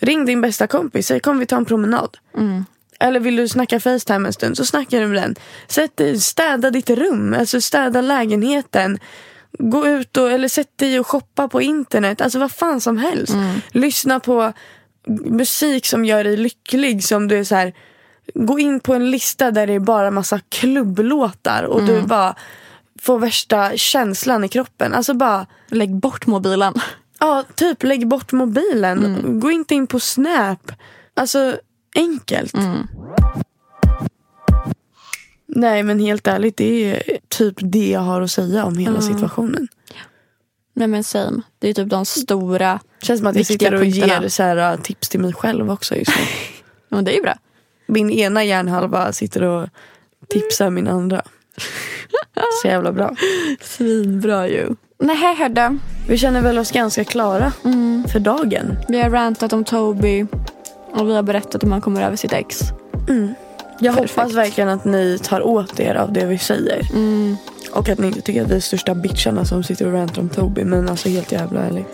Ring 0.00 0.24
din 0.24 0.40
bästa 0.40 0.66
kompis, 0.66 1.06
säg 1.06 1.20
kom 1.20 1.38
vi 1.38 1.46
ta 1.46 1.56
en 1.56 1.64
promenad. 1.64 2.16
Eller 3.00 3.20
vill 3.20 3.36
du 3.36 3.48
snacka 3.48 3.80
Facetime 3.80 4.28
en 4.28 4.32
stund 4.32 4.56
så 4.56 4.64
snackar 4.64 5.00
du 5.00 5.06
med 5.06 5.22
den. 5.22 5.34
Sätt 5.68 5.96
dig, 5.96 6.20
städa 6.20 6.70
ditt 6.70 6.90
rum, 6.90 7.36
alltså 7.38 7.60
städa 7.60 8.00
lägenheten. 8.00 8.98
Gå 9.58 9.86
ut 9.86 10.16
och, 10.16 10.30
eller 10.30 10.48
sätt 10.48 10.78
dig 10.78 11.00
och 11.00 11.06
shoppa 11.06 11.48
på 11.48 11.62
internet. 11.62 12.20
Alltså 12.20 12.38
vad 12.38 12.52
fan 12.52 12.80
som 12.80 12.98
helst. 12.98 13.32
Lyssna 13.72 14.20
på 14.20 14.52
musik 15.24 15.86
som 15.86 16.04
gör 16.04 16.24
dig 16.24 16.36
lycklig. 16.36 17.04
Som 17.04 17.28
du 17.28 17.38
är 17.38 17.44
så 17.44 17.54
här, 17.54 17.72
gå 18.34 18.58
in 18.58 18.80
på 18.80 18.94
en 18.94 19.10
lista 19.10 19.50
där 19.50 19.66
det 19.66 19.72
är 19.72 19.80
bara 19.80 20.10
massa 20.10 20.40
klubblåtar 20.48 21.62
och 21.62 21.82
du 21.86 22.02
bara 22.02 22.34
får 23.02 23.18
värsta 23.18 23.76
känslan 23.76 24.44
i 24.44 24.48
kroppen. 24.48 24.94
Alltså 24.94 25.14
bara, 25.14 25.46
Lägg 25.68 25.94
bort 25.96 26.26
mobilen. 26.26 26.74
ja 27.20 27.44
typ 27.54 27.82
lägg 27.82 28.08
bort 28.08 28.32
mobilen. 28.32 29.22
Gå 29.40 29.50
inte 29.50 29.74
in 29.74 29.86
på 29.86 30.00
Snap. 30.00 30.72
Alltså 31.16 31.56
enkelt. 31.96 32.54
Nej 35.54 35.82
men 35.82 36.00
helt 36.00 36.26
ärligt 36.26 36.56
det 36.56 36.84
är 36.84 37.18
typ 37.28 37.54
det 37.58 37.90
jag 37.90 38.00
har 38.00 38.20
att 38.20 38.30
säga 38.30 38.64
om 38.64 38.78
hela 38.78 39.00
situationen. 39.00 39.68
Nej 40.74 40.88
men 40.88 41.04
same. 41.04 41.42
Det 41.58 41.68
är 41.68 41.74
typ 41.74 41.88
de 41.88 42.04
stora. 42.04 42.80
Känns 43.02 43.20
som 43.20 43.26
att 43.26 43.36
jag 43.36 43.46
sitter 43.46 43.74
och 43.74 43.80
punkterna. 43.80 44.22
ger 44.22 44.28
så 44.28 44.42
här, 44.42 44.76
tips 44.76 45.08
till 45.08 45.20
mig 45.20 45.32
själv 45.32 45.70
också 45.70 45.96
just 45.96 46.10
nu. 46.16 46.24
Men 46.88 47.04
det 47.04 47.12
är 47.12 47.16
ju 47.16 47.22
bra. 47.22 47.34
Min 47.86 48.10
ena 48.10 48.44
hjärnhalva 48.44 49.12
sitter 49.12 49.42
och 49.42 49.68
tipsar 50.28 50.70
min 50.70 50.88
andra. 50.88 51.22
Så 52.62 52.68
jävla 52.68 52.92
bra. 52.92 53.16
Svinbra 53.60 54.48
ju. 54.48 54.68
Nej 54.98 55.36
hörde. 55.36 55.78
Vi 56.08 56.18
känner 56.18 56.42
väl 56.42 56.58
oss 56.58 56.70
ganska 56.70 57.04
klara 57.04 57.52
för 58.08 58.18
dagen. 58.18 58.76
Vi 58.88 59.00
har 59.00 59.10
rantat 59.10 59.52
om 59.52 59.64
Toby. 59.64 60.26
Och 60.92 61.08
vi 61.08 61.14
har 61.14 61.22
berättat 61.22 61.62
hur 61.62 61.68
man 61.68 61.80
kommer 61.80 62.02
över 62.02 62.16
sitt 62.16 62.32
ex. 62.32 62.60
Jag 63.78 63.94
Perfekt. 63.94 64.16
hoppas 64.16 64.34
verkligen 64.34 64.70
att 64.70 64.84
ni 64.84 65.18
tar 65.22 65.42
åt 65.46 65.80
er 65.80 65.94
av 65.94 66.12
det 66.12 66.24
vi 66.24 66.38
säger. 66.38 66.88
Och 67.72 67.88
att 67.88 67.98
ni 67.98 68.06
inte 68.06 68.20
tycker 68.20 68.42
att 68.42 68.50
vi 68.50 68.56
är 68.56 68.60
största 68.60 68.94
bitcharna 68.94 69.44
som 69.44 69.62
sitter 69.64 69.86
och 69.86 69.92
rantar 69.92 70.22
om 70.22 70.28
Toby. 70.28 70.64
Men 70.64 70.88
alltså 70.88 71.08
helt 71.08 71.32
jävla 71.32 71.60
ärligt. 71.60 71.86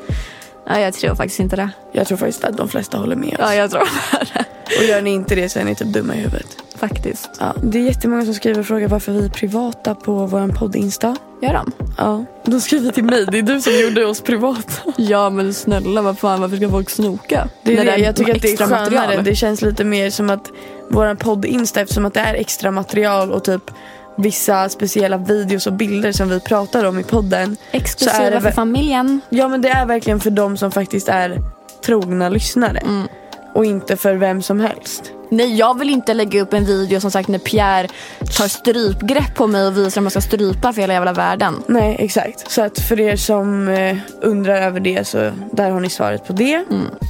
Nej 0.71 0.83
jag 0.83 0.95
tror 0.95 1.15
faktiskt 1.15 1.41
inte 1.41 1.57
det. 1.57 1.71
Jag 1.93 2.07
tror 2.07 2.19
faktiskt 2.19 2.45
att 2.45 2.57
de 2.57 2.69
flesta 2.69 2.99
håller 2.99 3.17
med 3.17 3.29
oss. 3.29 3.39
Ja 3.39 3.55
jag 3.55 3.71
tror 3.71 3.89
det. 4.35 4.45
Och 4.79 4.85
gör 4.85 5.03
ni 5.03 5.11
inte 5.11 5.35
det 5.35 5.49
så 5.49 5.59
är 5.59 5.65
ni 5.65 5.75
typ 5.75 5.89
dumma 5.89 6.15
i 6.15 6.19
huvudet. 6.19 6.57
Faktiskt. 6.77 7.31
Ja, 7.41 7.55
det 7.63 7.79
är 7.79 7.83
jättemånga 7.83 8.25
som 8.25 8.35
skriver 8.35 8.61
och 8.61 8.67
frågar 8.67 8.89
varför 8.89 9.13
vi 9.13 9.25
är 9.25 9.29
privata 9.29 9.95
på 9.95 10.27
vår 10.27 10.49
podd-insta. 10.49 11.17
Gör 11.43 11.53
de? 11.53 11.73
Ja, 11.99 12.25
de 12.45 12.61
skriver 12.61 12.91
till 12.93 13.05
mig. 13.05 13.27
Det 13.31 13.39
är 13.39 13.43
du 13.43 13.61
som 13.61 13.73
gjorde 13.81 14.07
oss 14.07 14.21
privata. 14.21 14.93
Ja 14.97 15.31
men 15.31 15.55
snälla 15.55 16.03
vad 16.03 16.19
fan 16.19 16.41
varför 16.41 16.57
ska 16.57 16.69
folk 16.69 16.91
snoka? 16.91 17.49
Det 17.63 17.77
är 17.79 17.85
det. 17.85 17.97
Jag 17.97 18.17
tycker 18.17 18.35
att 18.35 18.43
det 18.43 18.53
är 18.53 18.57
skönare. 18.57 18.85
material. 18.85 19.25
Det 19.25 19.35
känns 19.35 19.63
lite 19.63 19.85
mer 19.85 20.11
som 20.11 20.31
att 20.31 20.51
vår 20.91 21.15
podd-insta 21.15 21.81
eftersom 21.81 22.07
att 22.07 22.15
det 22.15 22.21
är 22.21 22.35
extra 22.35 22.71
material 22.71 23.33
och 23.33 23.45
typ 23.45 23.71
vissa 24.17 24.69
speciella 24.69 25.17
videos 25.17 25.67
och 25.67 25.73
bilder 25.73 26.13
som 26.13 26.29
vi 26.29 26.41
pratar 26.41 26.85
om 26.85 26.99
i 26.99 27.03
podden. 27.03 27.57
så 27.57 27.77
är 27.77 27.81
Exklusiva 27.81 28.31
det 28.31 28.41
för 28.41 28.51
familjen. 28.51 29.21
Ja 29.29 29.49
men 29.49 29.63
det 29.63 29.69
är 29.69 29.87
verkligen 29.87 30.21
för 30.21 30.31
de 30.31 30.57
som 30.57 30.71
faktiskt 30.71 31.09
är 31.09 31.39
trogna 31.87 32.29
lyssnare. 32.29 32.79
Mm. 32.79 33.09
Och 33.55 33.65
inte 33.65 33.97
för 33.97 34.15
vem 34.15 34.43
som 34.43 34.61
helst. 34.61 35.13
Nej 35.31 35.57
jag 35.57 35.79
vill 35.79 35.91
inte 35.91 36.15
lägga 36.15 36.43
upp 36.43 36.53
en 36.53 36.65
video 36.65 37.01
som 37.01 37.11
sagt 37.11 37.29
när 37.29 37.39
Pierre 37.39 37.89
tar 38.37 38.49
strypgrepp 38.49 39.35
på 39.35 39.47
mig 39.47 39.67
och 39.67 39.77
visar 39.77 40.01
hur 40.01 40.05
man 40.05 40.11
ska 40.11 40.21
strypa 40.21 40.73
för 40.73 40.81
hela 40.81 40.95
jävla 40.95 41.13
världen. 41.13 41.55
Nej 41.67 41.97
exakt. 41.99 42.51
Så 42.51 42.63
att 42.63 42.79
för 42.79 43.01
er 43.01 43.17
som 43.17 43.69
eh, 43.69 43.97
undrar 44.23 44.63
över 44.63 44.81
det 44.81 45.07
så 45.07 45.31
där 45.53 45.71
har 45.71 45.81
ni 45.81 45.91
svaret 45.91 46.27
på 46.27 46.33
det. 46.33 46.65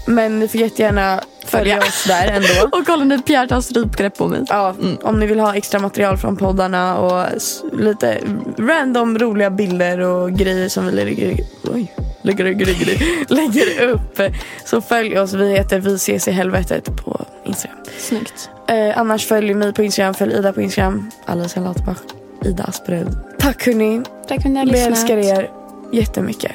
Men 0.06 0.38
ni 0.38 0.48
får 0.48 0.60
jättegärna 0.60 1.20
följa 1.48 1.78
oss 1.78 2.04
där 2.08 2.26
ändå. 2.28 2.48
Och 2.78 2.86
kolla 2.86 3.04
när 3.04 3.18
Pierre 3.18 3.48
tar 3.48 3.60
strypgrepp 3.60 4.18
på 4.18 4.26
mig. 4.28 4.44
Ja, 4.48 4.74
om 5.02 5.20
ni 5.20 5.26
vill 5.26 5.40
ha 5.40 5.54
extra 5.54 5.80
material 5.80 6.16
från 6.16 6.36
poddarna 6.36 6.98
och 6.98 7.26
lite 7.72 8.18
random 8.58 9.18
roliga 9.18 9.50
bilder 9.50 10.00
och 10.00 10.32
grejer 10.32 10.68
som 10.68 10.86
vi 10.86 10.92
lägger, 10.92 11.36
oj, 11.74 11.92
lägger, 12.22 12.44
lägger, 12.44 12.66
lägger, 12.66 12.98
lägger 13.34 13.88
upp. 13.88 14.20
Så 14.64 14.80
följ 14.80 15.18
oss. 15.18 15.32
Vi 15.32 15.50
heter 15.56 15.78
Vi 15.80 15.94
ses 15.94 16.28
i 16.28 16.30
helvetet 16.30 17.04
på 17.04 17.20
Instagram. 17.44 17.78
Snyggt. 17.98 18.50
Eh, 18.68 18.98
annars 18.98 19.26
följ 19.26 19.54
mig 19.54 19.72
på 19.72 19.82
Instagram, 19.82 20.14
följ 20.14 20.34
Ida 20.34 20.52
på 20.52 20.60
Instagram. 20.62 21.10
Alice 21.26 21.60
Latbach, 21.60 21.98
Ida 22.44 22.64
Asperud. 22.64 23.16
Tack 23.38 23.66
hörni. 23.66 24.02
Tack 24.28 24.42
för 24.42 24.48
att 24.48 24.52
ni 24.52 24.58
har 24.58 24.66
Vi 24.66 24.72
lyssnat. 24.72 24.90
älskar 24.90 25.16
er 25.16 25.50
jättemycket. 25.92 26.52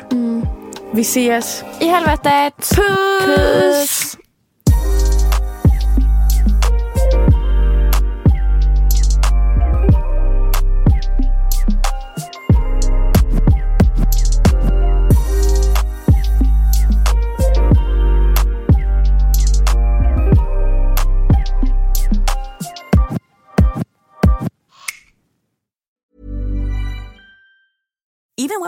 Vi 0.91 1.01
ses. 1.01 1.63
I 1.79 1.85
helvetet. 1.87 2.53
Puss! 2.75 4.17
Even 4.17 4.32